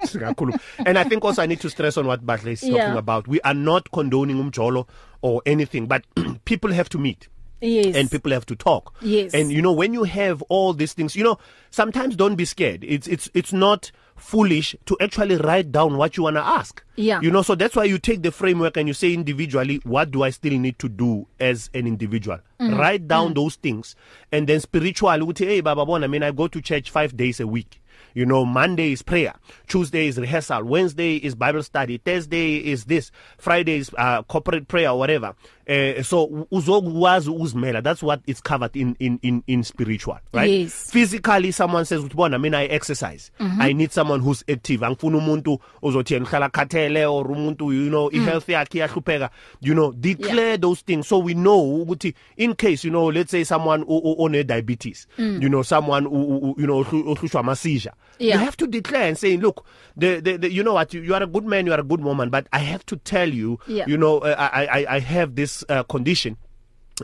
singakhulu 0.06 0.60
and 0.86 0.98
i 0.98 1.04
think 1.04 1.24
also 1.26 1.42
i 1.42 1.48
need 1.48 1.60
to 1.62 1.70
stress 1.70 1.98
on 1.98 2.06
what 2.08 2.26
Bahle 2.26 2.52
is 2.52 2.62
talking 2.62 2.76
Yeah. 2.76 2.98
about. 2.98 3.28
We 3.28 3.40
are 3.42 3.54
not 3.56 3.90
condoning 3.92 4.38
umjolo 4.38 4.86
or 5.22 5.42
anything 5.46 5.88
but 5.88 6.04
people 6.46 6.72
have 6.74 6.90
to 6.90 6.98
meet. 6.98 7.30
Yes. 7.62 7.96
And 7.96 8.12
people 8.12 8.32
have 8.34 8.46
to 8.48 8.56
talk. 8.56 8.94
Yes. 9.02 9.34
and 9.34 9.52
you 9.52 9.62
know 9.62 9.72
when 9.74 9.94
you 9.94 10.04
have 10.04 10.42
all 10.44 10.74
these 10.74 10.94
things 10.94 11.16
you 11.16 11.24
know 11.24 11.38
sometimes 11.72 12.16
don't 12.16 12.36
be 12.36 12.46
scared. 12.46 12.84
It's 12.84 13.08
it's 13.08 13.30
it's 13.34 13.52
not 13.54 13.92
foolish 14.18 14.76
to 14.86 14.98
actually 15.00 15.38
write 15.38 15.72
down 15.72 15.98
what 15.98 16.18
you 16.18 16.24
want 16.24 16.36
to 16.36 16.42
ask 16.42 16.84
Yeah. 16.96 17.22
you 17.22 17.32
know 17.32 17.44
so 17.44 17.56
that's 17.56 17.76
why 17.76 17.86
you 17.86 17.98
take 17.98 18.24
the 18.24 18.32
framework 18.32 18.76
and 18.76 18.88
you 18.88 18.94
say 18.94 19.14
individually 19.14 19.80
what 19.84 20.12
do 20.12 20.24
i 20.24 20.32
still 20.32 20.58
need 20.58 20.80
to 20.80 20.90
do 20.90 21.28
as 21.40 21.70
an 21.74 21.88
individual 21.88 22.40
mm. 22.60 22.78
write 22.78 23.08
down 23.08 23.32
mm. 23.32 23.36
those 23.36 23.56
things 23.56 23.96
and 24.32 24.48
then 24.48 24.60
spiritually 24.60 25.22
uthi 25.26 25.46
hey 25.46 25.62
baba 25.62 25.86
bona 25.86 26.06
i 26.06 26.08
mean 26.08 26.24
i 26.24 26.32
go 26.32 26.48
to 26.48 26.62
church 26.62 26.90
5 26.90 27.16
days 27.16 27.40
a 27.40 27.48
week 27.48 27.80
you 28.14 28.26
know 28.26 28.44
monday 28.46 28.92
is 28.92 29.02
prayer 29.02 29.34
tuesday 29.68 30.08
is 30.08 30.18
rehearsal 30.18 30.64
wednesday 30.64 31.18
is 31.18 31.36
bible 31.36 31.62
study 31.64 31.98
thursday 32.00 32.56
is 32.58 32.86
this 32.86 33.12
friday 33.38 33.78
is 33.78 33.92
uh, 33.98 34.24
corporate 34.24 34.68
prayer 34.68 34.94
whatever 34.94 35.36
uh, 35.68 36.02
so 36.04 36.46
uzokwazi 36.52 37.30
uzimela 37.30 37.82
that's 37.82 38.04
what 38.04 38.20
is 38.26 38.42
covered 38.44 38.76
in 38.76 38.96
in 39.00 39.20
in 39.22 39.44
in 39.48 39.64
spiritual 39.64 40.18
right 40.34 40.50
Yes. 40.52 40.92
physically 40.92 41.52
someone 41.52 41.86
says 41.86 42.00
ukuthi 42.00 42.16
bona 42.16 42.40
mina 42.40 42.58
i 42.58 42.66
exercise 42.66 43.32
mm 43.40 43.48
-hmm. 43.48 43.62
i 43.62 43.74
need 43.74 43.92
someone 43.92 44.24
who's 44.24 44.44
active 44.54 44.86
angifuna 44.86 45.18
umuntu 45.18 45.60
ozothi 45.82 46.14
yena 46.14 46.26
uhlala 46.26 46.50
khathele 46.50 47.06
or 47.06 47.32
umuntu 47.32 47.74
you 47.74 47.90
know 47.90 48.10
i 48.14 48.20
health 48.20 48.50
yakhe 48.50 48.78
iyahlupheka 48.78 49.30
you 49.62 49.74
know 49.74 49.94
declare 49.94 50.48
yeah. 50.48 50.60
those 50.60 50.84
things 50.86 51.08
so 51.08 51.20
we 51.20 51.34
know 51.34 51.82
ukuthi 51.82 52.14
in 52.38 52.54
case 52.56 52.88
you 52.88 52.92
know 52.92 53.12
let's 53.12 53.32
say 53.32 53.44
someone 53.46 53.84
one 54.18 54.44
diabetes 54.44 55.08
mm. 55.18 55.40
you 55.42 55.50
know 55.50 55.64
someone 55.64 56.08
u, 56.08 56.38
u, 56.38 56.56
you 56.58 56.66
know 56.66 56.82
ohlu- 56.82 57.10
ohlushwa 57.10 57.40
ama 57.40 57.56
seizure 57.56 57.96
Yeah. 58.20 58.36
you 58.36 58.40
have 58.46 58.58
to 58.58 58.68
declare 58.68 59.04
and 59.08 59.18
say 59.18 59.38
look 59.38 59.66
the, 59.96 60.20
the, 60.22 60.38
the 60.38 60.52
you 60.52 60.64
know 60.64 60.74
what 60.74 60.94
you, 60.94 61.02
you 61.02 61.14
are 61.16 61.24
a 61.24 61.28
good 61.28 61.46
man 61.46 61.66
you 61.68 61.74
are 61.74 61.80
a 61.80 61.84
good 61.84 62.02
woman 62.04 62.30
but 62.30 62.48
i 62.52 62.60
have 62.60 62.86
to 62.86 62.96
tell 62.98 63.30
you 63.30 63.60
Yeah. 63.68 63.86
you 63.88 63.98
know 63.98 64.20
uh, 64.20 64.36
i 64.38 64.66
i 64.68 64.96
i 64.96 65.00
have 65.00 65.36
this 65.36 65.64
uh, 65.70 65.84
condition 65.84 66.38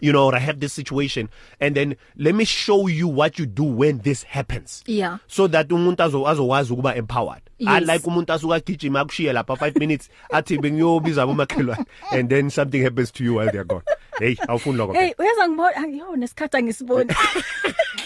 you 0.01 0.11
know 0.11 0.25
or 0.25 0.35
i 0.35 0.39
have 0.39 0.59
this 0.59 0.73
situation 0.73 1.29
and 1.59 1.75
then 1.75 1.95
let 2.17 2.33
me 2.33 2.45
show 2.45 2.87
you 2.87 3.07
what 3.07 3.37
you 3.37 3.45
do 3.45 3.63
when 3.63 3.99
this 3.99 4.23
happens 4.23 4.83
Yeah. 4.87 5.17
so 5.27 5.47
that 5.47 5.67
umuntu 5.71 6.03
azo 6.03 6.27
azokwazi 6.27 6.73
ukuba 6.73 6.95
empowered 6.95 7.41
Yes. 7.59 7.81
unlike 7.81 8.07
umuntu 8.07 8.33
asuka 8.33 8.59
gijima 8.59 8.99
akushiye 8.99 9.33
lapha 9.33 9.53
5 9.53 9.79
minutes 9.79 10.09
athi 10.31 10.57
bengiyobiza 10.57 11.23
abomakhelwane 11.23 11.85
and 12.11 12.29
then 12.29 12.49
something 12.49 12.83
happens 12.83 13.11
to 13.11 13.23
you 13.23 13.35
while 13.35 13.51
they're 13.51 13.63
gone 13.67 13.83
hey 14.19 14.35
awufuni 14.47 14.77
lokho 14.77 14.93
hey 14.93 15.13
uyaza 15.19 15.47
ngibona 15.49 15.87
yo 15.97 16.15
nesikhathi 16.15 16.57
angisiboni 16.57 17.13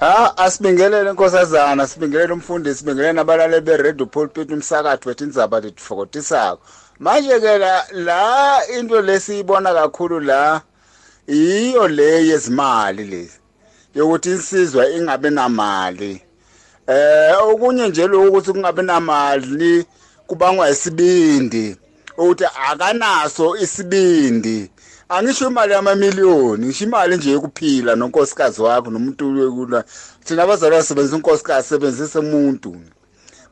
Ha 0.00 0.36
asibingelele 0.36 1.10
inkosazana 1.10 1.86
sibingelele 1.86 2.32
umfundisi 2.32 2.78
sibingelele 2.78 3.12
nabalale 3.12 3.60
be 3.60 3.76
Radio 3.76 4.06
Pulpit 4.06 4.50
umsakathi 4.50 5.08
wethu 5.08 5.24
indzaba 5.24 5.60
letfokotisako 5.60 6.60
manje 6.98 7.40
ke 7.40 7.58
la, 7.58 7.84
la 7.92 8.60
into 8.78 9.02
lesiyibona 9.02 9.74
kakhulu 9.74 10.20
la 10.20 10.62
iyo 11.26 11.88
le 11.88 12.26
yezimali 12.26 13.04
lezi 13.04 13.38
yokuthi 13.94 14.30
insizwa 14.30 14.90
ingabe 14.90 15.30
namali. 15.30 16.22
Eh 16.86 17.36
okunye 17.42 17.88
nje 17.88 18.06
lokho 18.06 18.28
ukuthi 18.28 18.52
kungabe 18.52 18.82
namali 18.82 19.84
kubangwa 20.26 20.70
isibindi 20.70 21.76
ukuthi 22.18 22.44
akanaso 22.70 23.56
isibindi. 23.56 24.70
Angisho 25.10 25.46
imali 25.46 25.72
yamamiliyoni 25.72 26.66
ngisho 26.66 26.84
imali 26.84 27.16
nje 27.16 27.30
yokuphila 27.30 27.96
nonkosikazi 27.96 28.62
wakho 28.62 28.90
nomuntu 28.90 29.34
wekula 29.38 29.84
thina 30.24 30.42
abazali 30.42 30.76
basebenzisa 30.76 31.16
unkosikazi 31.16 31.68
sebenzisa 31.68 32.20
umuntu. 32.20 32.76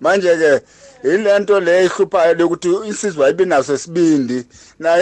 Manje 0.01 0.37
ke 0.37 0.63
ilento 1.05 1.61
le 1.61 1.85
ihluphayo 1.85 2.35
lokuthi 2.35 2.69
insizwa 2.87 3.31
ibe 3.31 3.45
naso 3.45 3.77
sibindi 3.77 4.47
na 4.79 4.95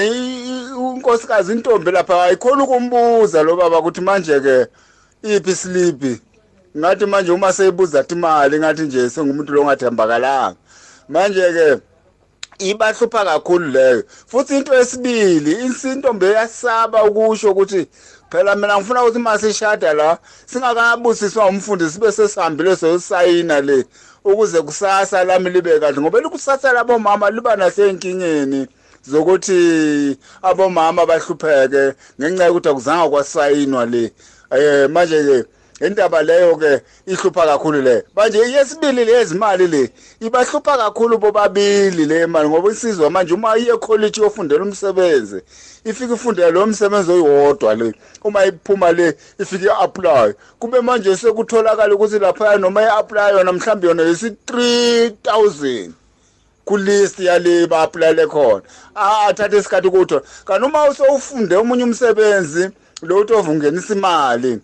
unkosikazi 0.78 1.52
intombi 1.52 1.90
lapha 1.90 2.24
ayikhona 2.24 2.64
ukumbuza 2.64 3.42
lo 3.42 3.56
baba 3.56 3.78
ukuthi 3.78 4.00
manje 4.00 4.40
ke 4.40 4.66
iphi 5.22 5.54
slipi 5.54 6.20
ngathi 6.76 7.06
manje 7.06 7.32
uma 7.32 7.52
seyibuza 7.52 8.04
imali 8.08 8.58
ngathi 8.58 8.82
nje 8.82 9.10
sengumuntu 9.10 9.52
longathembakalanga 9.52 10.56
manje 11.08 11.52
ke 11.52 11.80
ibahlupha 12.58 13.24
kakhulu 13.24 13.66
leyo. 13.70 14.04
Futhi 14.26 14.56
into 14.56 14.74
esibili 14.74 15.52
insintombe 15.52 16.26
yasaba 16.32 17.04
ukusho 17.04 17.50
ukuthi 17.50 17.86
phela 18.30 18.56
mina 18.56 18.76
ngifuna 18.76 19.02
ukuthi 19.02 19.18
mase 19.18 19.52
shada 19.52 19.92
la 19.92 20.18
singakabusiswa 20.46 21.46
umfundi 21.46 21.90
sibe 21.90 22.12
sesihambile 22.12 22.76
sesayina 22.76 23.60
le 23.60 23.84
ukuze 24.24 24.62
kusasa 24.62 25.24
lami 25.24 25.50
libe 25.50 25.80
kahle. 25.80 26.00
Ngoba 26.00 26.20
likusasa 26.20 26.72
labo 26.72 26.98
mama 26.98 27.30
liba 27.30 27.56
nasenkingeni 27.56 28.66
zokuthi 29.02 30.18
abomama 30.42 31.06
bahlupheke 31.06 31.94
ngenxa 32.20 32.44
yokuthi 32.44 32.68
akuzange 32.68 33.08
kwasayinwa 33.08 33.86
le. 33.86 34.12
Eh 34.50 34.90
manje 34.90 35.22
ke 35.24 35.44
indaba 35.80 36.22
leyo 36.22 36.56
ke 36.56 36.80
ihlupha 37.06 37.46
kakhulu 37.46 37.82
le. 37.82 38.04
Manje 38.16 38.38
yesibili 38.38 39.04
lezimali 39.04 39.66
le 39.66 39.90
ibahlupha 40.20 40.76
kakhulu 40.76 41.18
bobabili 41.18 42.04
le 42.04 42.26
mali 42.26 42.48
ngoba 42.48 42.70
isizwe 42.70 43.08
manje 43.10 43.34
uma 43.34 43.58
iye 43.58 43.76
college 43.76 44.20
yofundela 44.20 44.64
umsebenzi 44.64 45.42
ifika 45.84 46.14
ifundela 46.14 46.50
lo 46.50 46.66
msebenzi 46.66 47.12
oyodwa 47.12 47.74
le 47.74 47.94
uma 48.24 48.44
iphuma 48.44 48.92
le 48.92 49.16
ifike 49.38 49.70
apply 49.80 50.34
kube 50.58 50.80
manje 50.80 51.16
sekutholakala 51.16 51.94
ukuthi 51.94 52.18
lapha 52.18 52.56
noma 52.58 52.82
i-apply 52.82 53.30
yona 53.36 53.52
mhlawumbe 53.52 53.86
yona 53.86 54.02
yisi 54.02 54.28
3000 54.46 55.90
kulist 56.64 57.18
yale 57.18 57.66
ba 57.66 57.82
apply 57.82 58.26
khona 58.26 58.62
athathe 59.28 59.58
isikhathi 59.58 59.88
ukuthola 59.88 60.22
kanti 60.44 60.66
uma 60.66 60.88
usowufunde 60.88 61.56
omunye 61.56 61.84
umsebenzi 61.84 62.70
lo 63.02 63.16
uthi 63.16 63.32
ovungenisa 63.32 63.94
imali 63.94 64.60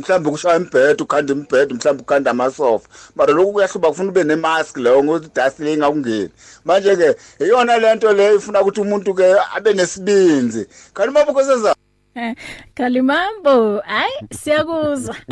mhlawumbe 0.00 0.30
kushaya 0.30 0.56
imbhedo 0.56 1.04
ukhanda 1.04 1.32
imbhedo 1.32 1.74
mhlawumbe 1.74 2.02
ukhanda 2.02 2.30
amasofa. 2.30 2.88
Mara 3.16 3.32
lokhu 3.32 3.52
kuyahluba 3.52 3.88
kufuna 3.88 4.08
ube 4.08 4.24
nemask 4.24 4.76
leyo 4.76 5.04
ngokuthi 5.04 5.30
dust 5.34 5.60
le 5.60 5.72
ingakungeni. 5.74 6.30
Manje 6.64 6.96
ke 6.96 7.16
iyona 7.44 7.78
lento 7.78 8.12
le 8.12 8.34
ifuna 8.34 8.62
ukuthi 8.62 8.80
umuntu 8.80 9.14
ke 9.14 9.36
abe 9.56 9.72
nesibinzi. 9.72 10.66
Kanti 10.94 11.10
uma 11.10 11.24
bukhoseza 11.24 11.74
Kalimambo 12.76 13.82
ay 13.86 14.10
siyakuzwa. 14.30 15.16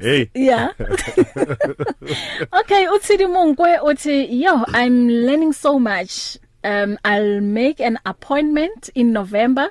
Hey. 0.00 0.30
Yeah. 0.34 0.70
Okay 2.52 2.88
uthini 2.88 3.26
munkwe 3.26 3.78
uthi 3.78 4.42
yo 4.42 4.64
i'm 4.74 5.08
learning 5.08 5.52
so 5.52 5.78
much. 5.78 6.38
Um 6.64 6.98
i'll 7.04 7.40
make 7.40 7.80
an 7.80 7.98
appointment 8.06 8.88
in 8.94 9.12
november 9.12 9.70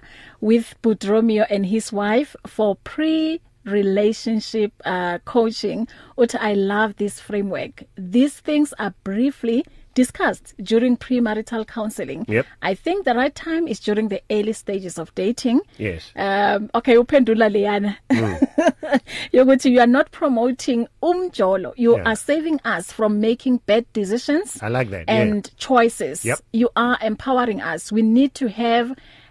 with 0.49 0.65
Budromeo 0.83 1.43
and 1.49 1.65
his 1.65 1.85
wife 1.93 2.35
for 2.55 2.75
pre 2.83 3.39
relationship 3.65 4.71
uh 4.85 5.17
coaching. 5.35 5.87
Uthi 6.17 6.37
i 6.49 6.53
love 6.53 6.89
this 7.03 7.15
framework. 7.27 7.83
These 8.15 8.35
things 8.47 8.73
are 8.83 8.93
briefly 9.05 9.59
discussed 9.95 10.53
during 10.71 10.97
premarital 10.97 11.63
counseling. 11.67 12.25
Yep. 12.27 12.45
i 12.61 12.73
think 12.85 13.05
the 13.05 13.13
right 13.21 13.35
time 13.35 13.67
is 13.73 13.79
during 13.87 14.07
the 14.13 14.21
early 14.37 14.51
stages 14.53 14.97
of 15.03 15.13
dating. 15.15 15.61
Yes. 15.87 16.01
um 16.25 16.69
okay 16.79 16.95
uphendula 17.01 17.47
leyana. 17.55 17.93
Yokuthi 19.33 19.71
you 19.71 19.79
are 19.79 19.87
not 19.99 20.11
promoting 20.11 20.87
umjolo. 21.01 21.73
You 21.77 21.91
Yeah. 21.97 22.03
are 22.09 22.15
saving 22.31 22.59
us 22.75 22.91
from 22.91 23.19
making 23.29 23.55
bad 23.71 23.85
decisions 23.93 24.61
I 24.61 24.67
like 24.77 24.89
that, 24.89 25.05
and 25.07 25.49
choices. 25.57 26.25
Yep. 26.25 26.39
you 26.61 26.69
are 26.75 26.97
empowering 27.01 27.61
us. 27.61 27.91
We 27.97 28.01
need 28.01 28.33
to 28.41 28.47
have 28.49 28.87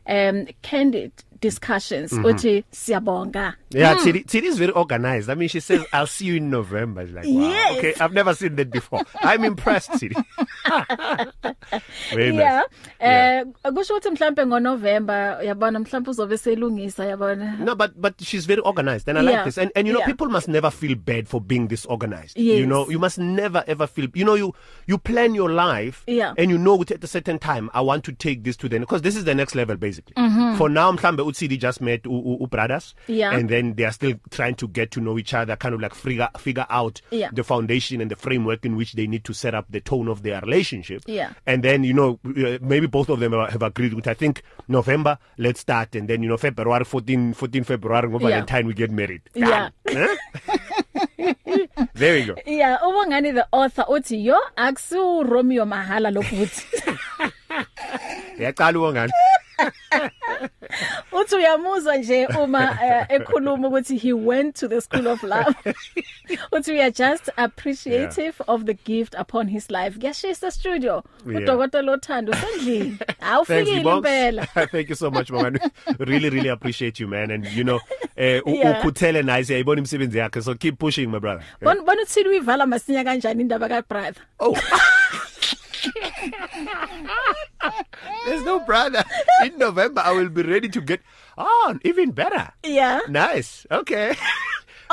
um 0.06 0.46
candid 0.62 1.12
discussions 1.42 2.12
Mm-hmm. 2.12 2.24
uthi 2.24 2.64
siyabonga 2.70 3.54
Yeah, 3.74 3.94
mm. 3.96 4.02
Tidi, 4.04 4.24
Tidi 4.26 4.48
is 4.48 4.58
very 4.58 4.72
organized. 4.72 5.30
I 5.30 5.34
mean, 5.34 5.48
she 5.48 5.58
says, 5.60 5.80
"I'll 5.94 6.06
see 6.06 6.26
you 6.26 6.34
in 6.36 6.50
November." 6.50 7.00
It's 7.02 7.12
like, 7.12 7.24
wow, 7.24 7.48
Yes. 7.48 7.78
okay, 7.78 7.94
I've 8.04 8.12
never 8.12 8.34
seen 8.34 8.54
that 8.56 8.70
before. 8.70 9.00
I'm 9.22 9.44
impressed, 9.44 9.92
Tidi. 9.92 10.14
very 12.14 12.36
yeah 12.36 12.60
nice. 12.60 12.64
eh 13.00 13.44
kusho 13.72 13.94
ukuthi 13.96 14.10
mhlambe 14.10 14.46
ngoNovember 14.46 15.38
yabona 15.44 15.78
mhlambe 15.78 16.10
uzobe 16.10 16.36
selungisa 16.38 17.04
yabona 17.04 17.56
No, 17.58 17.74
but 17.74 17.90
but 17.96 18.14
she's 18.22 18.46
very 18.46 18.60
organized, 18.60 19.08
and 19.08 19.18
I 19.18 19.22
like 19.22 19.32
Yeah. 19.34 19.44
this. 19.44 19.58
And 19.58 19.70
and 19.76 19.86
you 19.86 19.92
know, 19.94 20.00
Yeah. 20.00 20.06
people 20.06 20.28
must 20.28 20.48
never 20.48 20.70
feel 20.70 20.94
bad 20.94 21.28
for 21.28 21.40
being 21.40 21.66
disorganized. 21.66 22.36
Yes. 22.36 22.58
You 22.60 22.66
know, 22.66 22.90
you 22.90 22.98
must 22.98 23.18
never 23.18 23.64
ever 23.66 23.86
feel. 23.86 24.08
You 24.14 24.24
know, 24.24 24.34
you 24.34 24.54
you 24.86 24.98
plan 24.98 25.34
your 25.34 25.50
life, 25.50 26.02
Yeah. 26.06 26.34
and 26.38 26.50
you 26.50 26.58
know 26.58 26.80
at 26.82 27.04
a 27.04 27.06
certain 27.06 27.38
time, 27.38 27.70
I 27.72 27.80
want 27.80 28.04
to 28.04 28.12
take 28.12 28.44
this 28.44 28.56
to 28.58 28.68
the 28.68 28.78
because 28.80 29.02
this 29.02 29.16
is 29.16 29.24
the 29.24 29.34
next 29.34 29.54
level 29.54 29.76
basically. 29.76 30.14
Mm-hmm. 30.16 30.56
For 30.56 30.68
now, 30.68 30.92
Mhlambe 30.92 31.24
Utsidi 31.32 31.58
just 31.58 31.80
met 31.80 32.04
U, 32.06 32.38
U, 32.40 32.46
brothers, 32.46 32.94
Yeah. 33.08 33.32
and 33.34 33.48
then 33.48 33.74
they 33.74 33.84
are 33.84 33.92
still 33.92 34.14
trying 34.30 34.54
to 34.56 34.68
get 34.68 34.90
to 34.92 35.00
know 35.00 35.18
each 35.18 35.34
other, 35.34 35.56
kind 35.56 35.74
of 35.74 35.80
like 35.80 35.94
figure 35.94 36.28
figure 36.38 36.66
out 36.70 37.00
Yeah. 37.10 37.30
the 37.32 37.42
foundation 37.42 38.00
and 38.00 38.10
the 38.10 38.16
framework 38.16 38.64
in 38.64 38.76
which 38.76 38.92
they 38.92 39.06
need 39.06 39.24
to 39.24 39.32
set 39.34 39.54
up 39.54 39.66
the 39.70 39.80
tone 39.80 40.08
of 40.08 40.22
their 40.22 40.40
relationship. 40.40 41.02
Yeah. 41.06 41.30
and 41.46 41.62
then 41.62 41.84
you 41.84 41.92
know 41.94 42.18
uh, 42.26 42.58
maybe 42.60 42.86
both 42.86 43.08
of 43.08 43.20
them 43.20 43.32
have 43.32 43.62
agreed 43.62 43.94
with. 43.94 44.06
I 44.08 44.14
think 44.14 44.42
November, 44.68 45.18
let's 45.38 45.60
start, 45.60 45.94
and 45.96 46.08
then 46.08 46.22
you 46.22 46.28
know 46.28 46.36
February 46.36 46.84
14, 46.84 47.34
14 47.34 47.64
February, 47.64 48.08
go 48.08 48.18
Yeah. 48.20 48.28
Valentine, 48.28 48.66
we 48.66 48.74
get 48.74 48.90
married. 48.90 49.22
Yeah. 49.34 49.70
Huh? 49.88 50.16
there 51.94 52.14
we 52.14 52.24
go. 52.26 52.34
yeah 52.46 52.78
ubongani 52.82 53.32
the 53.34 53.46
author 53.52 53.84
uthi 53.88 54.24
yo 54.24 54.38
akusu 54.56 55.22
Romeo 55.28 55.64
mahala 55.64 56.10
lokuthi 56.10 56.64
Yaqala 58.38 58.78
uwongani. 58.78 59.12
uthi 61.20 61.34
uyamuzwa 61.36 61.96
nje 61.96 62.26
uma 62.26 62.78
eh, 62.84 63.06
ekhuluma 63.08 63.68
ukuthi 63.68 63.96
he 63.98 64.12
went 64.12 64.56
to 64.60 64.68
the 64.68 64.80
school 64.80 65.06
of 65.06 65.22
love 65.22 65.54
uthi 66.52 66.72
we 66.72 66.80
are 66.82 66.90
just 66.90 67.30
appreciative 67.36 68.22
yeah. 68.40 68.54
of 68.54 68.64
the 68.64 68.74
gift 68.74 69.14
upon 69.18 69.48
his 69.48 69.70
life 69.70 69.98
kuyashisa 69.98 70.50
studio 70.50 71.02
Yeah. 71.26 71.42
udokotela 71.42 71.92
othando 71.92 72.34
sendlini 72.34 72.96
awufikile 73.20 73.80
impela 73.80 74.46
Thank 74.46 74.88
you 74.90 74.96
so 74.96 75.10
much, 75.10 75.30
man. 75.30 75.58
really, 75.98 76.30
really 76.30 76.48
appreciate 76.48 77.00
you, 77.02 77.08
man. 77.08 77.30
And 77.30 77.46
you 77.46 77.64
know, 77.64 77.80
eh 78.16 78.40
Yeah. 78.46 78.78
ukhuthele 78.80 79.22
nice 79.22 79.52
yayibona 79.52 79.78
imisebenzi 79.78 80.18
yakhe. 80.18 80.42
So 80.42 80.54
keep 80.54 80.78
pushing, 80.78 81.06
my 81.10 81.18
brother. 81.18 81.44
bona 81.62 81.82
bona 81.82 82.02
uthini 82.02 82.28
uyivala 82.28 82.66
masinya 82.66 83.04
kanjani 83.04 83.40
indaba 83.40 83.68
ka 83.68 83.82
brother 83.82 84.22
Oh. 84.40 84.56
There's 88.26 88.44
no 88.44 88.60
brother. 88.60 89.04
In 89.44 89.58
November, 89.58 90.02
I 90.04 90.12
will 90.12 90.28
be 90.28 90.42
ready 90.42 90.68
to 90.68 90.80
get 90.80 91.00
on 91.36 91.80
even 91.84 92.10
better. 92.12 92.52
yeah 92.64 93.00
Nice. 93.08 93.66
Okay. 93.70 94.14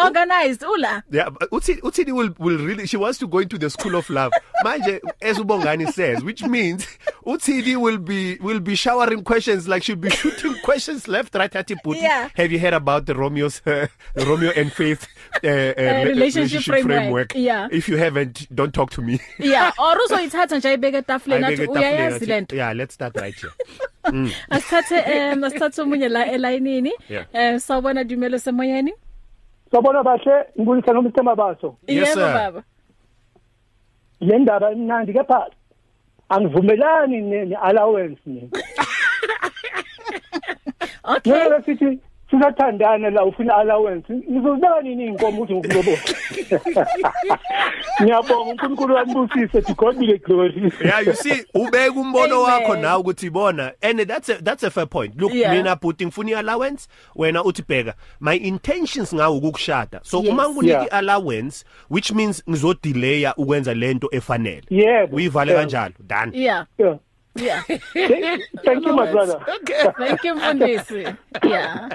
Organized 0.05 0.63
ula 0.63 1.03
Yeah, 1.11 1.29
but 1.29 1.49
Utsini, 1.51 1.81
Utsini 1.81 2.11
will 2.13 2.29
will 2.39 2.57
really 2.57 2.87
she 2.87 2.97
wants 2.97 3.17
to 3.19 3.27
go 3.27 3.39
into 3.39 3.57
the 3.57 3.69
school 3.69 3.95
of 3.95 4.09
love. 4.09 4.31
Manje 4.65 4.99
as 5.21 5.37
Ubongani 5.37 5.91
says, 5.93 6.23
which 6.23 6.43
means 6.43 6.87
Utsini 7.25 7.75
will 7.77 7.97
be 7.97 8.37
will 8.41 8.59
be 8.59 8.75
showering 8.75 9.23
questions 9.23 9.67
like 9.67 9.83
she'll 9.83 9.95
be 9.95 10.09
shooting 10.09 10.55
questions 10.63 11.07
left 11.07 11.35
right 11.35 11.55
at 11.55 11.67
Puti. 11.67 12.01
Yeah. 12.01 12.29
Have 12.35 12.51
you 12.51 12.59
heard 12.59 12.73
about 12.73 13.05
the 13.05 13.13
Romeo's 13.15 13.61
uh, 13.65 13.87
Romeo 14.15 14.51
and 14.55 14.71
Faith 14.73 15.07
uh, 15.43 15.47
uh, 15.47 15.73
re- 15.77 16.03
relationship 16.13 16.61
framework. 16.63 17.33
Yeah. 17.35 17.67
If 17.71 17.87
you 17.89 17.97
haven't, 17.97 18.53
don't 18.55 18.73
talk 18.73 18.89
to 18.91 19.01
me. 19.01 19.19
yeah 19.39 19.71
or 19.79 19.97
uzoyithatha 20.05 20.57
nje 20.57 20.69
ayibeke 20.69 20.97
etafuleni 20.97 21.45
athi 21.45 21.65
uyayazi 21.67 22.25
lento 22.25 22.55
Yeah, 22.55 22.73
let's 22.75 22.93
start 22.93 23.15
right 23.17 23.35
here. 23.41 23.53
asithathe 24.49 24.97
em 24.97 25.43
asithathe 25.43 25.81
umunye 25.81 26.09
la 26.09 26.25
elayinini 26.31 26.91
eh 27.33 27.59
sawubona 27.59 28.03
dumelo 28.03 28.39
semoyeni 28.39 28.93
Sabona 29.71 30.03
bahle 30.03 30.45
ngibulisa 30.59 30.93
nomthe 30.93 31.21
mabaso. 31.21 31.75
Yes, 31.87 32.09
yebo 32.09 32.13
sir. 32.13 32.33
baba 32.33 32.63
Le 34.21 34.39
ndaba 34.39 34.71
imnandi 34.71 35.13
kepha 35.13 35.47
angivumelani 36.29 37.21
ne 37.21 37.45
ne 37.45 37.55
allowance 37.55 38.19
ni. 38.25 38.49
okay 41.03 41.31
Ngeke 41.31 41.65
sithi 41.65 41.99
sisathandana 42.31 43.09
la 43.09 43.23
ufuna 43.25 43.55
allowance. 43.57 44.13
Ngizobeka 44.13 44.81
nini 44.81 45.05
inkomo 45.05 45.41
ukuthi 45.41 45.55
ngikulobo. 45.55 45.91
Ngiyabonga 48.01 48.51
uNkulunkulu 48.51 48.95
wambusise 48.95 49.61
to 49.61 49.73
God 49.73 49.97
be 49.99 50.05
the 50.07 50.17
glory. 50.17 50.71
yeah 50.85 50.99
you 51.07 51.13
see 51.13 51.45
ubeka 51.53 51.91
umbono 51.91 52.45
Amen. 52.45 52.61
wakho 52.61 52.75
nawe 52.75 52.99
ukuthi 52.99 53.29
bona 53.29 53.71
and 53.81 53.99
that's 54.07 54.29
a 54.29 54.35
that's 54.41 54.63
a 54.63 54.69
fair 54.69 54.85
point 54.87 55.15
look 55.21 55.33
Yeah. 55.33 55.53
mina 55.53 55.75
putting 55.75 56.05
ngifuna 56.07 56.39
allowance 56.39 56.87
wena 57.15 57.43
uthi 57.43 57.61
bheka 57.67 57.93
my 58.21 58.35
intentions 58.35 59.13
ngawo 59.13 59.37
ukukushada 59.37 59.99
so 60.03 60.19
Yes. 60.19 60.29
uma 60.29 60.43
ngikunike 60.49 60.73
Yeah. 60.73 60.87
allowance 60.93 61.65
which 61.89 62.11
means 62.11 62.43
ngizodelaya 62.49 63.35
ukwenza 63.35 63.73
lento 63.73 64.07
efanele 64.11 64.63
Yebo. 64.69 65.15
uyivale 65.15 65.51
Yeah. 65.51 65.63
kanjalo 65.63 65.93
done 65.99 66.31
yeah 66.33 66.65
Yeah. 66.77 66.97
Yeah. 67.41 67.61
Thank 68.65 68.85
you. 68.85 68.93
My 68.95 69.11
brother. 69.11 69.39
okay. 69.61 69.83
Thank 69.97 70.23
you 70.23 70.35
mfundisi. 70.35 71.15
Yeah. 71.43 71.89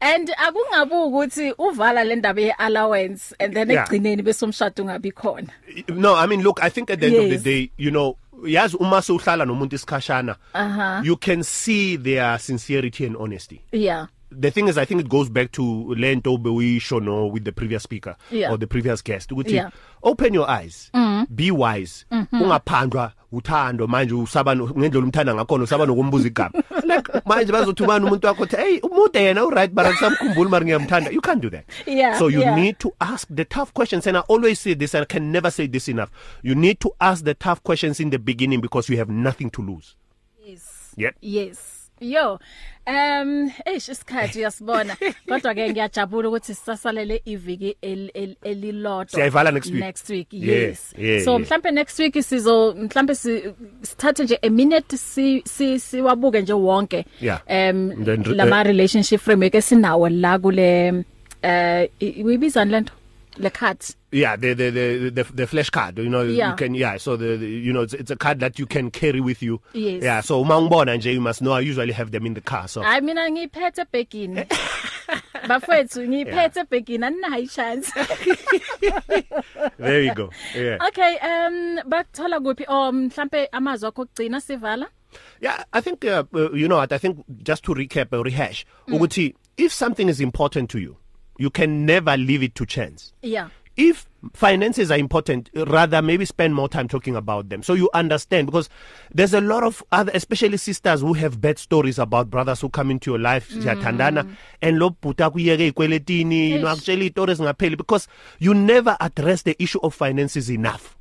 And 0.00 0.28
akungabuki 0.36 0.94
ukuthi 1.06 1.52
uvala 1.58 2.04
le 2.04 2.16
ndaba 2.16 2.40
ye 2.40 2.54
allowance 2.58 3.34
and 3.38 3.54
then 3.54 3.68
egcineni 3.70 4.22
bese 4.22 4.44
umshado 4.44 4.82
ungabi 4.82 5.12
khona? 5.12 5.48
No 5.88 6.14
i 6.16 6.26
mean 6.26 6.42
look 6.42 6.62
i 6.62 6.70
think 6.70 6.90
at 6.90 7.00
the 7.00 7.06
end 7.06 7.16
of 7.16 7.22
Yes. 7.24 7.42
the 7.42 7.50
day 7.50 7.70
you 7.76 7.90
know 7.90 8.16
yazi 8.46 8.76
uma 8.80 9.02
sewuhlala 9.02 9.44
nomuntu 9.44 9.76
isikhashana 9.76 10.36
Aha. 10.54 11.02
you 11.04 11.16
can 11.16 11.42
see 11.42 11.96
their 11.96 12.38
sincerity 12.38 13.04
and 13.06 13.16
honesty. 13.16 13.60
Yeah. 13.72 14.06
The 14.40 14.50
thing 14.50 14.68
is 14.68 14.78
i 14.78 14.84
think 14.86 15.00
it 15.00 15.08
goes 15.08 15.30
back 15.30 15.50
to 15.52 15.94
lento 15.94 16.36
bewuyisho 16.36 17.00
no 17.00 17.26
with 17.26 17.44
the 17.44 17.52
previous 17.52 17.82
speaker 17.82 18.16
Yeah. 18.30 18.52
or 18.52 18.58
the 18.58 18.66
previous 18.66 19.04
guest 19.04 19.32
ukuthi 19.32 19.54
Yeah. 19.54 19.70
open 20.02 20.34
your 20.34 20.50
eyes 20.50 20.90
be 21.28 21.50
wise 21.50 22.06
ungaphandwa 22.32 23.12
uthando 23.32 23.86
manje 23.86 24.14
usaba 24.14 24.56
ngendlela 24.56 25.04
umthanda 25.04 25.34
ngakhona 25.34 25.64
usaba 25.64 25.86
nokumbuza 25.86 26.26
igama. 26.28 26.62
Like 26.84 27.12
manje 27.26 27.52
bazothumana 27.52 28.06
umuntu 28.06 28.26
wakho 28.26 28.42
uthi 28.42 28.56
hey 28.56 28.78
umude 28.80 29.22
yena 29.22 29.44
u 29.44 29.50
right 29.50 29.72
but 29.72 29.86
angisamkhumbuli 29.86 30.50
mara 30.50 30.64
ngiyamthanda. 30.66 31.10
You 31.10 31.20
can't 31.20 31.42
do 31.42 31.50
that. 31.50 31.64
Yeah, 31.86 32.18
so 32.18 32.28
you 32.28 32.40
yeah. 32.40 32.56
need 32.56 32.78
to 32.78 32.92
ask 33.00 33.28
the 33.34 33.44
tough 33.44 33.72
questions 33.72 34.06
and 34.06 34.16
i 34.16 34.20
always 34.28 34.58
say 34.60 34.74
this 34.74 34.94
and 34.94 35.02
i 35.02 35.06
can 35.06 35.32
never 35.32 35.50
say 35.50 35.68
this 35.68 35.88
enough. 35.88 36.10
You 36.42 36.54
need 36.54 36.80
to 36.80 36.90
ask 37.00 37.24
the 37.24 37.34
tough 37.34 37.62
questions 37.62 38.00
in 38.00 38.10
the 38.10 38.18
beginning 38.18 38.60
because 38.60 38.88
you 38.92 38.98
have 38.98 39.08
nothing 39.12 39.50
to 39.50 39.62
lose. 39.62 39.94
Yes. 40.44 40.92
Yep. 40.96 41.14
Yes. 41.20 41.90
Yo 42.00 42.38
um 42.90 43.50
eish 43.64 43.88
isikhathi 43.88 44.38
uyasibona 44.38 44.96
kodwa 45.28 45.54
ke 45.54 45.70
ngiyajabula 45.70 46.28
ukuthi 46.28 46.54
sisasalele 46.54 47.22
iviki 47.24 47.76
el- 47.82 48.10
el- 48.14 48.36
elilodwa 48.42 49.06
Siyayivala 49.08 49.50
next 49.50 49.70
week. 49.70 49.80
next 49.84 50.10
week 50.10 50.28
Yeah, 50.32 50.48
yes 50.60 50.94
yeah, 50.98 51.24
so 51.24 51.30
yeah. 51.30 51.40
mhlambe 51.42 51.70
next 51.70 51.98
week 51.98 52.22
sizo 52.22 52.74
mhlambe 52.74 53.14
si 53.14 53.42
sithathe 53.82 54.24
nje 54.24 54.38
a 54.42 54.50
minute 54.50 54.96
si 54.96 55.42
si 55.46 55.80
siwabuke 55.80 56.42
nje 56.42 56.52
wonke 56.52 57.04
Yeah. 57.20 57.40
um 57.48 57.90
And 57.90 58.04
then, 58.04 58.22
lama 58.36 58.60
uh, 58.60 58.66
relationship 58.66 59.20
framework 59.20 59.54
esinawo 59.54 60.08
la 60.08 60.38
kule 60.38 61.04
eh 61.42 61.88
uyibizani 62.24 62.70
lento 62.70 62.92
le 63.38 63.50
cards 63.50 63.96
Yeah, 64.12 64.34
the 64.36 64.54
the 64.54 64.70
the 64.70 65.10
the, 65.10 65.22
the 65.32 65.46
flash 65.46 65.70
card, 65.70 65.96
you 65.98 66.08
know, 66.08 66.22
Yeah. 66.22 66.50
you 66.50 66.56
can 66.56 66.74
yeah, 66.74 66.96
so 66.96 67.16
the, 67.16 67.36
the 67.36 67.46
you 67.46 67.72
know 67.72 67.82
it's, 67.82 67.94
it's 67.94 68.10
a 68.10 68.16
card 68.16 68.40
that 68.40 68.58
you 68.58 68.66
can 68.66 68.90
carry 68.90 69.20
with 69.20 69.40
you. 69.40 69.60
Yes. 69.72 70.02
Yeah, 70.02 70.20
so 70.20 70.40
uma 70.40 70.54
ngibona 70.60 70.96
nje 70.98 71.14
you 71.14 71.20
must 71.20 71.40
know 71.40 71.52
I 71.52 71.60
usually 71.60 71.92
have 71.92 72.10
them 72.10 72.26
in 72.26 72.34
the 72.34 72.40
car. 72.40 72.66
So 72.66 72.82
hayi 72.82 73.02
mina 73.02 73.30
ngiphethe 73.30 73.82
ebhegini 73.82 74.46
bafethu 75.48 76.08
ngiphethe 76.08 76.60
ebhegini 76.60 77.04
aninayo 77.06 77.46
chance 77.54 77.92
there 79.78 80.02
you 80.02 80.14
go. 80.14 80.30
Yeah. 80.54 80.78
Okay, 80.88 81.18
um 81.22 81.78
bakuthola 81.88 82.40
kuphi 82.40 82.64
oh 82.68 82.92
mhlambe 82.92 83.46
amazwi 83.52 83.88
akho 83.88 84.02
okugcina 84.02 84.40
sivala? 84.40 84.86
Yeah, 85.40 85.64
I 85.72 85.80
think 85.80 86.04
uh, 86.04 86.24
uh, 86.34 86.52
you 86.52 86.68
know 86.68 86.76
what, 86.76 86.92
I 86.92 86.98
think 86.98 87.24
just 87.42 87.64
to 87.64 87.74
recap 87.74 88.12
or 88.12 88.22
rehash, 88.24 88.64
ukuthi 88.88 89.34
if 89.56 89.72
something 89.72 90.08
is 90.08 90.20
important 90.20 90.70
to 90.70 90.78
you, 90.78 90.96
you 91.40 91.50
can 91.50 91.86
never 91.86 92.16
leave 92.16 92.42
it 92.42 92.54
to 92.54 92.66
chance. 92.66 93.12
Yeah. 93.22 93.48
if 93.76 94.06
finances 94.34 94.90
are 94.90 94.98
important 94.98 95.48
rather 95.54 96.02
maybe 96.02 96.24
spend 96.26 96.54
more 96.54 96.68
time 96.68 96.86
talking 96.86 97.16
about 97.16 97.48
them 97.48 97.62
so 97.62 97.72
you 97.72 97.88
understand 97.94 98.46
because 98.46 98.68
there's 99.14 99.32
a 99.32 99.40
lot 99.40 99.62
of 99.62 99.82
other 99.90 100.12
especially 100.14 100.58
sisters 100.58 101.00
who 101.00 101.14
have 101.14 101.40
bad 101.40 101.58
stories 101.58 101.98
about 101.98 102.28
brothers 102.28 102.60
who 102.60 102.68
come 102.68 102.90
into 102.90 103.10
your 103.12 103.18
life 103.18 103.48
siyathandana 103.48 104.26
and 104.60 104.78
lo 104.78 104.90
bhuta 104.90 105.30
kuyeke 105.30 105.66
ikweletini 105.72 106.50
you 106.50 106.58
know 106.58 106.68
actually 106.68 107.08
stories 107.08 107.40
ngapheli 107.40 107.76
because 107.76 108.08
you 108.38 108.52
never 108.54 108.96
address 109.00 109.42
the 109.44 109.56
issue 109.62 109.80
of 109.82 109.94
finances 109.94 110.50
enough 110.50 110.99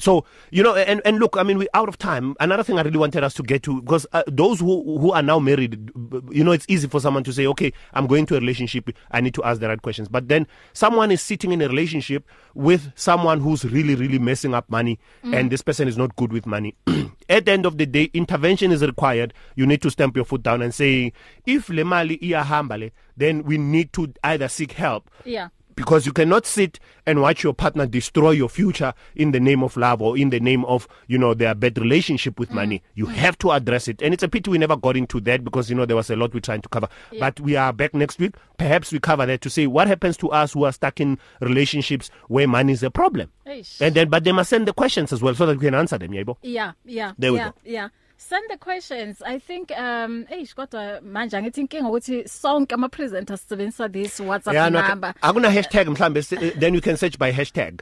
so 0.00 0.24
you 0.50 0.62
know 0.62 0.74
and 0.74 1.00
and 1.04 1.18
look 1.18 1.36
i 1.36 1.42
mean 1.42 1.58
we're 1.58 1.68
out 1.74 1.88
of 1.88 1.98
time. 1.98 2.34
Another 2.40 2.62
thing 2.62 2.78
i 2.78 2.82
really 2.82 2.98
wanted 2.98 3.22
us 3.22 3.34
to 3.34 3.42
get 3.42 3.62
to 3.62 3.80
because 3.82 4.06
uh, 4.12 4.22
those 4.26 4.60
who 4.60 4.98
who 4.98 5.12
are 5.12 5.22
now 5.22 5.38
married 5.38 5.90
you 6.30 6.42
know 6.42 6.52
it's 6.52 6.66
easy 6.68 6.88
for 6.88 7.00
someone 7.00 7.22
to 7.24 7.32
say 7.32 7.46
okay 7.46 7.72
i'm 7.94 8.06
going 8.06 8.26
to 8.26 8.36
a 8.36 8.40
relationship. 8.40 8.90
I 9.10 9.20
need 9.20 9.34
to 9.34 9.44
ask 9.44 9.60
the 9.60 9.68
right 9.68 9.80
questions. 9.80 10.08
But 10.08 10.28
then 10.28 10.46
someone 10.72 11.10
is 11.10 11.20
sitting 11.20 11.52
in 11.52 11.60
a 11.62 11.68
relationship 11.68 12.24
with 12.54 12.92
someone 12.96 13.40
who's 13.40 13.64
really 13.64 13.94
really 13.94 14.18
messing 14.18 14.54
up 14.54 14.68
money 14.70 14.98
mm. 15.24 15.36
and 15.38 15.50
this 15.50 15.62
person 15.62 15.88
is 15.88 15.96
not 15.96 16.16
good 16.16 16.32
with 16.32 16.46
money. 16.46 16.74
At 17.28 17.44
the 17.44 17.52
end 17.52 17.66
of 17.66 17.78
the 17.78 17.86
day 17.86 18.10
intervention 18.14 18.72
is 18.72 18.82
required. 18.82 19.32
You 19.54 19.66
need 19.66 19.82
to 19.82 19.90
stamp 19.90 20.16
your 20.16 20.24
foot 20.24 20.42
down 20.42 20.62
and 20.62 20.74
say 20.74 21.12
if 21.46 21.68
le 21.68 21.84
mali 21.84 22.18
iyahamba 22.18 22.78
le 22.80 22.90
then 23.16 23.42
we 23.44 23.58
need 23.58 23.92
to 23.92 24.12
either 24.24 24.48
seek 24.48 24.72
help 24.72 25.10
Yeah. 25.24 25.48
Because 25.76 26.06
you 26.06 26.12
cannot 26.12 26.46
sit 26.46 26.78
and 27.06 27.20
watch 27.20 27.42
your 27.42 27.54
partner 27.54 27.86
destroy 27.86 28.30
your 28.30 28.48
future 28.48 28.92
in 29.14 29.32
the 29.32 29.40
name 29.40 29.62
of 29.62 29.76
love 29.76 30.02
or 30.02 30.16
in 30.16 30.30
the 30.30 30.40
name 30.40 30.64
of 30.66 30.86
you 31.06 31.18
know 31.18 31.34
their 31.34 31.54
bad 31.54 31.78
relationship 31.78 32.38
with 32.38 32.50
mm. 32.50 32.54
money 32.54 32.82
you 32.94 33.06
mm. 33.06 33.12
have 33.12 33.36
to 33.38 33.50
address 33.50 33.88
it 33.88 34.00
and 34.02 34.14
it's 34.14 34.22
a 34.22 34.28
pity 34.28 34.50
we 34.50 34.58
never 34.58 34.76
got 34.76 34.96
into 34.96 35.20
that 35.20 35.44
because 35.44 35.70
you 35.70 35.76
know 35.76 35.86
there 35.86 35.96
was 35.96 36.10
a 36.10 36.16
lot 36.16 36.32
we're 36.34 36.40
trying 36.40 36.60
to 36.62 36.68
cover 36.68 36.88
yeah. 37.10 37.20
but 37.20 37.40
we 37.40 37.56
are 37.56 37.72
back 37.72 37.94
next 37.94 38.18
week 38.18 38.34
perhaps 38.58 38.92
we 38.92 38.98
cover 38.98 39.26
that 39.26 39.40
to 39.40 39.50
say 39.50 39.66
what 39.66 39.88
happens 39.88 40.16
to 40.16 40.28
us 40.30 40.52
who 40.52 40.64
are 40.64 40.72
stuck 40.72 41.00
in 41.00 41.18
relationships 41.40 42.10
where 42.28 42.46
money 42.46 42.72
is 42.72 42.82
a 42.82 42.90
problem 42.90 43.30
Eish. 43.46 43.80
and 43.80 43.94
then 43.94 44.08
but 44.08 44.24
they 44.24 44.32
must 44.32 44.50
send 44.50 44.66
the 44.68 44.72
questions 44.72 45.12
as 45.12 45.22
well 45.22 45.34
so 45.34 45.46
that 45.46 45.58
we 45.58 45.66
can 45.66 45.74
answer 45.74 45.98
them 45.98 46.12
yebo 46.12 46.36
Yeah, 46.42 46.72
yeah. 46.84 47.12
There 47.18 47.32
we 47.32 47.38
yeah, 47.38 47.48
go. 47.48 47.54
Yeah. 47.64 47.88
Send 48.22 48.44
the 48.50 48.58
questions. 48.58 49.22
I 49.26 49.38
think 49.38 49.70
um 49.72 50.26
eish 50.30 50.54
kodwa 50.54 51.00
manje 51.02 51.36
angithi 51.36 51.60
inkinga 51.60 51.88
ukuthi 51.88 52.28
sonke 52.28 52.72
ama 52.74 52.88
presenters 52.88 53.40
sisebenzisa 53.40 53.88
this 53.92 54.20
WhatsApp 54.20 54.52
yeah 54.54 54.68
no 54.68 54.82
number. 54.88 55.14
akuna 55.22 55.50
hashtag 55.50 55.86
mhlambe 55.88 56.18
s- 56.18 56.52
then 56.60 56.74
you 56.74 56.80
can 56.82 56.96
search 56.96 57.18
by 57.18 57.32
hashtag 57.32 57.80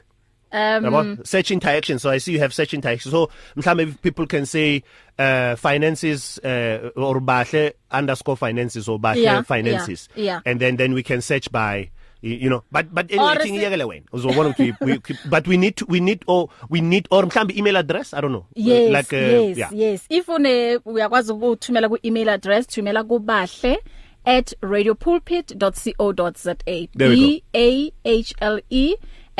Um 0.51 0.85
yabo 0.85 1.27
search 1.27 1.51
interaction 1.51 1.99
so 1.99 2.09
i 2.09 2.17
see 2.19 2.31
you 2.33 2.39
have 2.39 2.53
search 2.53 2.73
interaction 2.73 3.11
so 3.11 3.29
mhlambe 3.55 4.01
people 4.01 4.25
can 4.25 4.45
say 4.45 4.81
uh 5.19 5.55
finances 5.57 6.39
uh, 6.43 6.89
or 6.95 7.19
bahle 7.21 7.73
underscore 7.91 8.37
finances 8.37 8.87
or 8.89 8.97
bahle 8.99 9.21
Yeah, 9.21 9.41
finances 9.43 10.07
yeah, 10.15 10.23
yeah. 10.25 10.39
and 10.51 10.59
then 10.61 10.77
then 10.77 10.93
we 10.93 11.03
can 11.03 11.21
search 11.21 11.51
by 11.51 11.89
you 12.21 12.49
know 12.49 12.63
but 12.71 12.85
but 12.93 13.11
anyway 13.11 13.35
is 13.35 13.41
thing 13.43 13.55
it- 13.55 13.61
iyekele 13.61 13.83
wena. 13.83 14.05
Uzobona 14.11 14.49
ukuthi 14.49 14.73
we, 14.81 14.99
but 15.29 15.47
we 15.47 15.57
need 15.57 15.75
to, 15.75 15.85
we 15.89 15.99
need 15.99 16.23
or 16.27 16.49
we 16.69 16.81
need 16.81 17.07
or 17.11 17.23
mhlambi 17.25 17.57
email 17.57 17.77
address? 17.77 18.13
I 18.13 18.21
don't 18.21 18.31
know. 18.31 18.45
Yes, 18.55 18.91
like 18.91 19.13
uh, 19.13 19.17
yes, 19.17 19.57
yeah. 19.57 19.69
yes. 19.73 20.05
If 20.09 20.27
une 20.29 20.79
uyakwazi 20.85 21.31
ukuthumela 21.31 21.89
ku-email 21.89 22.29
address, 22.29 22.67
thumela 22.67 23.03
kubahle 23.03 23.77
at 24.25 24.53
radiopulpit.co.za. 24.61 26.55
B 26.95 27.43
A 27.55 27.91
H 28.05 28.33
L 28.41 28.59
E 28.69 28.95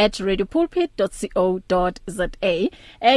radiopulpit.co.za. 0.07 2.29
Eh 2.41 2.69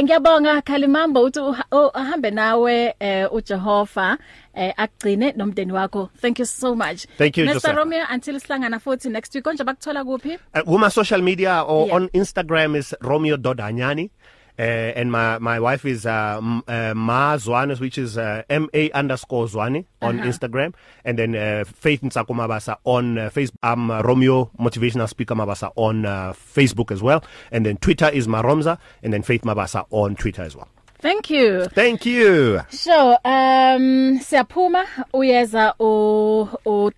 ngiyabonga 0.03 0.61
Khalimamba 0.61 1.21
uthi 1.21 1.39
uha- 1.39 1.65
u- 1.71 1.91
uhambe 1.99 2.31
nawe 2.31 2.95
eh 2.99 3.33
uJehova 3.33 4.17
eh 4.55 4.73
agcine 4.77 5.31
nomndeni 5.37 5.71
wakho. 5.71 6.09
Thank 6.21 6.39
you 6.39 6.45
so 6.45 6.75
much. 6.75 7.05
Thank 7.17 7.37
you, 7.37 7.45
Mr 7.45 7.53
Joseph. 7.53 7.75
Romeo 7.75 8.05
until 8.13 8.39
sihlangana 8.39 8.79
futhi 8.79 9.09
next 9.09 9.35
week 9.35 9.43
konje 9.43 9.63
bakuthola 9.63 10.03
kuphi? 10.03 10.33
Uh, 10.53 10.61
Wuma 10.73 10.89
social 10.91 11.21
media 11.21 11.61
or 11.63 11.85
Yeah. 11.87 11.95
on 11.95 12.07
Instagram 12.09 12.75
is 12.75 12.95
romeo.anyani. 13.01 14.09
Uh, 14.57 14.61
and 14.61 15.11
my, 15.11 15.39
my 15.39 15.59
wife 15.59 15.85
is 15.85 16.05
uh, 16.05 16.39
uh, 16.67 16.93
Ma 16.95 17.37
Zwane, 17.37 17.79
which 17.79 17.97
is 17.97 18.17
uh, 18.17 18.43
M 18.49 18.69
A 18.73 18.91
underscore 18.91 19.47
Zwane 19.47 19.85
on 20.01 20.19
uh-huh. 20.19 20.29
Instagram. 20.29 20.73
And 21.03 21.17
then 21.17 21.35
uh, 21.35 21.63
Faith 21.65 22.01
Nsako 22.01 22.35
Mabasa 22.35 22.77
on 22.83 23.17
uh, 23.17 23.29
Facebook. 23.29 23.57
I'm 23.63 23.89
uh, 23.89 24.01
Romeo 24.01 24.51
Motivational 24.59 25.09
Speaker 25.09 25.35
Mabasa 25.35 25.71
on 25.75 26.05
uh, 26.05 26.33
Facebook 26.33 26.91
as 26.91 27.01
well. 27.01 27.23
And 27.51 27.65
then 27.65 27.77
Twitter 27.77 28.09
is 28.09 28.27
Maromza. 28.27 28.77
And 29.01 29.13
then 29.13 29.23
Faith 29.23 29.41
Mabasa 29.41 29.85
on 29.89 30.15
Twitter 30.15 30.43
as 30.43 30.55
well. 30.55 30.67
Thank 31.03 31.29
you. 31.29 31.65
Thank 31.65 32.05
you. 32.05 32.61
So 32.69 33.17
um 33.25 34.19
siyaphuma 34.19 34.85
uyeza 35.13 35.73
u 35.79 36.47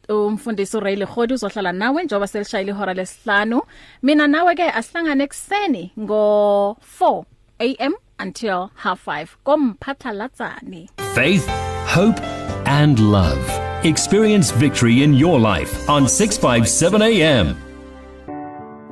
umfundisi 0.09 0.77
uRayli 0.77 1.05
Khodi 1.05 1.33
uzohlala 1.33 1.71
nawe 1.71 2.03
njoba 2.03 2.27
selishayile 2.27 2.71
ihora 2.71 2.93
lesihlanu 2.93 3.61
mina 4.03 4.27
nawe 4.27 4.55
ke 4.55 4.63
asihlangane 4.63 5.23
ekseni 5.23 5.91
ngo 5.99 6.77
4 6.99 7.23
am 7.59 7.95
until 8.19 8.71
half 8.75 8.99
5 8.99 9.37
komphatha 9.45 10.11
latsani 10.13 10.89
Faith, 11.15 11.47
hope, 11.87 12.19
and 12.67 12.99
love. 12.99 13.85
Experience 13.85 14.51
victory 14.51 15.01
in 15.01 15.13
your 15.13 15.39
life 15.39 15.89
on 15.89 16.09
657 16.09 17.01
AM. 17.01 17.55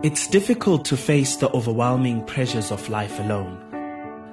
It's 0.04 0.28
difficult 0.28 0.86
to 0.86 0.96
face 0.96 1.36
the 1.36 1.50
overwhelming 1.52 2.24
pressures 2.26 2.72
of 2.72 2.88
life 2.90 3.20
alone. 3.20 3.60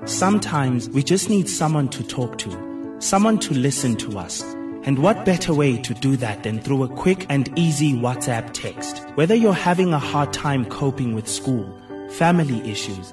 Sometimes 0.04 0.88
we 0.90 1.02
just 1.02 1.28
need 1.30 1.48
someone 1.48 1.88
to 1.88 2.04
talk 2.04 2.38
to, 2.38 2.96
someone 3.00 3.38
to 3.40 3.54
listen 3.54 3.96
to 3.96 4.18
us. 4.18 4.42
And 4.84 4.98
what 5.00 5.24
better 5.24 5.52
way 5.52 5.76
to 5.78 5.92
do 5.94 6.16
that 6.18 6.42
than 6.42 6.60
through 6.60 6.84
a 6.84 6.88
quick 6.88 7.26
and 7.28 7.52
easy 7.58 7.92
WhatsApp 7.92 8.52
text? 8.52 8.98
Whether 9.14 9.34
you're 9.34 9.52
having 9.52 9.92
a 9.92 9.98
hard 9.98 10.32
time 10.32 10.64
coping 10.64 11.14
with 11.14 11.28
school, 11.28 11.76
family 12.10 12.60
issues, 12.70 13.12